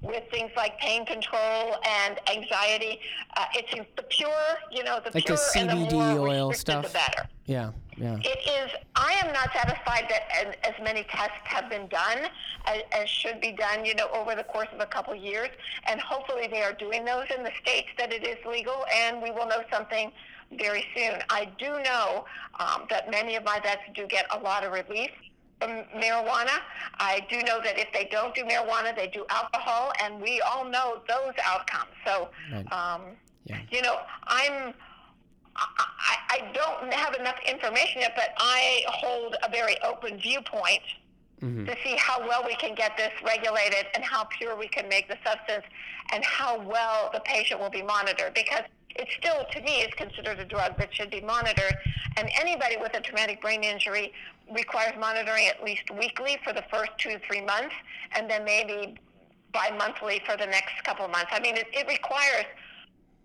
with 0.00 0.22
things 0.30 0.50
like 0.56 0.78
pain 0.78 1.04
control 1.04 1.76
and 1.84 2.20
anxiety, 2.30 3.00
uh, 3.36 3.46
it's 3.54 3.90
the 3.96 4.02
pure, 4.04 4.30
you 4.70 4.84
know, 4.84 5.00
the 5.04 5.10
Like 5.12 5.26
the 5.26 5.36
pure 5.52 5.62
and 5.68 5.70
the 5.70 5.92
more 5.92 6.28
oil 6.28 6.50
restricted, 6.50 6.90
the 6.90 6.94
better. 6.94 7.28
Yeah, 7.46 7.72
yeah. 7.96 8.16
It 8.22 8.38
is. 8.48 8.70
I 8.94 9.14
am 9.24 9.32
not 9.32 9.52
satisfied 9.52 10.06
that 10.08 10.22
as, 10.32 10.54
as 10.62 10.74
many 10.84 11.02
tests 11.04 11.34
have 11.44 11.68
been 11.68 11.88
done 11.88 12.28
as, 12.66 12.82
as 12.92 13.08
should 13.08 13.40
be 13.40 13.50
done. 13.52 13.84
You 13.84 13.96
know, 13.96 14.08
over 14.14 14.36
the 14.36 14.44
course 14.44 14.68
of 14.72 14.80
a 14.80 14.86
couple 14.86 15.14
of 15.14 15.20
years, 15.20 15.48
and 15.88 16.00
hopefully 16.00 16.46
they 16.46 16.62
are 16.62 16.74
doing 16.74 17.04
those 17.04 17.26
in 17.36 17.42
the 17.42 17.52
states 17.60 17.88
that 17.98 18.12
it 18.12 18.24
is 18.24 18.36
legal, 18.46 18.84
and 18.94 19.20
we 19.20 19.32
will 19.32 19.46
know 19.48 19.62
something 19.72 20.12
very 20.52 20.84
soon. 20.96 21.18
I 21.30 21.50
do 21.58 21.80
know 21.82 22.24
um, 22.58 22.86
that 22.90 23.10
many 23.10 23.36
of 23.36 23.44
my 23.44 23.60
vets 23.60 23.82
do 23.94 24.06
get 24.06 24.26
a 24.34 24.38
lot 24.38 24.64
of 24.64 24.72
relief 24.72 25.10
from 25.60 25.70
marijuana. 25.96 26.60
I 26.98 27.26
do 27.28 27.38
know 27.42 27.60
that 27.62 27.78
if 27.78 27.92
they 27.92 28.08
don't 28.10 28.34
do 28.34 28.42
marijuana, 28.44 28.94
they 28.96 29.08
do 29.08 29.24
alcohol, 29.30 29.92
and 30.02 30.20
we 30.20 30.40
all 30.40 30.64
know 30.64 31.02
those 31.08 31.34
outcomes. 31.44 31.90
So, 32.06 32.28
Right. 32.52 32.72
um, 32.72 33.02
Yeah. 33.44 33.58
you 33.70 33.82
know, 33.82 33.98
I'm. 34.26 34.74
I, 35.60 36.16
I 36.30 36.52
don't 36.54 36.92
have 36.92 37.14
enough 37.14 37.34
information 37.44 38.02
yet, 38.02 38.12
but 38.14 38.28
I 38.38 38.82
hold 38.86 39.34
a 39.42 39.50
very 39.50 39.74
open 39.82 40.16
viewpoint 40.20 40.82
to 41.66 41.76
see 41.84 41.96
how 41.96 42.20
well 42.26 42.44
we 42.46 42.54
can 42.56 42.74
get 42.76 42.96
this 42.96 43.10
regulated 43.24 43.86
and 43.94 44.04
how 44.04 44.24
pure 44.24 44.56
we 44.56 44.68
can 44.68 44.88
make 44.88 45.08
the 45.08 45.16
substance 45.24 45.64
and 46.12 46.24
how 46.24 46.60
well 46.60 47.10
the 47.12 47.20
patient 47.20 47.60
will 47.60 47.70
be 47.70 47.82
monitored 47.82 48.34
because 48.34 48.62
it 48.98 49.08
still, 49.16 49.44
to 49.52 49.60
me, 49.62 49.80
is 49.80 49.94
considered 49.94 50.38
a 50.40 50.44
drug 50.44 50.76
that 50.78 50.94
should 50.94 51.10
be 51.10 51.20
monitored. 51.20 51.76
And 52.16 52.28
anybody 52.38 52.76
with 52.76 52.94
a 52.94 53.00
traumatic 53.00 53.40
brain 53.40 53.62
injury 53.62 54.12
requires 54.52 54.94
monitoring 54.98 55.46
at 55.46 55.62
least 55.62 55.90
weekly 55.96 56.38
for 56.44 56.52
the 56.52 56.64
first 56.70 56.90
two 56.98 57.10
to 57.10 57.18
three 57.20 57.40
months 57.40 57.74
and 58.16 58.28
then 58.28 58.44
maybe 58.44 58.96
bi-monthly 59.52 60.20
for 60.26 60.36
the 60.36 60.46
next 60.46 60.82
couple 60.84 61.04
of 61.04 61.10
months. 61.10 61.28
I 61.32 61.40
mean, 61.40 61.56
it, 61.56 61.68
it 61.72 61.86
requires 61.88 62.44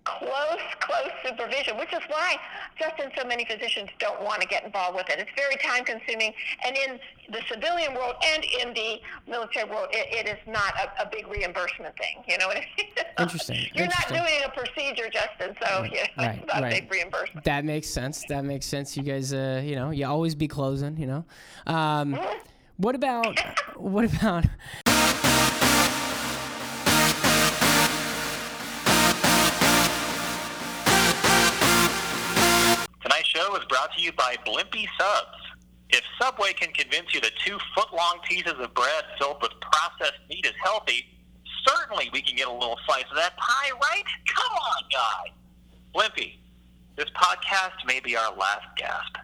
close, 0.06 0.60
close 0.80 1.12
supervision, 1.26 1.78
which 1.78 1.94
is 1.94 2.02
why 2.08 2.36
Justin, 2.80 3.12
so 3.18 3.26
many 3.28 3.46
physicians 3.46 3.90
don't 4.00 4.22
want 4.24 4.42
to 4.42 4.48
get 4.48 4.64
involved 4.64 4.96
with 4.96 5.10
it. 5.10 5.20
It's 5.20 5.32
very 5.38 5.56
time 5.58 5.84
consuming, 5.86 6.34
and 6.66 6.76
in 6.76 7.00
the 7.32 7.42
civilian 7.50 7.94
world 7.94 8.16
and 8.26 8.44
in 8.62 8.74
the 8.74 9.00
military 9.30 9.70
world, 9.70 9.88
it, 9.92 10.28
it 10.28 10.30
is 10.30 10.38
not 10.48 10.74
a, 10.78 11.04
a 11.04 11.10
big 11.12 11.28
reimbursement 11.28 11.96
thing. 11.98 12.24
You 12.28 12.38
know 12.38 12.48
what 12.48 12.58
I 12.58 12.66
mean? 12.78 12.88
Interesting, 13.20 13.56
You're 13.74 13.86
interesting. 13.86 14.18
not 14.18 14.26
doing 14.26 14.42
a 14.46 14.50
procedure, 14.50 15.10
Justin, 15.10 15.56
so 15.62 15.84
you 15.84 15.92
know, 15.92 16.04
Right, 16.18 16.38
it's 16.40 16.48
not 16.54 16.62
right. 16.64 16.74
a 16.78 16.82
big 16.82 16.92
reimbursement. 16.92 17.46
That 17.46 17.64
makes 17.64 17.88
sense. 17.88 18.24
That 18.28 18.44
makes 18.44 18.66
sense. 18.66 18.98
You 18.98 19.04
guys, 19.04 19.34
uh, 19.34 19.62
you 19.64 19.76
know, 19.76 19.92
you 19.92 20.06
always 20.06 20.36
be 20.36 20.48
closing. 20.48 20.98
You 20.98 21.08
know, 21.08 21.26
um, 21.68 22.20
what 22.78 22.96
about 22.96 23.40
what 23.78 24.06
about? 24.06 24.46
To 33.96 34.02
you 34.02 34.12
by 34.14 34.36
Blimpie 34.46 34.88
Subs. 35.00 35.38
If 35.90 36.02
Subway 36.22 36.54
can 36.54 36.72
convince 36.74 37.14
you 37.14 37.22
that 37.22 37.32
two 37.46 37.58
foot-long 37.76 38.20
pieces 38.28 38.54
of 38.60 38.74
bread 38.74 39.04
filled 39.20 39.42
with 39.42 39.52
processed 39.62 40.20
meat 40.30 40.46
is 40.46 40.54
healthy, 40.64 41.06
certainly 41.68 42.10
we 42.14 42.22
can 42.22 42.36
get 42.36 42.48
a 42.48 42.52
little 42.52 42.80
slice 42.86 43.06
of 43.10 43.16
that 43.16 43.38
pie, 43.38 43.72
right? 43.72 44.04
Come 44.28 44.58
on, 44.58 44.84
guy. 44.92 45.32
Blimpie, 45.94 46.38
this 46.96 47.10
podcast 47.12 47.86
may 47.86 48.00
be 48.00 48.16
our 48.16 48.36
last 48.36 48.66
gasp. 48.78 49.18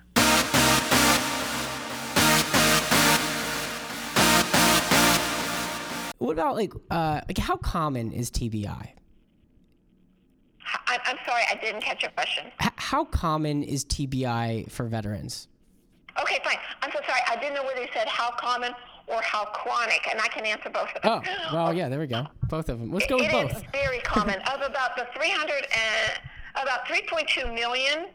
What 6.19 6.33
about 6.33 6.55
like 6.55 6.73
uh, 6.91 7.21
like 7.27 7.37
how 7.37 7.57
common 7.57 8.11
is 8.11 8.29
TBI? 8.29 8.98
I, 10.89 10.97
I'm 11.05 11.17
sorry, 11.25 11.43
I 11.51 11.55
didn't 11.55 11.81
catch 11.81 12.01
your 12.01 12.11
question. 12.11 12.45
H- 12.61 12.69
how 12.77 13.05
common 13.05 13.63
is 13.63 13.85
TBI 13.85 14.69
for 14.71 14.85
veterans? 14.87 15.47
Okay, 16.21 16.39
fine. 16.43 16.57
I'm 16.81 16.91
so 16.91 16.99
sorry. 17.07 17.21
I 17.29 17.35
didn't 17.37 17.53
know 17.53 17.63
whether 17.63 17.81
you 17.81 17.87
said 17.93 18.07
how 18.07 18.31
common 18.31 18.73
or 19.07 19.21
how 19.21 19.45
chronic, 19.45 20.07
and 20.11 20.19
I 20.19 20.27
can 20.27 20.45
answer 20.45 20.69
both 20.69 20.89
of 20.95 21.01
them. 21.01 21.21
Oh, 21.25 21.53
well, 21.53 21.73
yeah, 21.73 21.89
there 21.89 21.99
we 21.99 22.07
go. 22.07 22.27
Both 22.49 22.69
of 22.69 22.79
them. 22.79 22.91
Let's 22.91 23.05
go 23.07 23.15
with 23.17 23.25
It 23.25 23.31
both. 23.31 23.55
is 23.55 23.63
very 23.71 23.99
common. 24.03 24.35
of 24.41 24.61
about 24.61 24.95
the 24.97 25.07
300 25.15 25.53
and 25.53 26.19
about 26.61 26.85
3.2 26.85 27.53
million 27.53 28.07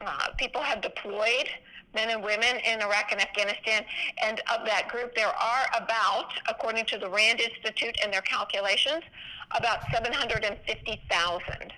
uh, 0.00 0.28
people 0.36 0.60
have 0.60 0.80
deployed, 0.82 1.48
men 1.94 2.10
and 2.10 2.22
women 2.22 2.56
in 2.66 2.80
Iraq 2.82 3.12
and 3.12 3.20
Afghanistan. 3.20 3.84
And 4.22 4.40
of 4.52 4.66
that 4.66 4.88
group, 4.88 5.14
there 5.14 5.28
are 5.28 5.66
about, 5.76 6.32
according 6.48 6.84
to 6.86 6.98
the 6.98 7.08
Rand 7.08 7.40
Institute 7.40 7.96
and 8.02 8.12
their 8.12 8.20
calculations, 8.22 9.02
about 9.52 9.80
750,000 9.92 11.72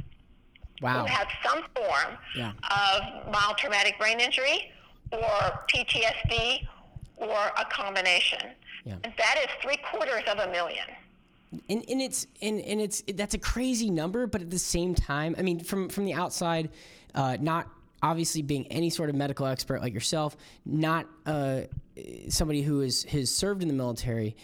Wow. 0.83 1.01
who 1.01 1.07
have 1.07 1.29
some 1.45 1.65
form 1.75 2.19
Yeah. 2.37 2.53
of 2.71 3.33
mild 3.33 3.59
traumatic 3.59 3.99
brain 3.99 4.21
injury 4.21 4.71
or 5.13 5.67
PTSD 5.73 6.67
or 7.17 7.37
a 7.59 7.65
combination. 7.71 8.39
Yeah. 8.85 8.95
And 9.05 9.13
that 9.19 9.37
is 9.39 9.49
three 9.63 9.79
quarters 9.91 10.23
of 10.31 10.39
a 10.39 10.51
million. 10.51 10.85
and, 11.69 11.85
and 11.89 12.01
it's 12.03 12.27
and, 12.43 12.61
and 12.61 12.81
it's 12.81 13.03
that's 13.15 13.35
a 13.35 13.39
crazy 13.39 13.89
number 13.91 14.27
but 14.27 14.43
at 14.43 14.51
the 14.51 14.59
same 14.59 14.95
time 14.95 15.35
i 15.39 15.43
mean 15.43 15.59
from 15.59 15.89
from 15.89 16.05
the 16.05 16.13
outside 16.13 16.69
uh, 17.15 17.39
not 17.41 17.67
obviously 18.03 18.43
being 18.43 18.67
any 18.67 18.91
sort 18.91 19.09
of 19.09 19.17
medical 19.17 19.47
expert 19.47 19.81
like 19.81 19.95
yourself 19.95 20.37
not 20.67 21.07
uh, 21.25 21.63
somebody 22.29 22.61
who 22.61 22.83
is 22.83 23.05
has 23.05 23.35
served 23.35 23.63
in 23.63 23.69
the 23.69 23.73
military 23.75 24.37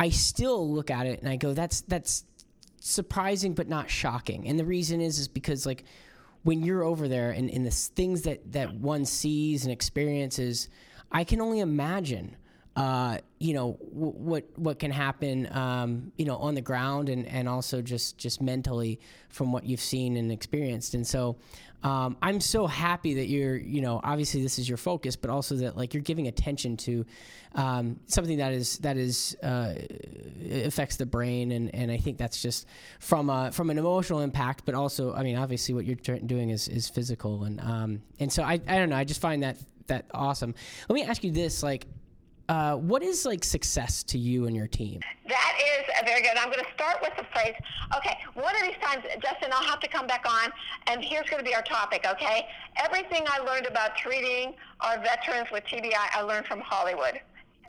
i 0.00 0.08
still 0.10 0.68
look 0.68 0.90
at 0.90 1.06
it 1.06 1.20
and 1.20 1.28
i 1.28 1.36
go 1.36 1.52
that's 1.54 1.82
that's 1.82 2.24
surprising 2.80 3.54
but 3.54 3.68
not 3.68 3.88
shocking. 3.88 4.48
And 4.48 4.58
the 4.58 4.64
reason 4.64 5.00
is 5.00 5.18
is 5.18 5.28
because 5.28 5.64
like 5.64 5.84
when 6.42 6.62
you're 6.62 6.82
over 6.82 7.06
there 7.06 7.30
and, 7.30 7.50
and 7.50 7.64
the 7.64 7.70
things 7.70 8.22
that 8.22 8.52
that 8.52 8.74
one 8.74 9.04
sees 9.04 9.64
and 9.64 9.72
experiences 9.72 10.68
i 11.12 11.22
can 11.24 11.40
only 11.40 11.60
imagine 11.60 12.36
uh, 12.76 13.18
you 13.38 13.52
know 13.52 13.78
w- 13.92 14.12
what 14.12 14.44
what 14.56 14.78
can 14.78 14.90
happen 14.92 15.48
um, 15.54 16.12
you 16.16 16.24
know 16.24 16.36
on 16.36 16.54
the 16.54 16.60
ground 16.60 17.08
and, 17.08 17.26
and 17.26 17.48
also 17.48 17.82
just 17.82 18.16
just 18.16 18.40
mentally 18.40 19.00
from 19.28 19.52
what 19.52 19.64
you've 19.64 19.80
seen 19.80 20.16
and 20.16 20.30
experienced. 20.30 20.94
And 20.94 21.06
so 21.06 21.36
um, 21.82 22.16
I'm 22.20 22.40
so 22.40 22.66
happy 22.66 23.14
that 23.14 23.28
you're 23.28 23.56
you 23.56 23.80
know 23.80 24.00
obviously 24.02 24.42
this 24.42 24.58
is 24.58 24.68
your 24.68 24.78
focus 24.78 25.16
but 25.16 25.30
also 25.30 25.56
that 25.56 25.76
like 25.76 25.94
you're 25.94 26.02
giving 26.02 26.28
attention 26.28 26.76
to 26.78 27.06
um, 27.54 27.98
something 28.06 28.38
that 28.38 28.52
is 28.52 28.78
that 28.78 28.96
is 28.96 29.36
uh, 29.42 29.74
affects 30.50 30.96
the 30.96 31.06
brain. 31.06 31.52
And, 31.52 31.74
and 31.74 31.90
I 31.90 31.96
think 31.96 32.18
that's 32.18 32.40
just 32.40 32.66
from 33.00 33.28
a, 33.30 33.50
from 33.50 33.70
an 33.70 33.78
emotional 33.78 34.20
impact 34.20 34.64
but 34.64 34.74
also 34.74 35.14
I 35.14 35.22
mean 35.22 35.36
obviously 35.36 35.74
what 35.74 35.84
you're 35.84 36.18
doing 36.18 36.50
is, 36.50 36.68
is 36.68 36.88
physical. 36.88 37.44
And 37.44 37.60
um, 37.60 38.02
and 38.18 38.32
so 38.32 38.42
I, 38.42 38.60
I 38.66 38.78
don't 38.78 38.90
know. 38.90 38.96
I 38.96 39.04
just 39.04 39.20
find 39.20 39.42
that 39.42 39.56
that 39.86 40.06
awesome. 40.12 40.54
Let 40.88 40.94
me 40.94 41.02
ask 41.02 41.24
you 41.24 41.32
this 41.32 41.62
like 41.62 41.86
uh, 42.50 42.74
what 42.74 43.00
is 43.00 43.24
like 43.24 43.44
success 43.44 44.02
to 44.02 44.18
you 44.18 44.46
and 44.46 44.56
your 44.56 44.66
team? 44.66 44.98
That 45.28 45.54
is 45.78 45.84
very 46.04 46.20
good. 46.20 46.36
I'm 46.36 46.50
going 46.50 46.64
to 46.64 46.72
start 46.74 46.98
with 47.00 47.12
the 47.16 47.22
phrase. 47.32 47.54
Okay, 47.96 48.18
one 48.34 48.56
of 48.56 48.62
these 48.62 48.74
times, 48.82 49.04
Justin, 49.22 49.50
I'll 49.52 49.62
have 49.62 49.78
to 49.78 49.88
come 49.88 50.08
back 50.08 50.24
on, 50.28 50.50
and 50.88 51.00
here's 51.00 51.30
going 51.30 51.38
to 51.38 51.48
be 51.48 51.54
our 51.54 51.62
topic. 51.62 52.04
Okay, 52.10 52.48
everything 52.76 53.22
I 53.28 53.38
learned 53.38 53.66
about 53.66 53.96
treating 53.96 54.54
our 54.80 54.98
veterans 54.98 55.46
with 55.52 55.62
TBI, 55.64 55.92
I 55.94 56.22
learned 56.22 56.46
from 56.46 56.60
Hollywood. 56.60 57.20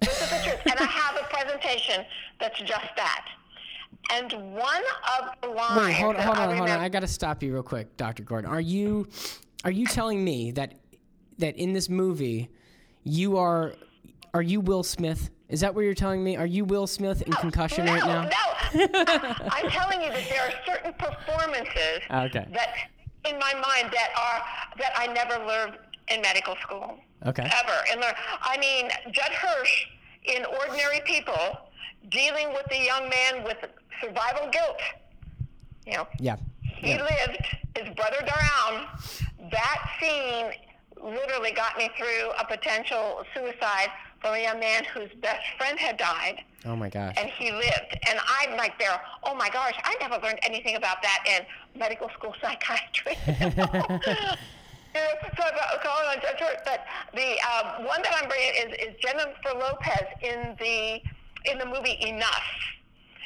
This 0.01 0.19
is 0.19 0.29
the 0.31 0.43
truth, 0.43 0.61
and 0.65 0.79
I 0.79 0.85
have 0.85 1.15
a 1.15 1.27
presentation 1.29 2.03
that's 2.39 2.59
just 2.61 2.89
that. 2.95 3.27
And 4.11 4.31
one 4.55 4.83
of 5.19 5.29
the 5.43 5.49
lines. 5.49 5.77
Wait, 5.77 5.93
hold, 5.93 6.15
hold 6.15 6.37
on, 6.39 6.57
hold 6.57 6.69
on. 6.71 6.79
I 6.79 6.89
got 6.89 7.01
to 7.01 7.07
stop 7.07 7.43
you 7.43 7.53
real 7.53 7.61
quick, 7.61 7.95
Dr. 7.97 8.23
Gordon. 8.23 8.49
Are 8.49 8.59
you 8.59 9.07
are 9.63 9.69
you 9.69 9.85
telling 9.85 10.23
me 10.23 10.49
that 10.53 10.73
that 11.37 11.55
in 11.57 11.73
this 11.73 11.87
movie 11.87 12.49
you 13.03 13.37
are 13.37 13.75
are 14.33 14.41
you 14.41 14.59
Will 14.61 14.83
Smith? 14.83 15.29
Is 15.49 15.59
that 15.61 15.75
what 15.75 15.81
you're 15.81 15.93
telling 15.93 16.23
me? 16.23 16.37
Are 16.37 16.45
you 16.45 16.63
Will 16.63 16.87
Smith 16.87 17.21
in 17.23 17.33
concussion 17.33 17.85
no, 17.85 17.93
right 17.93 18.05
now? 18.05 18.21
No, 18.23 18.87
I'm 19.51 19.69
telling 19.69 20.01
you 20.01 20.09
that 20.09 20.23
there 20.29 20.41
are 20.47 20.51
certain 20.65 20.93
performances 20.93 21.99
Okay. 22.09 22.45
that, 22.53 22.69
in 23.25 23.37
my 23.37 23.53
mind, 23.53 23.93
that 23.93 24.09
are 24.17 24.77
that 24.79 24.93
I 24.95 25.07
never 25.07 25.45
learned 25.45 25.77
in 26.09 26.21
medical 26.21 26.55
school. 26.61 26.97
Okay. 27.25 27.43
Ever. 27.43 27.77
And 27.91 27.99
learn. 28.01 28.13
I 28.41 28.57
mean, 28.57 28.89
Judd 29.11 29.31
Hirsch 29.31 29.85
in 30.23 30.45
Ordinary 30.45 31.01
People, 31.05 31.57
dealing 32.09 32.49
with 32.53 32.65
the 32.69 32.79
young 32.79 33.09
man 33.09 33.43
with 33.43 33.57
survival 34.01 34.49
guilt. 34.51 34.79
You 35.85 35.93
know, 35.97 36.07
Yeah. 36.19 36.37
he 36.61 36.93
lived, 36.93 37.45
his 37.75 37.93
brother 37.95 38.17
drowned. 38.19 38.87
That 39.51 39.89
scene 39.99 40.51
literally 41.03 41.51
got 41.51 41.77
me 41.77 41.89
through 41.97 42.31
a 42.39 42.45
potential 42.45 43.23
suicide 43.35 43.89
from 44.21 44.35
a 44.35 44.41
young 44.43 44.59
man 44.59 44.83
whose 44.93 45.09
best 45.21 45.41
friend 45.57 45.77
had 45.79 45.97
died 45.97 46.43
Oh 46.65 46.75
my 46.75 46.89
gosh. 46.89 47.15
and 47.17 47.27
he 47.29 47.51
lived. 47.51 47.97
And 48.07 48.19
I'm 48.39 48.55
like 48.55 48.77
there, 48.79 48.99
oh 49.23 49.33
my 49.35 49.49
gosh, 49.49 49.73
I 49.83 49.95
never 49.99 50.21
learned 50.23 50.39
anything 50.43 50.75
about 50.75 51.01
that 51.01 51.23
in 51.27 51.79
medical 51.79 52.09
school 52.17 52.33
psychiatry. 52.41 53.17
Yeah, 54.93 55.07
so, 55.37 55.43
so 55.83 55.89
hold 55.89 56.17
on, 56.17 56.21
just 56.21 56.37
short, 56.37 56.57
but 56.65 56.83
the 57.13 57.39
um, 57.47 57.85
one 57.85 58.01
that 58.01 58.13
I'm 58.21 58.27
bringing 58.27 58.51
is, 58.55 58.89
is 58.89 58.95
Jennifer 59.01 59.57
Lopez 59.57 60.03
in 60.21 60.53
the 60.59 60.99
in 61.49 61.57
the 61.59 61.65
movie 61.65 61.95
Enough, 62.01 62.43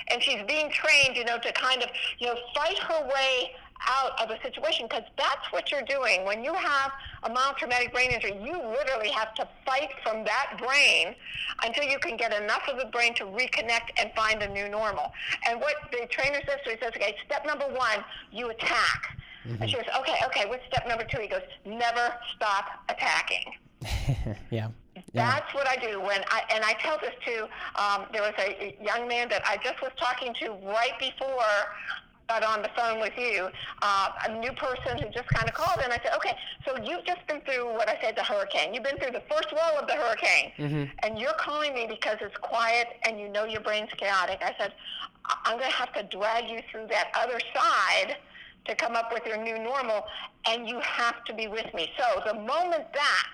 and 0.10 0.22
she's 0.22 0.44
being 0.48 0.70
trained, 0.70 1.18
you 1.18 1.26
know, 1.26 1.40
to 1.40 1.52
kind 1.54 1.82
of 1.82 1.90
you 2.20 2.28
know 2.28 2.36
fight 2.54 2.78
her 2.78 3.08
way 3.08 3.50
out 3.88 4.20
of 4.22 4.30
a 4.30 4.42
situation 4.42 4.88
because 4.90 5.04
that's 5.18 5.52
what 5.52 5.72
you're 5.72 5.84
doing 5.84 6.26
when 6.26 6.44
you 6.44 6.54
have 6.54 6.92
a 7.24 7.30
mild 7.30 7.58
traumatic 7.58 7.94
brain 7.94 8.12
injury. 8.12 8.38
You 8.44 8.54
literally 8.54 9.10
have 9.10 9.34
to 9.36 9.48
fight 9.66 9.90
from 10.04 10.24
that 10.24 10.58
brain 10.58 11.16
until 11.64 11.84
you 11.84 12.00
can 12.00 12.18
get 12.18 12.34
enough 12.34 12.64
of 12.68 12.78
the 12.78 12.86
brain 12.86 13.14
to 13.16 13.26
reconnect 13.26 13.92
and 13.98 14.12
find 14.16 14.42
a 14.42 14.48
new 14.48 14.70
normal. 14.70 15.12
And 15.48 15.60
what 15.60 15.76
the 15.92 16.08
trainer 16.08 16.40
says 16.48 16.60
to 16.66 16.72
he 16.72 16.78
says, 16.82 16.92
okay, 16.96 17.16
step 17.26 17.46
number 17.46 17.66
one, 17.66 18.04
you 18.32 18.50
attack. 18.50 19.18
And 19.60 19.70
she 19.70 19.76
goes, 19.76 19.86
okay, 20.00 20.16
okay, 20.26 20.46
what's 20.48 20.66
step 20.66 20.88
number 20.88 21.04
two? 21.04 21.22
He 21.22 21.28
goes, 21.28 21.44
never 21.66 22.16
stop 22.36 22.84
attacking. 22.90 23.44
yeah. 24.50 24.70
Yeah. 25.14 25.32
That's 25.32 25.54
what 25.54 25.68
I 25.68 25.76
do 25.76 26.02
when 26.02 26.22
I 26.30 26.44
and 26.54 26.64
I 26.64 26.74
tell 26.74 26.98
this 27.00 27.14
to. 27.26 27.44
Um, 27.82 28.06
there 28.12 28.22
was 28.22 28.34
a 28.40 28.76
young 28.82 29.08
man 29.08 29.30
that 29.30 29.44
I 29.46 29.58
just 29.58 29.82
was 29.82 29.92
talking 29.98 30.34
to 30.42 30.52
right 30.66 30.98
before 31.00 31.44
got 32.28 32.44
on 32.44 32.62
the 32.62 32.70
phone 32.76 33.00
with 33.00 33.14
you. 33.18 33.50
Uh, 33.82 34.10
a 34.28 34.40
new 34.40 34.52
person 34.54 34.98
who 34.98 35.10
just 35.10 35.28
kind 35.30 35.48
of 35.48 35.54
called, 35.54 35.80
and 35.84 35.92
I 35.94 35.98
said, 36.04 36.14
"Okay, 36.16 36.34
so 36.66 36.76
you've 36.84 37.06
just 37.06 37.26
been 37.28 37.42
through 37.42 37.74
what 37.74 37.88
I 37.90 38.00
said, 38.02 38.16
the 38.16 38.24
hurricane. 38.24 38.74
You've 38.74 38.84
been 38.84 38.98
through 38.98 39.12
the 39.12 39.24
first 39.32 39.52
wall 39.54 39.78
of 39.80 39.88
the 39.88 39.94
hurricane, 39.94 40.52
and 41.04 41.20
you're 41.20 41.34
calling 41.34 41.74
me 41.74 41.86
because 41.88 42.18
it's 42.22 42.38
quiet 42.38 42.88
and 43.04 43.20
you 43.20 43.30
know 43.30 43.46
your 43.46 43.62
brain's 43.62 43.92
chaotic." 43.98 44.40
I 44.42 44.56
said, 44.58 44.74
"I'm 45.46 45.58
going 45.58 45.70
to 45.70 45.76
have 45.78 45.94
to 45.94 46.04
drag 46.04 46.50
you 46.50 46.62
through 46.72 46.88
that 46.88 47.12
other 47.16 47.40
side." 47.54 48.18
To 48.66 48.74
come 48.74 48.96
up 48.96 49.14
with 49.14 49.28
your 49.28 49.38
new 49.38 49.60
normal, 49.60 50.08
and 50.48 50.68
you 50.68 50.80
have 50.80 51.24
to 51.26 51.36
be 51.36 51.48
with 51.48 51.72
me. 51.76 51.92
So 52.00 52.24
the 52.26 52.34
moment 52.34 52.92
that 52.94 53.34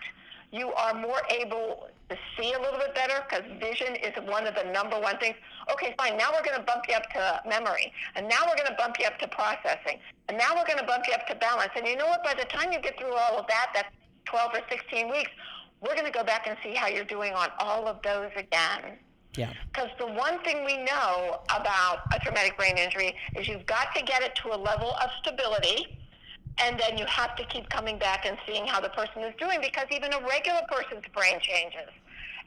you 0.52 0.74
are 0.74 0.94
more 0.94 1.22
able 1.30 1.88
to 2.10 2.18
see 2.38 2.52
a 2.52 2.60
little 2.60 2.78
bit 2.78 2.94
better 2.94 3.24
because 3.30 3.46
vision 3.58 3.96
is 3.96 4.12
one 4.30 4.46
of 4.46 4.56
the 4.56 4.66
number 4.74 5.00
one 5.00 5.18
things. 5.20 5.38
Okay, 5.72 5.94
fine. 5.98 6.18
Now 6.18 6.32
we're 6.34 6.44
going 6.44 6.58
to 6.58 6.66
bump 6.66 6.84
you 6.90 6.96
up 6.96 7.10
to 7.12 7.42
memory, 7.48 7.94
and 8.16 8.28
now 8.28 8.44
we're 8.48 8.58
going 8.58 8.70
to 8.70 8.76
bump 8.78 8.98
you 9.00 9.06
up 9.06 9.18
to 9.20 9.28
processing, 9.28 10.00
and 10.28 10.38
now 10.38 10.56
we're 10.56 10.66
going 10.66 10.80
to 10.80 10.86
bump 10.86 11.06
you 11.08 11.14
up 11.14 11.28
to 11.28 11.36
balance. 11.36 11.72
And 11.76 11.88
you 11.88 11.96
know 11.96 12.08
what? 12.08 12.24
By 12.24 12.34
the 12.34 12.46
time 12.46 12.72
you 12.72 12.82
get 12.82 13.00
through 13.00 13.14
all 13.14 13.38
of 13.38 13.48
that, 13.48 13.72
that's 13.74 13.90
12 14.26 14.52
or 14.56 14.62
16 14.70 15.10
weeks. 15.10 15.32
We're 15.82 15.96
going 15.96 16.06
to 16.06 16.12
go 16.12 16.24
back 16.24 16.48
and 16.48 16.58
see 16.64 16.76
how 16.76 16.88
you're 16.88 17.06
doing 17.06 17.34
on 17.34 17.50
all 17.60 17.88
of 17.88 18.02
those 18.04 18.30
again. 18.36 18.98
Yeah. 19.36 19.54
Because 19.72 19.90
the 19.98 20.08
one 20.08 20.44
thing 20.44 20.66
we 20.66 20.78
know 20.78 21.40
about 21.50 22.02
a 22.14 22.20
traumatic 22.20 22.58
brain 22.58 22.78
injury 22.78 23.16
is 23.38 23.48
you've 23.48 23.66
got 23.66 23.96
to 23.96 24.04
get 24.04 24.22
it 24.22 24.36
to 24.44 24.50
a 24.50 24.58
level 24.58 24.92
of 25.02 25.10
stability, 25.22 25.98
and 26.58 26.78
then 26.80 26.98
you 26.98 27.06
have 27.06 27.36
to 27.38 27.46
keep 27.46 27.70
coming 27.70 27.98
back 27.98 28.26
and 28.26 28.38
seeing 28.46 28.68
how 28.68 28.82
the 28.82 28.90
person 28.90 29.24
is 29.24 29.34
doing 29.40 29.60
because 29.62 29.86
even 29.90 30.14
a 30.14 30.20
regular 30.28 30.62
person's 30.70 31.06
brain 31.14 31.40
changes 31.40 31.90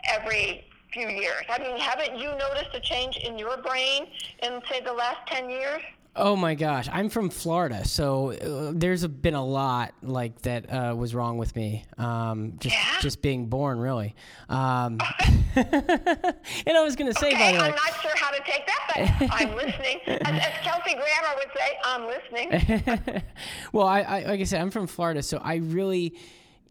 every 0.06 0.66
few 0.94 1.08
years. 1.08 1.42
I 1.50 1.58
mean, 1.58 1.76
haven't 1.76 2.16
you 2.18 2.28
noticed 2.28 2.70
a 2.74 2.80
change 2.80 3.16
in 3.18 3.38
your 3.38 3.56
brain 3.58 4.06
in, 4.42 4.60
say, 4.70 4.80
the 4.80 4.92
last 4.92 5.18
10 5.26 5.50
years? 5.50 5.82
Oh 6.16 6.36
my 6.36 6.54
gosh, 6.54 6.88
I'm 6.92 7.08
from 7.08 7.28
Florida, 7.28 7.84
so 7.84 8.30
uh, 8.30 8.70
there's 8.72 9.02
a, 9.02 9.08
been 9.08 9.34
a 9.34 9.44
lot 9.44 9.94
like 10.00 10.40
that 10.42 10.72
uh, 10.72 10.94
was 10.94 11.12
wrong 11.12 11.38
with 11.38 11.56
me. 11.56 11.84
Um, 11.98 12.52
just 12.60 12.76
Yeah? 12.76 13.00
just 13.00 13.20
being 13.20 13.46
born, 13.46 13.80
really. 13.80 14.14
Um, 14.48 15.00
and 15.56 16.76
I 16.76 16.82
was 16.84 16.94
gonna 16.94 17.14
say, 17.14 17.32
by 17.32 17.50
the 17.52 17.58
way, 17.58 17.64
I'm 17.64 17.70
not 17.74 18.00
sure 18.00 18.12
how 18.16 18.30
to 18.30 18.40
take 18.46 18.64
that, 18.64 19.16
but 19.18 19.28
I'm 19.32 19.56
listening. 19.56 19.98
As, 20.06 20.20
as 20.40 20.52
Kelsey 20.62 20.94
Grammer 20.94 21.34
would 21.36 21.50
say, 21.56 21.78
I'm 21.84 22.06
listening. 22.06 23.22
well, 23.72 23.86
I, 23.88 24.00
I 24.02 24.20
like 24.26 24.40
I 24.40 24.44
said, 24.44 24.60
I'm 24.60 24.70
from 24.70 24.86
Florida, 24.86 25.20
so 25.20 25.38
I 25.38 25.56
really, 25.56 26.14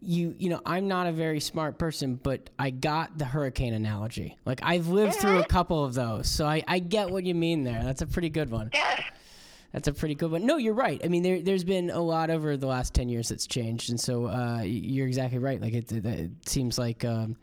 you 0.04 0.34
you 0.38 0.50
know, 0.50 0.60
I'm 0.64 0.88
not 0.88 1.06
a 1.06 1.12
very 1.12 1.40
smart 1.40 1.78
person, 1.78 2.18
but 2.22 2.50
I 2.58 2.70
got 2.70 3.18
the 3.18 3.24
hurricane 3.24 3.74
analogy. 3.74 4.36
Like 4.44 4.60
I've 4.62 4.88
lived 4.88 5.14
through 5.14 5.38
a 5.38 5.46
couple 5.46 5.84
of 5.84 5.94
those, 5.94 6.28
so 6.28 6.46
I, 6.46 6.62
I 6.66 6.78
get 6.78 7.10
what 7.10 7.24
you 7.24 7.34
mean 7.34 7.64
there. 7.64 7.82
That's 7.82 8.02
a 8.02 8.06
pretty 8.06 8.30
good 8.30 8.50
one. 8.50 8.70
Yes. 8.72 9.02
That's 9.72 9.88
a 9.88 9.92
pretty 9.92 10.14
good 10.14 10.30
one. 10.30 10.46
No, 10.46 10.56
you're 10.56 10.72
right. 10.72 11.00
I 11.04 11.08
mean, 11.08 11.24
there, 11.24 11.42
there's 11.42 11.64
been 11.64 11.90
a 11.90 12.00
lot 12.00 12.30
over 12.30 12.56
the 12.56 12.68
last 12.68 12.94
ten 12.94 13.08
years 13.08 13.28
that's 13.30 13.46
changed, 13.46 13.90
and 13.90 13.98
so 13.98 14.26
uh, 14.26 14.62
you're 14.62 15.08
exactly 15.08 15.38
right. 15.38 15.60
Like 15.60 15.74
it, 15.74 15.90
it, 15.90 16.06
it 16.06 16.30
seems 16.48 16.78
like 16.78 17.04
um, 17.04 17.36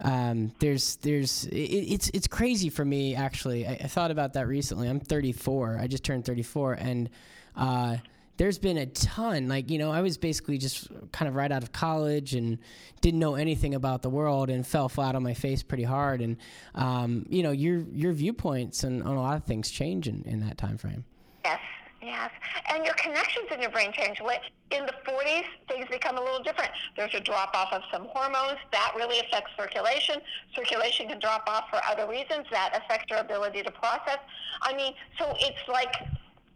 um, 0.00 0.52
there's 0.60 0.96
there's 0.96 1.46
it, 1.46 1.56
it's 1.56 2.08
it's 2.14 2.28
crazy 2.28 2.70
for 2.70 2.84
me 2.84 3.16
actually. 3.16 3.66
I, 3.66 3.72
I 3.72 3.86
thought 3.88 4.12
about 4.12 4.34
that 4.34 4.46
recently. 4.46 4.88
I'm 4.88 5.00
34. 5.00 5.78
I 5.80 5.88
just 5.88 6.04
turned 6.04 6.24
34, 6.24 6.74
and 6.74 7.10
uh, 7.56 7.96
there's 8.40 8.58
been 8.58 8.78
a 8.78 8.86
ton. 8.86 9.48
Like 9.48 9.68
you 9.68 9.76
know, 9.76 9.92
I 9.92 10.00
was 10.00 10.16
basically 10.16 10.56
just 10.56 10.88
kind 11.12 11.28
of 11.28 11.34
right 11.34 11.52
out 11.52 11.62
of 11.62 11.72
college 11.72 12.34
and 12.34 12.56
didn't 13.02 13.20
know 13.20 13.34
anything 13.34 13.74
about 13.74 14.00
the 14.00 14.08
world 14.08 14.48
and 14.48 14.66
fell 14.66 14.88
flat 14.88 15.14
on 15.14 15.22
my 15.22 15.34
face 15.34 15.62
pretty 15.62 15.82
hard. 15.84 16.22
And 16.22 16.38
um, 16.74 17.26
you 17.28 17.42
know, 17.42 17.50
your 17.50 17.80
your 17.92 18.14
viewpoints 18.14 18.82
and 18.82 19.02
on 19.02 19.16
a 19.18 19.20
lot 19.20 19.36
of 19.36 19.44
things 19.44 19.70
change 19.70 20.08
in, 20.08 20.22
in 20.22 20.40
that 20.40 20.56
time 20.56 20.78
frame. 20.78 21.04
Yes, 21.44 21.60
yes. 22.00 22.30
And 22.72 22.82
your 22.82 22.94
connections 22.94 23.48
in 23.52 23.60
your 23.60 23.70
brain 23.70 23.92
change. 23.92 24.18
What- 24.22 24.40
In 24.70 24.86
the 24.86 24.94
40s, 25.04 25.44
things 25.68 25.86
become 25.90 26.16
a 26.16 26.20
little 26.22 26.42
different. 26.42 26.70
There's 26.96 27.14
a 27.14 27.20
drop 27.20 27.50
off 27.54 27.72
of 27.72 27.82
some 27.92 28.06
hormones. 28.14 28.58
That 28.72 28.94
really 28.96 29.18
affects 29.20 29.50
circulation. 29.58 30.16
Circulation 30.54 31.08
can 31.08 31.18
drop 31.18 31.42
off 31.46 31.64
for 31.68 31.80
other 31.90 32.08
reasons. 32.08 32.46
That 32.50 32.70
affects 32.74 33.10
your 33.10 33.18
ability 33.18 33.64
to 33.64 33.70
process. 33.70 34.20
I 34.62 34.74
mean, 34.74 34.94
so 35.18 35.34
it's 35.40 35.68
like 35.68 35.92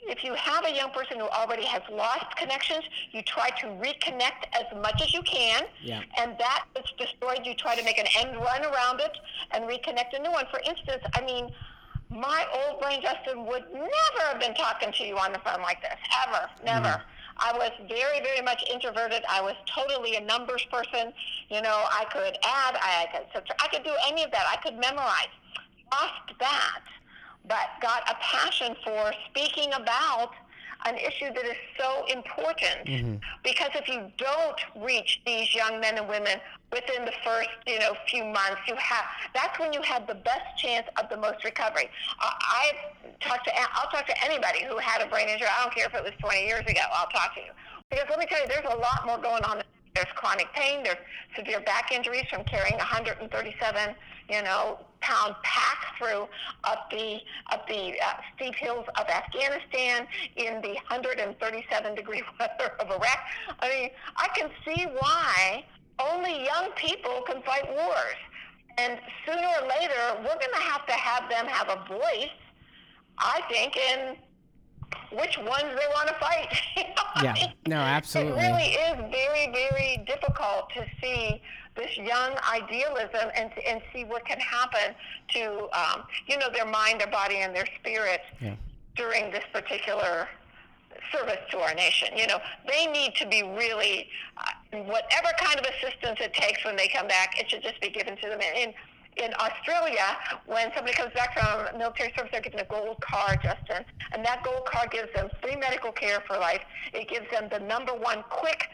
if 0.09 0.25
you 0.25 0.35
have 0.35 0.65
a 0.65 0.75
young 0.75 0.91
person 0.91 1.19
who 1.19 1.29
already 1.29 1.65
has 1.65 1.83
lost 1.91 2.37
connections, 2.37 2.85
you 3.13 3.23
try 3.23 3.51
to 3.61 3.67
reconnect 3.67 4.49
as 4.53 4.65
much 4.81 5.03
as 5.03 5.13
you 5.13 5.23
can. 5.23 5.65
Yeah. 5.83 6.03
And 6.19 6.37
that 6.39 6.55
that 6.55 6.67
is 6.77 6.91
destroyed. 6.99 7.41
You 7.45 7.55
try 7.55 7.77
to 7.77 7.85
make 7.85 7.99
an 7.99 8.07
end 8.19 8.37
run 8.37 8.65
around 8.65 9.01
it 9.01 9.13
and 9.53 9.65
reconnect 9.65 10.17
a 10.17 10.23
new 10.23 10.31
one. 10.31 10.45
For 10.51 10.61
instance, 10.67 11.03
I 11.15 11.21
mean, 11.23 11.51
my 12.11 12.45
old 12.55 12.81
brain 12.81 13.01
Justin 13.03 13.47
would 13.47 13.65
never 13.73 14.21
have 14.31 14.41
been 14.41 14.55
talking 14.55 14.93
to 14.93 15.05
you 15.05 15.17
on 15.17 15.33
the 15.33 15.39
phone 15.41 15.63
like 15.63 15.81
this 15.81 15.97
ever 16.27 16.49
never 16.65 16.87
mm-hmm. 16.87 17.39
i 17.39 17.51
was 17.57 17.71
very 17.89 18.21
very 18.21 18.43
much 18.43 18.63
introverted 18.71 19.25
i 19.29 19.41
was 19.41 19.55
totally 19.67 20.15
a 20.15 20.21
numbers 20.21 20.65
person 20.71 21.13
you 21.49 21.61
know 21.63 21.83
i 21.91 22.05
could 22.13 22.37
add 22.45 22.77
i 22.77 23.07
could 23.11 23.27
subtract 23.35 23.61
i 23.65 23.69
could 23.69 23.83
do 23.83 23.91
any 24.07 24.23
of 24.23 24.31
that 24.31 24.45
i 24.53 24.57
could 24.63 24.79
memorize 24.79 25.33
lost 25.91 26.39
that 26.39 26.83
but 27.49 27.69
got 27.81 28.03
a 28.11 28.15
passion 28.21 28.75
for 28.85 29.13
speaking 29.31 29.73
about 29.75 30.31
an 30.87 30.97
issue 30.97 31.33
that 31.33 31.45
is 31.45 31.57
so 31.79 32.05
important. 32.13 32.85
Because 33.43 33.71
if 33.75 33.89
you 33.89 34.11
don't 34.19 34.61
reach 34.85 35.21
these 35.25 35.55
young 35.55 35.81
men 35.81 35.97
and 35.97 36.09
women 36.09 36.39
within 36.73 37.05
the 37.05 37.13
first 37.25 37.49
you 37.67 37.79
know 37.79 37.95
few 38.09 38.25
months 38.25 38.61
you 38.67 38.75
have 38.75 39.05
that's 39.33 39.59
when 39.61 39.73
you 39.73 39.81
have 39.83 40.09
the 40.09 40.15
best 40.15 40.43
chance 40.59 40.87
of 41.01 41.09
the 41.09 41.17
most 41.17 41.45
recovery. 41.45 41.89
Uh, 42.21 42.31
i've 42.61 43.21
talked 43.21 43.45
to 43.47 43.53
i'll 43.75 43.89
talk 43.91 44.05
to 44.07 44.25
anybody 44.25 44.65
who 44.65 44.77
had 44.79 45.01
a 45.01 45.07
brain 45.09 45.29
injury. 45.29 45.47
I 45.49 45.63
don't 45.63 45.75
care 45.75 45.87
if 45.87 45.95
it 45.95 46.03
was 46.03 46.13
20 46.19 46.45
years 46.45 46.63
ago 46.63 46.81
i'll 46.93 47.07
talk 47.09 47.35
to 47.37 47.41
you. 47.41 47.53
Because 47.91 48.07
let 48.11 48.19
me 48.19 48.27
tell 48.27 48.41
you 48.41 48.49
there's 48.49 48.67
a 48.67 48.77
lot 48.77 49.07
more 49.07 49.19
going 49.19 49.45
on. 49.45 49.63
There's 49.95 50.11
chronic 50.17 50.53
pain. 50.53 50.83
There's 50.83 50.99
severe 51.37 51.61
back 51.61 51.93
injuries 51.93 52.25
from 52.29 52.43
carrying 52.45 52.77
137, 52.77 53.95
you 54.29 54.43
know, 54.43 54.81
pound 55.05 55.35
pack 55.43 55.79
through 55.99 56.27
up 56.65 56.91
the 56.91 57.19
up 57.53 57.67
the 57.69 57.93
uh, 58.01 58.15
steep 58.35 58.55
hills 58.55 58.87
of 58.99 59.07
Afghanistan 59.07 60.07
in 60.37 60.61
the 60.63 60.73
137 60.89 61.95
degree 61.95 62.23
weather 62.41 62.73
of 62.81 62.87
Iraq. 62.91 63.19
I 63.61 63.69
mean, 63.69 63.91
I 64.17 64.29
can 64.37 64.51
see 64.65 64.87
why 64.99 65.65
only 66.01 66.45
young 66.45 66.71
people 66.77 67.23
can 67.27 67.43
fight 67.43 67.69
wars, 67.69 68.19
and 68.79 68.99
sooner 69.27 69.47
or 69.61 69.69
later 69.69 70.03
we're 70.19 70.41
going 70.43 70.55
to 70.55 70.65
have 70.73 70.87
to 70.87 70.93
have 70.95 71.29
them 71.31 71.47
have 71.47 71.69
a 71.69 71.87
voice. 71.89 72.31
I 73.19 73.43
think 73.49 73.77
in 73.77 74.17
which 75.13 75.39
ones 75.39 75.71
they 75.79 75.89
want 75.95 76.09
to 76.09 76.15
fight. 76.15 76.49
You 76.77 76.83
know 76.83 77.03
what 77.13 77.17
I 77.17 77.25
Yeah. 77.25 77.33
mean? 77.35 77.53
No, 77.67 77.77
absolutely. 77.77 78.33
It 78.33 78.51
really 78.51 78.71
is 78.89 78.97
very, 79.13 79.53
very 79.53 80.05
difficult 80.07 80.71
to 80.75 80.85
see 81.01 81.41
this 81.77 81.97
young 81.97 82.33
idealism 82.53 83.31
and 83.37 83.51
and 83.67 83.81
see 83.93 84.05
what 84.05 84.25
can 84.25 84.39
happen 84.39 84.95
to 85.31 85.69
um, 85.73 86.05
you 86.27 86.39
know 86.39 86.49
their 86.53 86.67
mind, 86.67 87.01
their 87.01 87.11
body, 87.11 87.37
and 87.37 87.55
their 87.55 87.67
spirit 87.81 88.21
Yeah. 88.41 88.55
during 88.97 89.31
this 89.31 89.45
particular 89.53 90.29
service 91.13 91.39
to 91.51 91.59
our 91.59 91.75
nation. 91.75 92.09
You 92.17 92.27
know, 92.27 92.39
they 92.67 92.87
need 92.87 93.15
to 93.17 93.27
be 93.27 93.43
really, 93.43 94.09
uh, 94.39 94.79
whatever 94.85 95.29
kind 95.39 95.59
of 95.61 95.67
assistance 95.67 96.19
it 96.21 96.33
takes 96.35 96.65
when 96.65 96.77
they 96.77 96.89
come 96.89 97.07
back, 97.07 97.39
it 97.39 97.51
should 97.51 97.63
just 97.63 97.81
be 97.81 97.91
given 97.91 98.17
to 98.17 98.29
them. 98.29 98.41
And 98.41 98.57
in, 98.57 99.25
in 99.25 99.35
Australia, 99.35 100.17
when 100.47 100.73
somebody 100.75 100.95
comes 100.97 101.13
back 101.13 101.35
from 101.39 101.79
military 101.79 102.13
service, 102.17 102.31
they're 102.33 102.41
given 102.41 102.61
a 102.61 102.65
gold 102.65 103.01
card, 103.01 103.41
Justin, 103.43 103.85
and 104.13 104.25
that 104.25 104.43
gold 104.45 104.65
card 104.67 104.91
gives 104.91 105.13
them 105.15 105.29
free 105.43 105.57
medical 105.57 105.93
care 105.93 106.21
for 106.27 106.37
life. 106.39 106.63
It 106.93 107.09
gives 107.09 107.31
them 107.31 107.49
the 107.51 107.61
number 107.61 107.93
one 107.95 108.25
quick, 108.31 108.69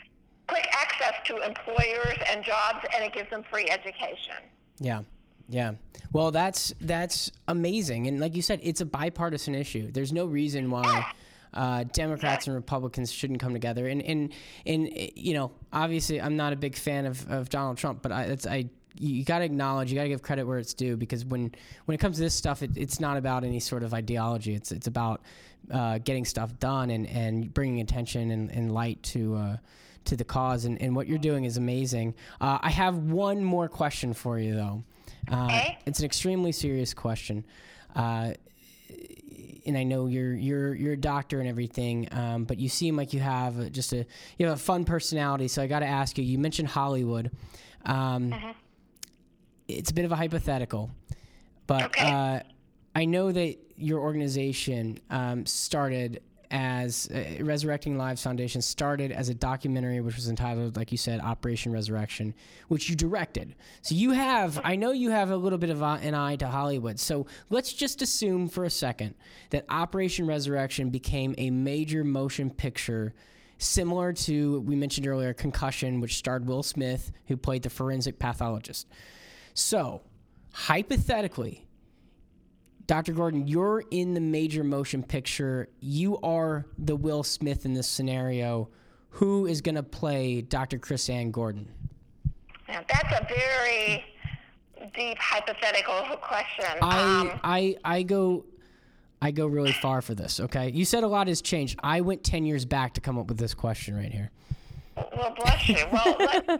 quick 0.50 0.68
access 0.72 1.14
to 1.26 1.36
employers 1.46 2.18
and 2.30 2.44
jobs, 2.44 2.84
and 2.94 3.04
it 3.04 3.12
gives 3.12 3.30
them 3.30 3.42
free 3.50 3.68
education. 3.70 4.36
Yeah. 4.78 5.02
Yeah. 5.48 5.72
Well, 6.12 6.30
that's 6.30 6.74
that's 6.80 7.30
amazing, 7.48 8.06
and 8.06 8.20
like 8.20 8.36
you 8.36 8.42
said, 8.42 8.60
it's 8.62 8.80
a 8.80 8.86
bipartisan 8.86 9.54
issue. 9.54 9.90
There's 9.90 10.12
no 10.12 10.26
reason 10.26 10.70
why 10.70 11.12
uh, 11.54 11.84
Democrats 11.92 12.46
and 12.46 12.54
Republicans 12.54 13.10
shouldn't 13.10 13.40
come 13.40 13.52
together. 13.52 13.88
And 13.88 14.02
and 14.02 14.32
and 14.66 14.88
you 15.16 15.34
know, 15.34 15.52
obviously, 15.72 16.20
I'm 16.20 16.36
not 16.36 16.52
a 16.52 16.56
big 16.56 16.76
fan 16.76 17.06
of, 17.06 17.28
of 17.30 17.48
Donald 17.48 17.78
Trump, 17.78 18.02
but 18.02 18.12
I, 18.12 18.22
it's 18.24 18.46
I 18.46 18.70
you 18.98 19.24
got 19.24 19.38
to 19.38 19.44
acknowledge, 19.44 19.90
you 19.90 19.96
got 19.96 20.02
to 20.02 20.08
give 20.08 20.22
credit 20.22 20.44
where 20.46 20.58
it's 20.58 20.74
due 20.74 20.96
because 20.96 21.24
when 21.24 21.52
when 21.84 21.94
it 21.94 21.98
comes 21.98 22.16
to 22.16 22.22
this 22.22 22.34
stuff, 22.34 22.62
it, 22.62 22.70
it's 22.76 23.00
not 23.00 23.16
about 23.16 23.44
any 23.44 23.60
sort 23.60 23.82
of 23.82 23.94
ideology. 23.94 24.54
It's 24.54 24.72
it's 24.72 24.86
about 24.86 25.22
uh, 25.70 25.98
getting 25.98 26.24
stuff 26.24 26.58
done 26.58 26.90
and, 26.90 27.06
and 27.06 27.52
bringing 27.52 27.80
attention 27.80 28.30
and, 28.30 28.50
and 28.50 28.72
light 28.72 29.02
to 29.02 29.36
uh, 29.36 29.56
to 30.10 30.16
the 30.16 30.24
cause. 30.24 30.64
And, 30.66 30.80
and 30.82 30.94
what 30.94 31.06
you're 31.08 31.18
doing 31.18 31.44
is 31.44 31.56
amazing. 31.56 32.14
Uh, 32.40 32.58
I 32.60 32.70
have 32.70 32.96
one 32.98 33.42
more 33.42 33.68
question 33.68 34.12
for 34.12 34.38
you 34.38 34.54
though. 34.54 34.84
Uh, 35.30 35.44
Okay. 35.46 35.78
It's 35.86 35.98
an 36.00 36.04
extremely 36.04 36.52
serious 36.52 36.92
question. 36.94 37.44
Uh, 37.96 38.32
and 39.66 39.76
I 39.76 39.82
know 39.84 40.06
you're 40.06 40.32
you're 40.34 40.74
you're 40.74 40.92
a 40.94 41.00
doctor 41.00 41.38
and 41.40 41.48
everything, 41.48 42.08
um, 42.12 42.44
but 42.44 42.58
you 42.58 42.68
seem 42.68 42.96
like 42.96 43.12
you 43.12 43.20
have 43.20 43.70
just 43.72 43.92
a 43.92 44.06
you 44.38 44.46
have 44.46 44.56
a 44.56 44.60
fun 44.60 44.84
personality. 44.84 45.48
So 45.48 45.62
I 45.62 45.66
got 45.66 45.80
to 45.80 45.86
ask 45.86 46.16
you. 46.18 46.24
You 46.24 46.38
mentioned 46.38 46.68
Hollywood. 46.68 47.30
Um, 47.84 48.34
It's 49.68 49.90
a 49.90 49.94
bit 49.94 50.04
of 50.04 50.12
a 50.12 50.16
hypothetical, 50.16 50.90
but 51.66 51.84
Okay. 51.86 52.04
uh, 52.04 52.40
I 52.96 53.04
know 53.04 53.30
that 53.30 53.56
your 53.76 54.00
organization 54.00 54.98
um, 55.10 55.46
started 55.46 56.20
as 56.50 57.08
uh, 57.14 57.42
Resurrecting 57.44 57.96
Lives 57.96 58.22
Foundation 58.22 58.60
started 58.60 59.12
as 59.12 59.28
a 59.28 59.34
documentary, 59.34 60.00
which 60.00 60.16
was 60.16 60.28
entitled, 60.28 60.76
like 60.76 60.90
you 60.90 60.98
said, 60.98 61.20
Operation 61.20 61.72
Resurrection, 61.72 62.34
which 62.68 62.88
you 62.88 62.96
directed. 62.96 63.54
So 63.82 63.94
you 63.94 64.10
have, 64.10 64.60
I 64.64 64.76
know 64.76 64.90
you 64.90 65.10
have 65.10 65.30
a 65.30 65.36
little 65.36 65.58
bit 65.58 65.70
of 65.70 65.82
an 65.82 66.14
eye 66.14 66.36
to 66.36 66.48
Hollywood. 66.48 66.98
So 66.98 67.26
let's 67.50 67.72
just 67.72 68.02
assume 68.02 68.48
for 68.48 68.64
a 68.64 68.70
second 68.70 69.14
that 69.50 69.64
Operation 69.68 70.26
Resurrection 70.26 70.90
became 70.90 71.34
a 71.38 71.50
major 71.50 72.02
motion 72.02 72.50
picture. 72.50 73.14
Similar 73.58 74.14
to 74.14 74.60
we 74.60 74.74
mentioned 74.74 75.06
earlier, 75.06 75.34
Concussion, 75.34 76.00
which 76.00 76.16
starred 76.16 76.46
Will 76.46 76.62
Smith, 76.62 77.12
who 77.26 77.36
played 77.36 77.62
the 77.62 77.70
forensic 77.70 78.18
pathologist. 78.18 78.88
So, 79.54 80.00
hypothetically, 80.52 81.66
Dr. 82.90 83.12
Gordon, 83.12 83.46
you're 83.46 83.84
in 83.92 84.14
the 84.14 84.20
major 84.20 84.64
motion 84.64 85.04
picture. 85.04 85.68
You 85.78 86.18
are 86.24 86.66
the 86.76 86.96
Will 86.96 87.22
Smith 87.22 87.64
in 87.64 87.72
this 87.72 87.86
scenario. 87.86 88.68
Who 89.10 89.46
is 89.46 89.60
going 89.60 89.76
to 89.76 89.84
play 89.84 90.40
Dr. 90.40 90.76
Chrisanne 90.76 91.30
Gordon? 91.30 91.68
Now, 92.66 92.80
that's 92.88 93.12
a 93.12 93.24
very 93.28 94.04
deep 94.92 95.16
hypothetical 95.20 96.16
question. 96.16 96.64
I 96.82 97.20
um, 97.20 97.40
I 97.44 97.76
I 97.84 98.02
go 98.02 98.44
I 99.22 99.30
go 99.30 99.46
really 99.46 99.70
far 99.70 100.02
for 100.02 100.16
this, 100.16 100.40
okay? 100.40 100.72
You 100.72 100.84
said 100.84 101.04
a 101.04 101.08
lot 101.08 101.28
has 101.28 101.40
changed. 101.40 101.78
I 101.84 102.00
went 102.00 102.24
10 102.24 102.44
years 102.44 102.64
back 102.64 102.94
to 102.94 103.00
come 103.00 103.18
up 103.18 103.28
with 103.28 103.38
this 103.38 103.54
question 103.54 103.94
right 103.94 104.10
here. 104.10 104.32
well, 104.96 105.32
bless 105.36 105.68
you. 105.68 105.76
Well, 105.92 106.18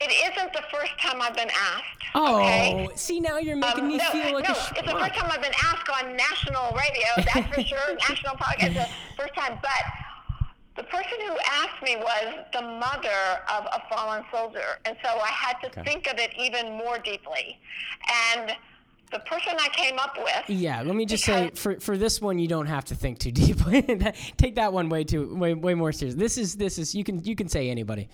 it 0.00 0.32
isn't 0.32 0.52
the 0.52 0.62
first 0.72 0.92
time 1.00 1.20
I've 1.20 1.34
been 1.36 1.50
asked. 1.50 1.84
Oh, 2.14 2.36
okay? 2.40 2.88
see 2.94 3.20
now 3.20 3.38
you're 3.38 3.56
making 3.56 3.84
Um, 3.84 3.88
me 3.88 3.96
no, 3.98 4.04
feel 4.10 4.32
like 4.34 4.48
no, 4.48 4.54
a 4.54 4.58
it's 4.76 4.82
the 4.92 4.98
first 4.98 5.14
time 5.14 5.30
I've 5.30 5.42
been 5.42 5.52
asked 5.64 5.88
on 5.90 6.16
national 6.16 6.72
radio. 6.72 7.08
That's 7.34 7.54
for 7.54 7.62
sure. 7.62 7.94
national 8.08 8.36
podcast. 8.36 8.74
The 8.74 8.88
first 9.22 9.34
time, 9.34 9.58
but 9.60 9.70
the 10.76 10.84
person 10.84 11.18
who 11.26 11.36
asked 11.50 11.82
me 11.82 11.96
was 11.96 12.34
the 12.52 12.62
mother 12.62 13.42
of 13.52 13.66
a 13.66 13.82
fallen 13.90 14.24
soldier, 14.32 14.78
and 14.84 14.96
so 15.04 15.10
I 15.10 15.28
had 15.28 15.56
to 15.64 15.82
think 15.82 16.06
of 16.10 16.18
it 16.18 16.30
even 16.38 16.72
more 16.78 16.98
deeply. 16.98 17.58
And 18.34 18.52
the 19.10 19.18
person 19.20 19.54
I 19.58 19.68
came 19.72 19.98
up 19.98 20.16
with. 20.18 20.44
Yeah, 20.48 20.82
let 20.82 20.94
me 20.94 21.04
just 21.06 21.24
say 21.24 21.50
for 21.54 21.80
for 21.80 21.96
this 21.96 22.20
one 22.20 22.38
you 22.38 22.46
don't 22.46 22.66
have 22.66 22.84
to 22.86 22.94
think 22.94 23.18
too 23.18 23.32
deeply. 23.32 23.82
Take 24.36 24.54
that 24.56 24.72
one 24.72 24.88
way 24.88 25.04
too 25.04 25.34
way 25.34 25.54
way 25.54 25.74
more 25.74 25.92
serious. 25.92 26.14
This 26.14 26.38
is 26.38 26.54
this 26.54 26.78
is 26.78 26.94
you 26.94 27.04
can 27.04 27.22
you 27.24 27.34
can 27.34 27.48
say 27.48 27.70
anybody. 27.70 28.08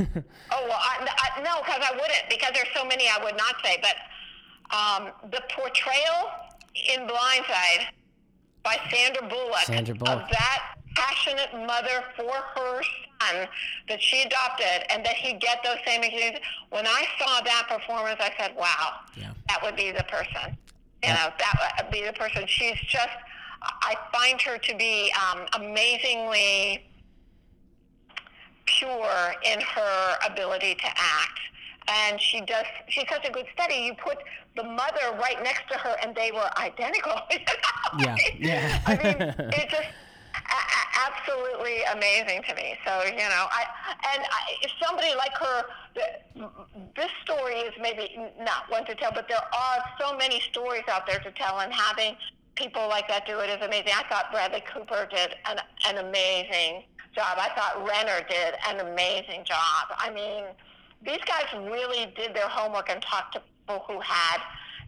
Oh 0.00 0.66
well, 0.68 0.78
I, 0.80 1.06
I, 1.36 1.42
no, 1.42 1.62
because 1.64 1.80
I 1.82 1.92
wouldn't, 1.92 2.24
because 2.28 2.52
there's 2.54 2.68
so 2.74 2.84
many 2.84 3.04
I 3.08 3.22
would 3.22 3.36
not 3.36 3.54
say. 3.64 3.80
But 3.82 3.96
um, 4.76 5.12
the 5.30 5.42
portrayal 5.54 6.30
in 6.92 7.06
Blindside 7.06 7.86
by 8.62 8.76
Sandra 8.90 9.28
Bullock, 9.28 9.64
Sandra 9.64 9.94
Bullock. 9.94 10.22
of 10.22 10.28
that 10.30 10.74
passionate 10.96 11.52
mother 11.66 12.04
for 12.16 12.32
her 12.56 12.80
son 13.20 13.48
that 13.88 14.00
she 14.02 14.22
adopted, 14.22 14.90
and 14.90 15.04
that 15.04 15.14
he 15.14 15.34
get 15.34 15.62
those 15.64 15.78
same 15.86 16.02
experiences. 16.02 16.40
When 16.70 16.86
I 16.86 17.04
saw 17.18 17.40
that 17.42 17.66
performance, 17.68 18.20
I 18.20 18.32
said, 18.38 18.54
"Wow, 18.56 19.00
Yeah. 19.16 19.30
that 19.48 19.62
would 19.62 19.76
be 19.76 19.90
the 19.90 20.04
person." 20.04 20.56
You 21.02 21.10
know, 21.10 21.28
that 21.38 21.74
would 21.82 21.90
be 21.90 22.02
the 22.04 22.12
person. 22.14 22.46
She's 22.46 22.78
just. 22.88 23.10
I 23.82 23.96
find 24.12 24.40
her 24.42 24.58
to 24.58 24.74
be 24.76 25.10
um, 25.32 25.46
amazingly 25.54 26.86
pure 28.66 29.34
in 29.44 29.60
her 29.60 30.16
ability 30.26 30.74
to 30.76 30.86
act. 30.86 31.38
And 31.86 32.20
she 32.20 32.40
does, 32.40 32.64
she's 32.88 33.04
such 33.10 33.28
a 33.28 33.32
good 33.32 33.46
study. 33.52 33.74
You 33.76 33.94
put 33.94 34.18
the 34.56 34.64
mother 34.64 35.12
right 35.20 35.42
next 35.42 35.68
to 35.70 35.76
her 35.78 35.96
and 36.02 36.14
they 36.14 36.30
were 36.32 36.48
identical. 36.58 37.12
Yeah, 38.00 38.16
yeah. 38.40 38.80
I 38.86 38.96
mean, 38.96 39.16
it's 39.52 39.70
just 39.70 39.84
a- 40.34 40.38
a- 40.50 41.06
absolutely 41.06 41.84
amazing 41.92 42.42
to 42.48 42.54
me. 42.56 42.76
So, 42.84 43.04
you 43.04 43.12
know, 43.18 43.46
I, 43.52 43.64
and 44.14 44.24
I, 44.24 44.40
if 44.62 44.72
somebody 44.84 45.14
like 45.14 45.32
her, 45.38 45.62
the, 45.94 46.48
this 46.96 47.10
story 47.22 47.54
is 47.54 47.72
maybe 47.80 48.16
not 48.40 48.68
one 48.68 48.84
to 48.86 48.96
tell, 48.96 49.12
but 49.12 49.28
there 49.28 49.38
are 49.38 49.84
so 50.00 50.16
many 50.16 50.40
stories 50.40 50.82
out 50.90 51.06
there 51.06 51.20
to 51.20 51.30
tell 51.32 51.60
and 51.60 51.72
having 51.72 52.16
people 52.56 52.88
like 52.88 53.06
that 53.06 53.26
do 53.26 53.38
it 53.38 53.48
is 53.50 53.64
amazing. 53.64 53.92
I 53.96 54.02
thought 54.08 54.32
Bradley 54.32 54.64
Cooper 54.72 55.06
did 55.08 55.36
an, 55.48 55.58
an 55.86 55.98
amazing 56.04 56.82
job. 57.14 57.38
I 57.38 57.48
thought 57.54 57.86
Renner 57.86 58.26
did 58.28 58.54
an 58.68 58.80
amazing 58.86 59.44
job. 59.44 59.94
I 59.96 60.10
mean, 60.10 60.44
these 61.04 61.22
guys 61.26 61.46
really 61.70 62.12
did 62.16 62.34
their 62.34 62.48
homework 62.48 62.90
and 62.90 63.00
talked 63.00 63.34
to 63.34 63.40
people 63.40 63.84
who 63.86 64.00
had, 64.00 64.40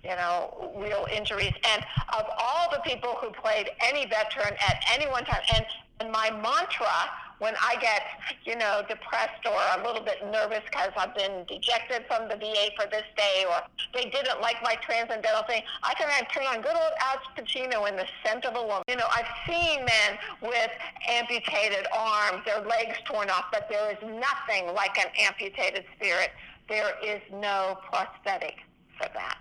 you 0.08 0.16
know, 0.16 0.72
real 0.76 1.06
injuries. 1.12 1.52
And 1.74 1.82
of 2.16 2.24
all 2.38 2.70
the 2.70 2.80
people 2.80 3.16
who 3.20 3.30
played 3.30 3.70
any 3.82 4.06
veteran 4.06 4.54
at 4.66 4.76
any 4.92 5.10
one 5.10 5.24
time, 5.24 5.42
and, 5.54 5.66
and 6.00 6.12
my 6.12 6.30
mantra 6.30 7.10
when 7.38 7.54
I 7.60 7.76
get, 7.80 8.02
you 8.44 8.56
know, 8.56 8.82
depressed 8.88 9.44
or 9.44 9.60
a 9.78 9.86
little 9.86 10.02
bit 10.02 10.24
nervous 10.32 10.62
because 10.64 10.90
I've 10.96 11.14
been 11.14 11.44
dejected 11.46 12.06
from 12.08 12.28
the 12.28 12.36
VA 12.36 12.70
for 12.80 12.88
this 12.88 13.04
day, 13.16 13.44
or 13.48 13.60
they 13.92 14.08
didn't 14.08 14.40
like 14.40 14.56
my 14.62 14.76
transcendental 14.76 15.42
thing, 15.42 15.62
I 15.82 15.92
can 15.94 16.08
turn 16.32 16.44
on 16.44 16.62
good 16.62 16.74
old 16.74 16.92
Al 17.00 17.20
Pacino 17.36 17.88
in 17.88 17.96
the 17.96 18.06
scent 18.24 18.46
of 18.46 18.56
a 18.56 18.62
woman. 18.62 18.84
You 18.88 18.96
know, 18.96 19.08
I've 19.12 19.28
seen 19.46 19.84
men 19.84 20.18
with 20.40 20.70
amputated 21.08 21.86
arms, 21.92 22.42
their 22.46 22.60
legs 22.62 22.96
torn 23.04 23.28
off, 23.28 23.46
but 23.52 23.68
there 23.68 23.90
is 23.90 23.98
nothing 24.02 24.74
like 24.74 24.96
an 24.98 25.12
amputated 25.20 25.84
spirit. 25.96 26.30
There 26.68 26.94
is 27.04 27.20
no 27.32 27.78
prosthetic 27.90 28.56
for 28.96 29.08
that. 29.12 29.38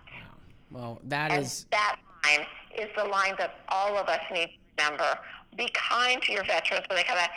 Well, 0.72 1.00
that 1.06 1.32
And 1.32 1.44
is 1.44 1.66
that 1.72 1.98
line 2.26 2.46
is 2.78 2.90
the 2.96 3.06
line 3.06 3.36
that 3.38 3.60
all 3.70 3.98
of 3.98 4.08
us 4.08 4.22
need 4.32 4.48
to 4.78 4.84
remember. 4.84 5.18
Be 5.58 5.70
kind 5.74 6.22
to 6.24 6.32
your 6.34 6.44
veterans 6.44 6.86
when 6.90 6.98
they 6.98 7.04
come 7.04 7.18
back. 7.18 7.32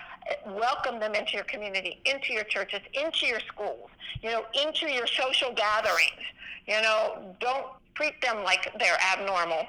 Welcome 0.46 0.98
them 0.98 1.14
into 1.14 1.34
your 1.34 1.44
community, 1.44 2.00
into 2.04 2.32
your 2.32 2.44
churches, 2.44 2.80
into 2.92 3.26
your 3.26 3.40
schools, 3.40 3.88
you 4.20 4.30
know, 4.30 4.44
into 4.62 4.90
your 4.90 5.06
social 5.06 5.52
gatherings. 5.54 6.22
You 6.66 6.82
know, 6.82 7.34
don't 7.40 7.66
treat 7.94 8.20
them 8.20 8.44
like 8.44 8.70
they're 8.78 8.98
abnormal. 9.12 9.66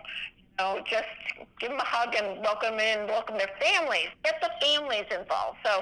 You 0.60 0.66
know, 0.66 0.84
just 0.86 1.08
give 1.60 1.70
them 1.70 1.80
a 1.80 1.86
hug 1.86 2.16
and 2.16 2.42
welcome 2.42 2.80
in, 2.80 3.08
welcome 3.08 3.38
their 3.38 3.52
families. 3.62 4.08
Get 4.24 4.42
the 4.42 4.50
families 4.62 5.06
involved. 5.12 5.60
So, 5.64 5.82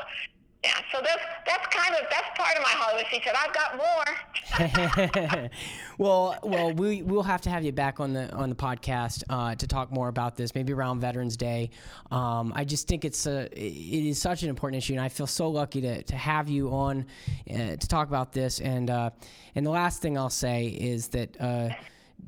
yeah, 0.67 0.81
so 0.91 1.01
that's 1.01 1.23
that's 1.45 1.67
kind 1.73 1.95
of 1.95 2.01
that's 2.09 2.37
part 2.37 2.57
of 2.57 2.63
my 2.63 2.69
Hollywood 2.69 3.05
secret. 3.09 3.35
I've 3.37 3.53
got 3.53 3.77
more. 3.77 5.49
well, 5.97 6.37
well, 6.43 6.73
we 6.73 7.01
we'll 7.03 7.23
have 7.23 7.39
to 7.41 7.49
have 7.49 7.63
you 7.63 7.71
back 7.71 8.01
on 8.01 8.11
the 8.11 8.29
on 8.33 8.49
the 8.49 8.55
podcast 8.55 9.23
uh, 9.29 9.55
to 9.55 9.65
talk 9.65 9.91
more 9.91 10.09
about 10.09 10.35
this, 10.35 10.53
maybe 10.53 10.73
around 10.73 10.99
Veterans 10.99 11.37
Day. 11.37 11.69
Um, 12.11 12.51
I 12.53 12.65
just 12.65 12.87
think 12.87 13.05
it's 13.05 13.25
a 13.27 13.45
it 13.57 14.09
is 14.09 14.21
such 14.21 14.43
an 14.43 14.49
important 14.49 14.77
issue, 14.83 14.93
and 14.93 15.01
I 15.01 15.07
feel 15.07 15.27
so 15.27 15.49
lucky 15.49 15.79
to, 15.81 16.03
to 16.03 16.15
have 16.17 16.49
you 16.49 16.69
on 16.69 17.05
uh, 17.49 17.77
to 17.77 17.87
talk 17.87 18.09
about 18.09 18.33
this. 18.33 18.59
And 18.59 18.89
uh, 18.89 19.11
and 19.55 19.65
the 19.65 19.71
last 19.71 20.01
thing 20.01 20.17
I'll 20.17 20.29
say 20.29 20.67
is 20.67 21.07
that. 21.09 21.39
Uh, 21.39 21.69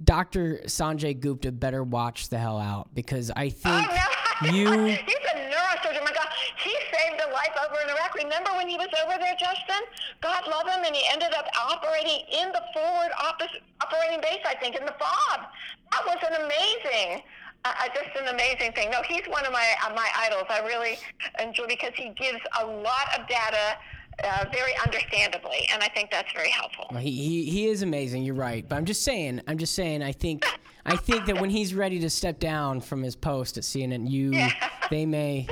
Dr. 0.03 0.61
Sanjay 0.65 1.19
Gupta 1.19 1.51
better 1.51 1.83
watch 1.83 2.29
the 2.29 2.37
hell 2.37 2.59
out 2.59 2.93
because 2.93 3.31
I 3.35 3.49
think 3.49 3.87
Oh, 3.89 4.05
no. 4.43 4.51
you 4.51 4.85
He's 4.85 5.17
a 5.33 5.35
neurosurgeon. 5.35 6.05
My 6.05 6.13
God, 6.13 6.29
remember 8.29 8.51
when 8.55 8.67
he 8.69 8.77
was 8.77 8.89
over 9.03 9.17
there, 9.19 9.35
Justin? 9.39 9.81
God 10.21 10.47
love 10.47 10.67
him, 10.67 10.83
and 10.85 10.95
he 10.95 11.03
ended 11.11 11.33
up 11.33 11.45
operating 11.57 12.21
in 12.31 12.51
the 12.51 12.61
forward 12.73 13.11
opposite 13.19 13.63
operating 13.81 14.21
base, 14.21 14.43
I 14.45 14.55
think, 14.55 14.75
in 14.75 14.85
the 14.85 14.95
fob. 14.99 15.49
That 15.91 16.05
was 16.05 16.17
an 16.29 16.45
amazing. 16.45 17.23
Uh, 17.65 17.73
just 17.93 18.15
an 18.15 18.33
amazing 18.33 18.71
thing. 18.71 18.89
No, 18.89 19.01
he's 19.07 19.25
one 19.27 19.45
of 19.45 19.51
my 19.51 19.67
uh, 19.85 19.93
my 19.93 20.07
idols. 20.17 20.45
I 20.49 20.59
really 20.59 20.97
enjoy 21.41 21.67
because 21.67 21.91
he 21.95 22.09
gives 22.09 22.39
a 22.61 22.65
lot 22.65 23.19
of 23.19 23.27
data 23.27 23.75
uh, 24.23 24.45
very 24.53 24.71
understandably, 24.85 25.67
and 25.73 25.83
I 25.83 25.89
think 25.89 26.09
that's 26.09 26.31
very 26.33 26.51
helpful. 26.51 26.87
Well, 26.91 27.01
he, 27.01 27.11
he 27.11 27.49
he 27.49 27.67
is 27.67 27.81
amazing. 27.81 28.23
You're 28.23 28.35
right, 28.35 28.65
but 28.67 28.77
I'm 28.77 28.85
just 28.85 29.03
saying. 29.03 29.41
I'm 29.47 29.57
just 29.57 29.75
saying. 29.75 30.03
I 30.03 30.13
think 30.13 30.45
I 30.85 30.95
think 30.95 31.25
that 31.25 31.41
when 31.41 31.49
he's 31.49 31.73
ready 31.73 31.99
to 31.99 32.09
step 32.09 32.39
down 32.39 32.79
from 32.79 33.03
his 33.03 33.15
post 33.15 33.57
at 33.57 33.63
CNN, 33.63 34.09
you 34.09 34.31
yeah. 34.33 34.51
they 34.89 35.05
may 35.05 35.47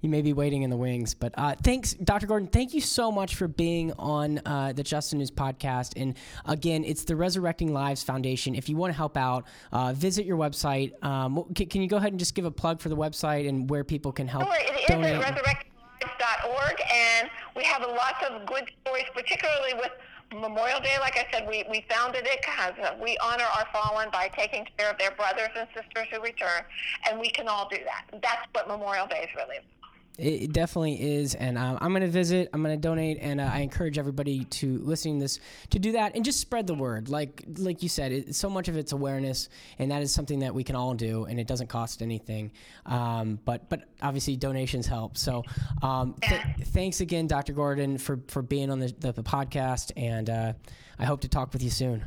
you 0.00 0.08
may 0.08 0.22
be 0.22 0.32
waiting 0.32 0.62
in 0.62 0.70
the 0.70 0.76
wings. 0.76 1.14
But 1.14 1.34
uh, 1.36 1.54
thanks, 1.62 1.94
Dr. 1.94 2.26
Gordon. 2.26 2.48
Thank 2.48 2.74
you 2.74 2.80
so 2.80 3.12
much 3.12 3.34
for 3.34 3.48
being 3.48 3.92
on 3.98 4.40
uh, 4.46 4.72
the 4.72 4.82
Just 4.82 5.12
In 5.12 5.18
News 5.18 5.30
podcast. 5.30 5.92
And 5.96 6.14
again, 6.46 6.84
it's 6.84 7.04
the 7.04 7.16
Resurrecting 7.16 7.72
Lives 7.72 8.02
Foundation. 8.02 8.54
If 8.54 8.68
you 8.68 8.76
want 8.76 8.92
to 8.92 8.96
help 8.96 9.16
out, 9.16 9.46
uh, 9.72 9.92
visit 9.92 10.24
your 10.24 10.36
website. 10.36 10.92
Um, 11.04 11.44
can, 11.54 11.66
can, 11.66 11.82
you 11.82 11.88
go 11.88 11.96
ahead 11.96 12.12
and 12.12 12.18
just 12.18 12.34
give 12.34 12.44
a 12.44 12.50
plug 12.50 12.80
for 12.80 12.88
the 12.88 12.96
website 12.96 13.48
and 13.48 13.68
where 13.68 13.84
people 13.84 14.12
can 14.12 14.26
help? 14.26 14.44
Sure, 14.44 14.54
it 14.56 14.88
donate? 14.88 15.16
is 15.16 15.24
at 15.24 15.36
resurrectinglives.org, 15.36 16.80
and 16.92 17.30
we 17.56 17.64
have 17.64 17.82
lots 17.82 18.24
of 18.28 18.46
good 18.46 18.70
stories, 18.82 19.06
particularly 19.14 19.74
with 19.74 19.90
Memorial 20.32 20.78
Day, 20.78 20.96
like 21.00 21.16
I 21.16 21.26
said, 21.32 21.48
we, 21.48 21.64
we 21.68 21.84
founded 21.90 22.24
it 22.24 22.40
because 22.40 22.74
we 23.02 23.16
honor 23.18 23.44
our 23.58 23.66
fallen 23.72 24.10
by 24.12 24.28
taking 24.28 24.64
care 24.78 24.90
of 24.90 24.96
their 24.98 25.10
brothers 25.10 25.48
and 25.56 25.66
sisters 25.74 26.06
who 26.12 26.22
return, 26.22 26.62
and 27.08 27.18
we 27.18 27.30
can 27.30 27.48
all 27.48 27.68
do 27.68 27.78
that. 27.84 28.04
That's 28.22 28.46
what 28.52 28.68
Memorial 28.68 29.08
Day 29.08 29.28
is 29.28 29.34
really 29.34 29.56
about. 29.56 29.79
It 30.20 30.52
definitely 30.52 31.00
is, 31.00 31.34
and 31.34 31.56
um, 31.56 31.78
I'm 31.80 31.90
going 31.92 32.02
to 32.02 32.08
visit. 32.08 32.50
I'm 32.52 32.62
going 32.62 32.76
to 32.76 32.80
donate, 32.80 33.18
and 33.20 33.40
uh, 33.40 33.50
I 33.52 33.60
encourage 33.60 33.96
everybody 33.96 34.44
to 34.44 34.78
listening 34.78 35.18
to 35.18 35.24
this 35.24 35.40
to 35.70 35.78
do 35.78 35.92
that 35.92 36.14
and 36.14 36.24
just 36.24 36.40
spread 36.40 36.66
the 36.66 36.74
word. 36.74 37.08
Like 37.08 37.42
like 37.56 37.82
you 37.82 37.88
said, 37.88 38.12
it, 38.12 38.34
so 38.34 38.50
much 38.50 38.68
of 38.68 38.76
it's 38.76 38.92
awareness, 38.92 39.48
and 39.78 39.90
that 39.90 40.02
is 40.02 40.12
something 40.12 40.40
that 40.40 40.54
we 40.54 40.62
can 40.62 40.76
all 40.76 40.92
do, 40.92 41.24
and 41.24 41.40
it 41.40 41.46
doesn't 41.46 41.68
cost 41.68 42.02
anything. 42.02 42.52
Um, 42.84 43.38
but 43.46 43.70
but 43.70 43.84
obviously 44.02 44.36
donations 44.36 44.86
help. 44.86 45.16
So 45.16 45.42
um, 45.80 46.14
th- 46.20 46.42
thanks 46.66 47.00
again, 47.00 47.26
Dr. 47.26 47.54
Gordon, 47.54 47.96
for 47.96 48.20
for 48.28 48.42
being 48.42 48.70
on 48.70 48.78
the, 48.78 48.94
the, 48.98 49.12
the 49.12 49.22
podcast, 49.22 49.92
and 49.96 50.28
uh, 50.28 50.52
I 50.98 51.06
hope 51.06 51.22
to 51.22 51.28
talk 51.28 51.52
with 51.54 51.62
you 51.62 51.70
soon. 51.70 52.04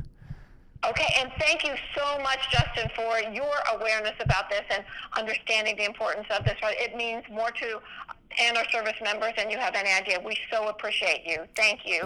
Okay, 0.86 1.14
and 1.18 1.30
thank 1.38 1.64
you 1.64 1.72
so 1.96 2.18
much, 2.22 2.40
Justin, 2.50 2.90
for 2.94 3.18
your 3.32 3.54
awareness 3.72 4.12
about 4.20 4.50
this 4.50 4.62
and 4.68 4.84
understanding 5.16 5.76
the 5.76 5.84
importance 5.86 6.26
of 6.30 6.44
this. 6.44 6.56
It 6.62 6.94
means 6.94 7.24
more 7.30 7.50
to 7.52 7.80
and 8.38 8.56
our 8.56 8.68
service 8.70 8.96
members 9.02 9.32
and 9.36 9.50
you 9.50 9.58
have 9.58 9.74
any 9.74 9.90
idea. 9.90 10.20
We 10.24 10.36
so 10.52 10.68
appreciate 10.68 11.22
you. 11.26 11.44
Thank 11.56 11.80
you. 11.86 12.04